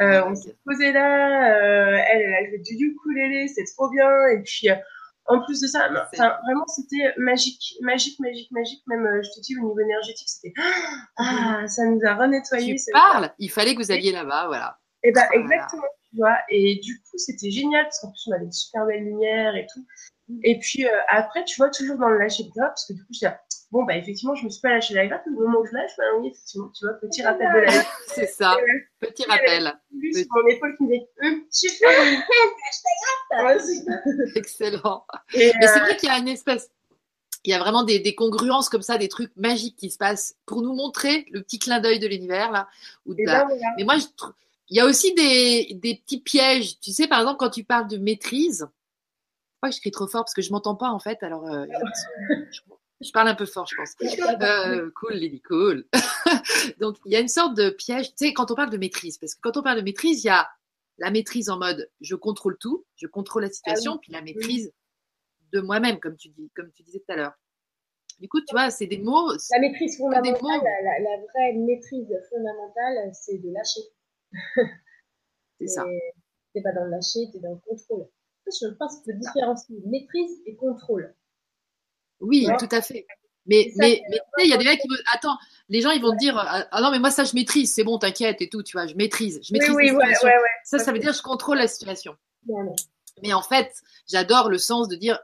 [0.02, 4.10] Euh, on s'est posé là, euh, elle, elle a joué du ukulélé, c'était trop bien.
[4.28, 4.76] Et puis, euh,
[5.28, 8.84] en plus de ça, vraiment, c'était magique, magique, magique, magique.
[8.88, 10.54] Même, euh, je te dis, au niveau énergétique, c'était
[11.18, 12.76] ah, ça nous a renettoyé.
[12.76, 13.32] Tu parles?
[13.40, 14.78] Il fallait que vous alliez là-bas, voilà.
[15.04, 15.42] Et ben Voilà.
[15.44, 16.38] exactement, tu vois.
[16.50, 19.66] Et du coup, c'était génial parce qu'en plus, on avait une super belle lumière et
[19.72, 19.84] tout.
[20.44, 23.02] Et puis euh, après, tu vois, toujours dans le lâcher de grappe, parce que du
[23.02, 23.34] coup, je dis,
[23.72, 25.74] bon, bah effectivement, je me suis pas lâché la grappe, mais au moment où je
[25.74, 27.72] lâche, bah oui, effectivement, tu vois, petit rappel de la.
[28.08, 28.58] C'est ça.
[29.00, 29.74] Petit rappel.
[29.94, 31.06] Lui, sur mon épaule qui me dit,
[31.54, 32.24] tu fais, lâche
[33.32, 33.58] ta grappe.
[33.58, 35.06] Ouais, Excellent.
[35.34, 36.72] Et, Mais c'est euh, vrai qu'il y a une espèce.
[37.44, 40.36] Il y a vraiment des, des congruences comme ça, des trucs magiques qui se passent
[40.48, 42.68] pour nous montrer le petit clin d'œil de l'univers là.
[43.06, 43.68] Ou de et la- ben, voilà.
[43.78, 44.34] Mais moi, je trouve.
[44.70, 46.80] Il y a aussi des, des petits pièges.
[46.80, 48.68] Tu sais, par exemple, quand tu parles de maîtrise,
[49.66, 51.22] crois que je crie trop fort parce que je m'entends pas en fait.
[51.24, 51.66] Alors, euh,
[52.52, 52.60] je,
[53.02, 53.96] je parle un peu fort, je pense.
[54.42, 55.86] Euh, cool, Lily, cool.
[56.80, 58.10] Donc, il y a une sorte de piège.
[58.10, 60.28] Tu sais, quand on parle de maîtrise, parce que quand on parle de maîtrise, il
[60.28, 60.48] y a
[60.98, 64.72] la maîtrise en mode je contrôle tout, je contrôle la situation, puis la maîtrise
[65.52, 67.34] de moi-même, comme tu dis, comme tu disais tout à l'heure.
[68.20, 69.30] Du coup, tu vois, c'est des mots.
[69.52, 70.64] La maîtrise fondamentale, mots.
[70.64, 73.82] la, vraie maîtrise fondamentale, c'est de lâcher.
[75.60, 75.86] C'est ça.
[76.54, 78.08] T'es pas dans le lâcher, t'es dans le contrôle.
[78.48, 81.14] Je pense qu'il faut différencier maîtrise et contrôle.
[82.20, 82.58] Oui, Ouais.
[82.58, 83.06] tout à fait.
[83.48, 84.96] Mais, ça que- il y a des mecs qui vont.
[85.14, 85.38] Attends,
[85.70, 87.84] les gens, ils vont te dire Ah ah non, mais moi, ça, je maîtrise, c'est
[87.84, 89.40] bon, t'inquiète et tout, tu vois, je maîtrise.
[89.44, 90.50] Je Oui, maîtrise oui, ouais, ouais, ouais.
[90.64, 92.16] Ça, ça veut dire je contrôle la situation.
[93.22, 93.72] Mais en fait,
[94.08, 95.20] j'adore le sens de dire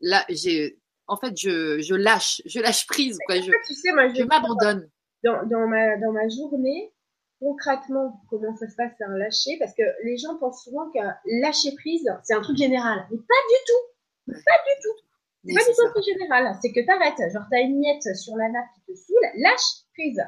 [0.00, 0.78] là, j'ai.
[1.08, 3.36] En fait, je, je lâche, je lâche prise, quoi.
[3.40, 4.88] Je, Tu sais, moi, je, je m'abandonne.
[5.24, 6.92] dans, dans, ma, dans ma journée,
[7.40, 10.98] concrètement, comment ça se passe un lâcher Parce que les gens pensent souvent que
[11.40, 13.06] lâcher prise, c'est un truc général.
[13.10, 14.32] Mais pas du tout.
[14.44, 15.04] Pas du tout.
[15.44, 16.58] C'est pas du tout un truc général.
[16.60, 17.32] C'est que t'arrêtes.
[17.32, 20.22] Genre, t'as une miette sur la nappe qui te saoule, lâche prise.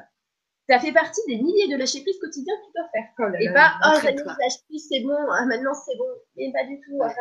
[0.69, 3.09] Ça fait partie des milliers de lâcher prise quotidiens que tu dois faire.
[3.19, 3.99] Oh là Et pas, oh.
[4.03, 6.07] Daniel, lâche prise, c'est bon, ah, maintenant c'est bon.
[6.37, 7.05] Mais pas du tout, Ouais.
[7.05, 7.17] arrête.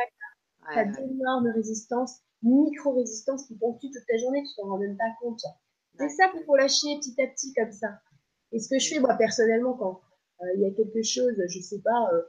[0.69, 1.09] Ouais, T'as ouais.
[1.09, 5.41] d'énormes résistances, micro-résistances qui ponctuent toute ta journée, tu t'en rends même pas compte.
[5.99, 7.89] C'est ça qu'il faut lâcher petit à petit comme ça.
[8.53, 10.01] Et ce que je fais moi personnellement quand
[10.43, 12.23] euh, il y a quelque chose, je sais pas, euh,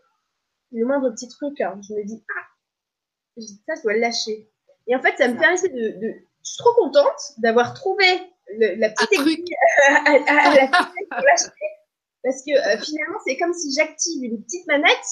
[0.71, 2.45] le moindre petit truc, hein, je me dis ah,
[3.37, 4.49] je- ça je dois le lâcher.
[4.87, 6.07] Et en fait ça me permet de, de,
[6.43, 8.05] je suis trop contente d'avoir trouvé
[8.57, 9.45] le- la petite aiguille
[9.87, 11.51] à, à- à la pour lâcher.
[12.23, 15.07] Parce que euh, finalement, c'est comme si j'active une petite manette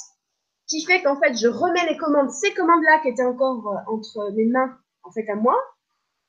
[0.67, 4.31] qui fait qu'en fait, je remets les commandes, ces commandes-là qui étaient encore euh, entre
[4.35, 5.57] mes mains, en fait, à moi.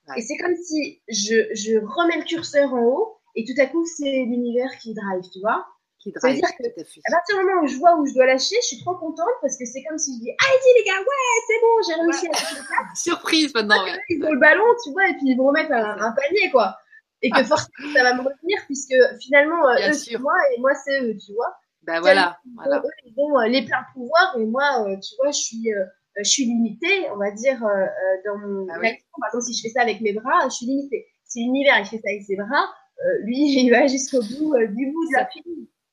[0.08, 0.14] Ouais.
[0.18, 3.84] Et c'est comme si je, je remets le curseur en haut et tout à coup,
[3.86, 5.66] c'est l'univers qui drive, tu vois.
[5.98, 7.00] Qui Ça veut drive, dire que- tout à fait.
[7.08, 9.36] À partir du moment où je vois où je dois lâcher, je suis trop contente
[9.42, 12.26] parce que c'est comme si je dis Allez-y les gars, ouais, c'est bon, j'ai réussi
[12.26, 13.98] à lâcher le Surprise maintenant, ouais.
[14.08, 16.76] ils ont le ballon, tu vois, et puis ils vont remettre un, un panier, quoi.
[17.22, 20.60] Et que forcément, ça va me retenir, puisque finalement, euh, Bien eux, c'est moi, et
[20.60, 21.52] moi, c'est eux, tu vois.
[21.82, 22.78] Ben voilà, voilà.
[22.78, 25.84] Eux, ils ont euh, les pleins pouvoirs, et moi, euh, tu vois, je suis, euh,
[26.16, 28.88] je suis limitée, on va dire, euh, euh, dans mon Ah oui.
[29.20, 31.06] Par exemple, si je fais ça avec mes bras, je suis limitée.
[31.26, 32.79] Si l'univers, il fait ça avec ses bras, euh,
[33.22, 35.28] lui, il va jusqu'au bout euh, du bout de la.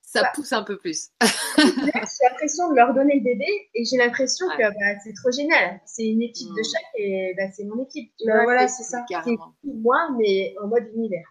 [0.01, 0.31] Ça Bah.
[0.33, 1.09] pousse un peu plus.
[1.57, 4.55] J'ai l'impression de leur donner le bébé, et j'ai l'impression Ouais.
[4.57, 5.81] que bah, c'est trop génial.
[5.85, 6.63] C'est une équipe de Mm.
[6.63, 8.11] chaque, et bah, c'est mon équipe.
[8.17, 9.05] Tu vois, voilà, c'est- ça.
[9.09, 9.35] c'est
[9.65, 11.27] moi, mais en mode univers.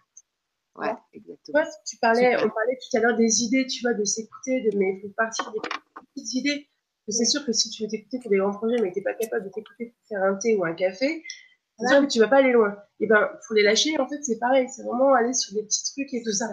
[0.75, 0.93] Ouais, Ouais.
[1.13, 1.63] exactement.
[1.87, 2.45] Tu parlais, Super.
[2.45, 5.13] on parlait tout à l'heure des idées, tu vois, de s'écouter, de, mais il faut
[5.17, 5.59] partir des
[6.13, 6.67] petites idées.
[7.09, 9.13] C'est sûr que si tu veux t'écouter pour des grands projets, mais que t'es pas
[9.15, 11.23] capable de t'écouter pour faire un thé ou un café,
[11.85, 12.75] sûr que tu vas pas aller loin.
[12.99, 14.67] Et ben, faut les lâcher, en fait, c'est pareil.
[14.69, 16.45] C'est vraiment aller sur des petits trucs et tout ça.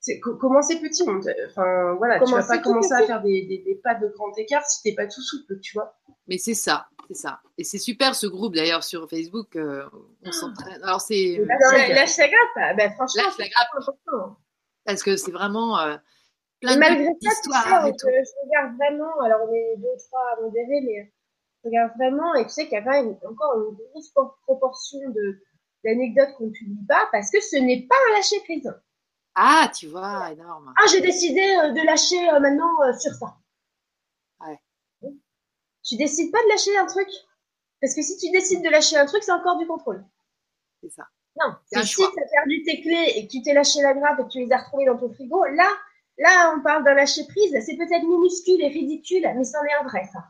[0.00, 1.02] C'est co- commencer petit.
[1.48, 4.32] Enfin, voilà, tu vas pas tout commencer à faire des, des, des pas de grand
[4.38, 5.96] écart si t'es pas tout souple, tu vois.
[6.28, 7.40] Mais c'est ça, c'est ça.
[7.58, 9.56] Et c'est super ce groupe d'ailleurs sur Facebook.
[9.56, 9.84] euh,
[10.24, 10.80] on s'entraîne.
[10.82, 14.28] Alors c'est Et lâche, la grappe, ah, bah, franchement, Lâche la grappe.
[14.84, 15.96] parce que c'est vraiment euh,
[16.62, 18.06] Et plein de malgré ça, histoires on- et tout.
[18.06, 21.12] je, regarde vraiment, alors on est deux, trois à modérer, mais
[21.62, 24.38] je regarde vraiment, et tu sais qu'il y a quand même encore une grosse por-
[24.44, 25.38] proportion de
[25.84, 28.72] d'anecdotes qu'on ne publie pas, parce que ce n'est pas un lâcher prise.
[29.36, 30.74] Ah, tu vois, énorme.
[30.76, 33.36] Ah, j'ai décidé euh, de lâcher euh, maintenant euh, sur ça.
[34.40, 34.58] Ouais.
[35.84, 37.08] Tu décides pas de lâcher un truc?
[37.80, 40.04] Parce que si tu décides de lâcher un truc, c'est encore du contrôle.
[40.82, 41.06] C'est ça.
[41.40, 44.18] Non, C'est si tu as perdu tes clés et que tu t'es lâché la grappe
[44.18, 45.70] et que tu les as retrouvées dans ton frigo, là,
[46.18, 47.56] là, on parle d'un lâcher prise.
[47.64, 50.24] C'est peut-être minuscule et ridicule, mais c'en est un vrai, ça.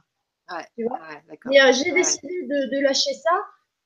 [0.51, 3.31] Ouais, Tu vois ouais, euh, j'ai décidé de, de lâcher ça,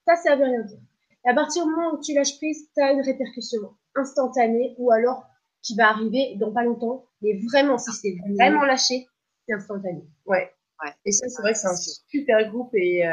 [0.06, 0.78] ça, ça veut rien dire.
[1.24, 3.60] Et à partir du moment où tu lâches prise, tu as une répercussion
[3.94, 5.24] instantanée ou alors
[5.62, 7.04] qui va arriver dans pas longtemps.
[7.20, 9.06] Mais vraiment, si c'est vraiment lâché,
[9.46, 10.02] c'est instantané.
[10.26, 10.52] Ouais.
[11.04, 12.74] Et ça, c'est vrai que c'est un super groupe.
[12.74, 13.12] Et euh,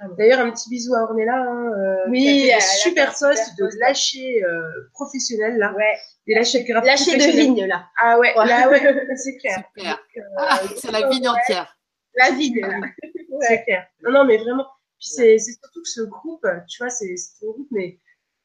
[0.00, 2.56] Ah d'ailleurs, un petit bisou à Ornella, hein, euh, Oui, qui a fait elle a
[2.56, 4.62] des fait super posts de lâcher euh,
[4.92, 5.72] professionnels, là.
[5.74, 5.98] Ouais.
[6.28, 7.86] Des lâchers de Lâcher de vigne, là.
[8.00, 8.46] Ah ouais, Ouais.
[8.46, 9.64] là, ouais, c'est clair.
[10.36, 11.76] Ah, c'est la vigne entière.
[12.18, 12.80] La là.
[13.48, 13.86] C'est clair.
[14.02, 14.66] Non, non, mais vraiment.
[14.98, 18.00] Puis c'est c'est surtout que ce groupe, tu vois, c'est c'est un groupe, mais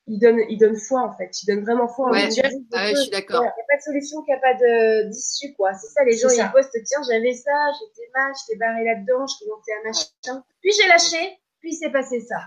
[0.05, 1.31] il donne, il donne foi, en fait.
[1.41, 2.27] Il donne vraiment foi en Ouais.
[2.73, 3.41] Ah ouais, je suis d'accord.
[3.41, 4.53] Il n'y a pas de solution qui a pas
[5.09, 5.73] d'issue, quoi.
[5.73, 9.25] C'est ça, les gens, C'est ils postent, tiens, j'avais ça, j'étais mal, j'étais barré là-dedans,
[9.25, 10.43] je commençais à machin.
[10.61, 12.37] Puis j'ai lâché, puis il s'est passé ça.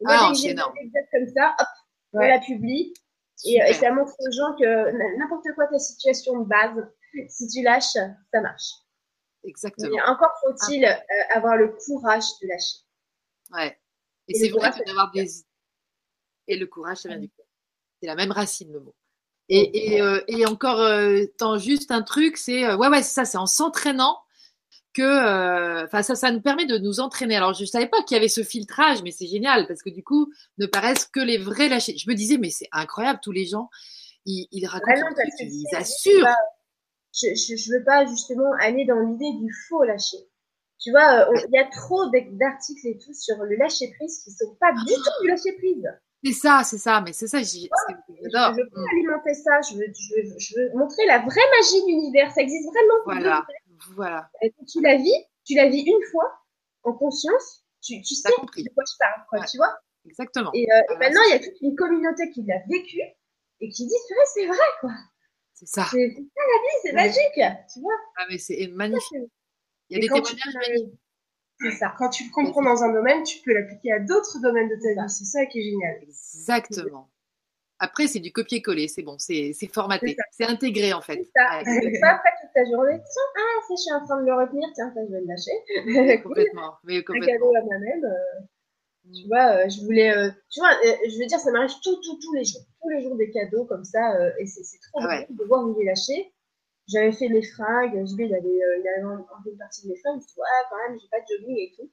[0.00, 1.66] Et moi, Ah, j'ai des comme ça, hop,
[2.12, 2.28] on Ouais.
[2.28, 2.92] la publie.
[3.46, 6.84] Et, et ça montre aux gens que n'importe quoi ta situation de base,
[7.28, 8.72] si tu lâches, ça marche.
[9.44, 9.90] Exactement.
[9.90, 10.92] Mais encore faut-il euh,
[11.34, 12.78] avoir le courage de lâcher.
[13.52, 13.78] Ouais.
[14.28, 15.28] Et, Et c'est le vrai d'avoir des.
[16.48, 17.46] Et le courage, ça vient du cœur.
[18.00, 18.94] C'est la même racine, le mot.
[19.50, 22.74] Et, et, euh, et encore, euh, tant juste un truc, c'est.
[22.74, 24.18] ouais, ouais, c'est ça, c'est en s'entraînant
[24.94, 25.84] que.
[25.84, 27.36] Enfin, ça, ça nous permet de nous entraîner.
[27.36, 30.02] Alors, je savais pas qu'il y avait ce filtrage, mais c'est génial parce que du
[30.02, 31.96] coup, ne paraissent que les vrais lâchers.
[31.98, 33.68] Je me disais, mais c'est incroyable, tous les gens,
[34.24, 36.26] ils, ils racontent non, truc, ils assurent.
[37.14, 40.18] Je, je, je veux pas justement aller dans l'idée du faux lâcher.
[40.80, 44.30] Tu vois, euh, il y a trop d'articles et tout sur le lâcher prise qui
[44.32, 45.88] sont pas du tout du lâcher prise.
[46.24, 48.54] C'est ça, c'est ça, mais c'est ça, c'est- Je j'adore.
[48.56, 48.88] veux pas Mm.
[48.92, 49.60] alimenter ça.
[49.70, 52.32] Je veux, je veux, je veux montrer la vraie magie de l'univers.
[52.32, 52.94] Ça existe vraiment.
[53.04, 53.46] Voilà,
[53.94, 54.30] voilà.
[54.40, 54.54] vrai.
[54.66, 55.12] Tu la vis,
[55.44, 56.32] tu la vis une fois
[56.82, 57.62] en conscience.
[57.82, 58.64] Tu, tu sais compris.
[58.64, 59.44] de quoi je parle, quoi, Ouais.
[59.50, 59.74] tu vois.
[60.06, 60.50] Exactement.
[60.54, 62.98] Et, euh, et maintenant, il y a toute une communauté qui l'a vécu
[63.60, 64.90] et qui dit, ouais, c'est vrai, quoi.
[65.54, 65.86] C'est ça.
[65.90, 67.94] C'est ça la vie, c'est magique, tu vois.
[68.16, 69.30] Ah, mais c'est magnifique.
[69.88, 70.98] Il y a Et des témoignages magnifiques.
[71.60, 71.94] C'est ça.
[71.96, 75.00] Quand tu le comprends dans un domaine, tu peux l'appliquer à d'autres domaines de ta
[75.02, 75.08] vie.
[75.08, 76.02] C'est ça qui est génial.
[76.02, 77.08] Exactement.
[77.78, 81.16] Après, c'est du copier-coller, c'est bon, c'est formaté, c'est intégré en fait.
[81.24, 81.62] C'est ça.
[81.66, 82.96] Ouais, pas après toute ta journée.
[82.98, 84.68] Tiens, ah, ça, je suis en train de le retenir.
[84.74, 85.52] Tiens, ça, je vais le lâcher.
[86.06, 87.32] mais complètement, mais Un complètement.
[87.32, 88.04] cadeau à moi-même.
[88.04, 88.44] euh,
[89.12, 91.96] tu vois, euh, je voulais, euh, tu vois, euh, je veux dire, ça m'arrive tout,
[92.02, 94.78] tout, tous les jours, tous les jours des cadeaux comme ça, euh, et c'est c'est
[94.88, 95.26] trop Ah ouais.
[95.28, 96.32] de voir où j'ai lâché.
[96.88, 99.88] J'avais fait les fringues, je vais, il avait, euh, il avait enlevé une partie de
[99.92, 101.90] mes fringues, je me ouais, quand même, j'ai pas de jogging et tout.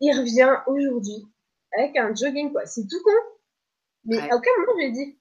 [0.00, 1.26] Il revient aujourd'hui
[1.76, 2.64] avec un jogging, quoi.
[2.66, 3.10] C'est tout con.
[4.04, 4.30] Mais Ouais.
[4.30, 5.18] à aucun moment je lui ai dit.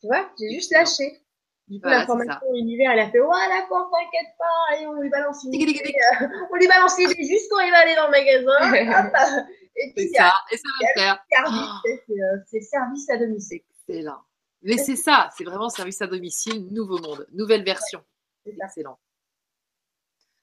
[0.00, 1.20] Tu vois, j'ai juste lâché.
[1.68, 5.10] Du coup, Voilà, l'information univers, elle a fait, ouais, d'accord, t'inquiète pas, et on lui
[5.10, 5.80] balance une Tic, tic, tic.
[5.86, 8.56] idée, euh, on lui balance l'idée juste quand il va aller dans le magasin.
[9.36, 9.46] Hop,
[9.78, 11.24] et C'est ça, et ça va le faire.
[11.30, 11.80] service, Oh.
[11.84, 13.60] c'est, c'est, c'est service à domicile.
[13.88, 14.20] Excellent.
[14.62, 18.02] Mais c'est ça, c'est vraiment service à domicile, nouveau monde, nouvelle version.
[18.44, 18.98] Excellent.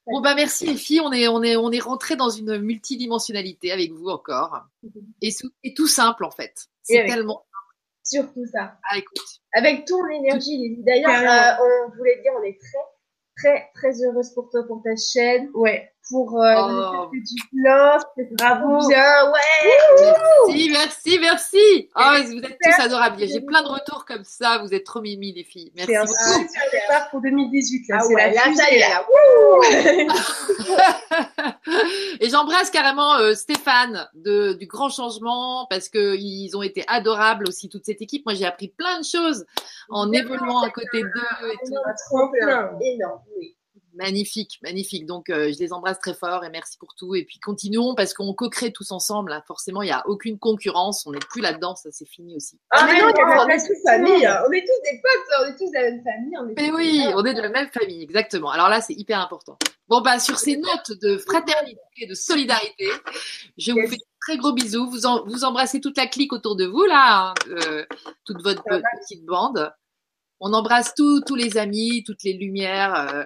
[0.08, 3.72] Bon bah merci les filles, on est on est on est rentré dans une multidimensionnalité
[3.72, 4.68] avec vous encore
[5.24, 5.30] et,
[5.64, 6.68] et tout simple en fait.
[6.84, 7.46] C'est tellement
[8.04, 8.78] surtout ça.
[8.90, 9.18] Ah écoute.
[9.54, 12.78] Avec ton énergie, D'ailleurs, euh, on voulait dire, on est très
[13.38, 15.50] très très heureuse pour toi pour ta chaîne.
[15.56, 17.12] Ouais pour euh, oh.
[17.54, 18.04] lances,
[18.38, 19.42] bravo bien, ouais.
[20.50, 21.90] Merci, merci, merci.
[21.96, 23.28] Oh, vous êtes tous adorables.
[23.28, 24.60] J'ai plein de retours comme ça.
[24.60, 25.72] Vous êtes trop mimi les filles.
[25.76, 27.88] Merci C'est un super départ pour 2018.
[27.90, 28.66] Là, ah ouais, la là, ça
[32.20, 37.48] Et j'embrasse carrément euh, Stéphane de, du Grand Changement parce que ils ont été adorables
[37.48, 38.26] aussi toute cette équipe.
[38.26, 39.46] Moi, j'ai appris plein de choses
[39.90, 41.74] en évoluant à côté d'eux et tout.
[42.10, 43.56] Trop plein, énorme, oui.
[43.96, 45.06] Magnifique, magnifique.
[45.06, 47.16] Donc, euh, je les embrasse très fort et merci pour tout.
[47.16, 49.32] Et puis, continuons parce qu'on co-crée tous ensemble.
[49.32, 49.42] Hein.
[49.48, 51.06] Forcément, il n'y a aucune concurrence.
[51.06, 51.76] On n'est plus là-dedans.
[51.76, 52.60] Ça, c'est fini aussi.
[52.72, 54.28] Ah, mais non, on est tous famille.
[54.48, 55.42] On est tous des potes.
[55.42, 56.38] On est tous de la même famille.
[56.38, 58.04] On est mais oui, on est de la même famille.
[58.04, 58.50] Exactement.
[58.52, 59.58] Alors là, c'est hyper important.
[59.88, 62.90] Bon, bah, sur ces notes de fraternité et de solidarité,
[63.58, 64.90] je vous fais de très gros bisous.
[64.90, 67.86] Vous, vous embrassez toute la clique autour de vous, là, hein, euh,
[68.26, 69.72] toute votre petite bande.
[70.40, 72.96] On embrasse tous, tous les amis, toutes les lumières.
[72.96, 73.24] Euh,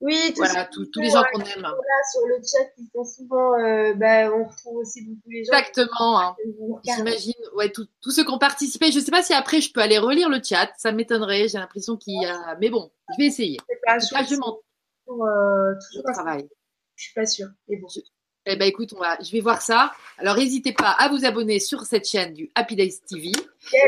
[0.00, 1.62] oui, voilà, tous les gens qu'on aime.
[1.62, 1.72] Là,
[2.12, 5.52] sur le chat, sont souvent, euh, bah, on retrouve aussi beaucoup les gens.
[5.52, 6.20] Exactement.
[6.20, 6.36] Hein.
[6.84, 8.92] J'imagine, ouais, tous ceux qui ont participé.
[8.92, 10.70] Je ne sais pas si après je peux aller relire le chat.
[10.76, 11.48] Ça m'étonnerait.
[11.48, 13.58] J'ai l'impression qu'il y a, mais bon, je vais essayer.
[13.84, 14.58] Pas, je, je m'en.
[15.08, 16.48] Euh, toujours travail.
[16.94, 17.48] Je suis pas sûre.
[17.68, 17.88] Mais bon.
[18.50, 19.92] Eh ben écoute, on va, je vais voir ça.
[20.16, 23.30] Alors n'hésitez pas à vous abonner sur cette chaîne du Happy Days TV.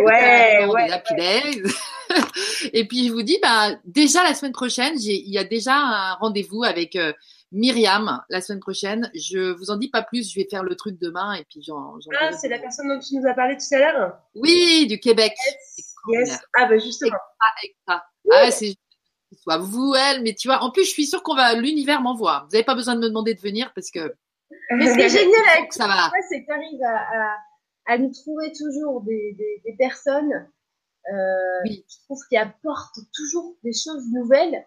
[0.05, 1.63] Ouais, ouais, Happy Days.
[2.75, 6.15] Et puis je vous dis, bah, déjà la semaine prochaine, il y a déjà un
[6.17, 7.15] rendez-vous avec euh,
[7.53, 9.11] Myriam la semaine prochaine.
[9.15, 11.95] Je vous en dis pas plus, je vais faire le truc demain et puis j'en.
[12.21, 14.13] Ah, c'est la personne dont tu nous as parlé tout à l'heure?
[14.35, 15.33] Oui, du Québec.
[16.09, 16.39] Yes.
[16.59, 17.17] Ah bah justement.
[17.87, 18.75] Ah, ah c'est
[19.43, 22.41] soit vous, elle, mais tu vois, en plus, je suis sûre qu'on va, l'univers m'envoie.
[22.45, 24.15] Vous n'avez pas besoin de me demander de venir parce que
[24.73, 26.11] mais ce qui est génial avec ça, va.
[26.29, 27.37] c'est que tu arrives à,
[27.87, 30.49] à, nous trouver toujours des, des, des personnes
[31.13, 31.85] euh, oui.
[31.89, 34.67] je trouve qui apportent toujours des choses nouvelles.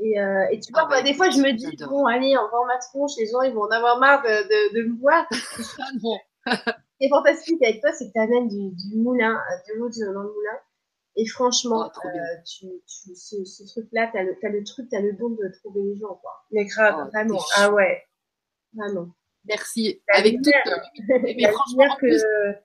[0.00, 2.48] Et, euh, et tu vois, ah bah, des fois, je me dis, bon, allez, on
[2.48, 5.00] va en ma tronche, les gens, ils vont en avoir marre de, de, de me
[5.00, 5.26] voir.
[6.50, 6.56] Ah
[7.00, 9.38] ce qui est fantastique avec toi, c'est que tu amènes du, du moulin,
[9.68, 10.58] de l'eau dans le moulin.
[11.14, 12.10] Et franchement, oh, euh,
[12.46, 15.48] tu, tu, ce, ce truc-là, tu as, as, le truc, tu as le don de
[15.58, 16.14] trouver les gens.
[16.14, 16.32] Quoi.
[16.52, 17.38] Mais grave, oh, vraiment.
[17.56, 18.02] Ah ouais.
[18.74, 19.08] Vraiment.
[19.44, 20.00] Merci.
[20.08, 20.52] Avec toute.
[21.08, 22.06] Mais franchement, que...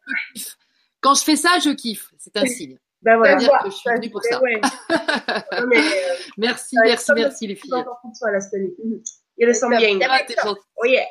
[0.01, 0.57] plus,
[1.01, 2.13] quand je fais ça, je kiffe.
[2.17, 2.79] C'est un signe.
[3.03, 3.35] Ben voilà.
[3.35, 4.41] dire que je suis venue pour ça.
[4.41, 4.61] Ouais.
[5.67, 7.69] mais, euh, merci, merci, merci les filles.
[7.69, 8.01] Toi,
[9.37, 9.99] Il le sent bien.
[10.47, 11.05] Oh yeah.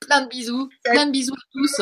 [0.00, 0.68] Plein de bisous.
[0.82, 1.80] Plein de bisous à tous.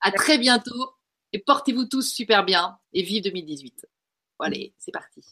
[0.00, 0.96] À très bientôt.
[1.32, 2.76] Et portez-vous tous super bien.
[2.92, 3.86] Et vive 2018.
[4.40, 5.24] Allez, c'est parti.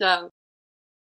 [0.00, 0.30] Ciao.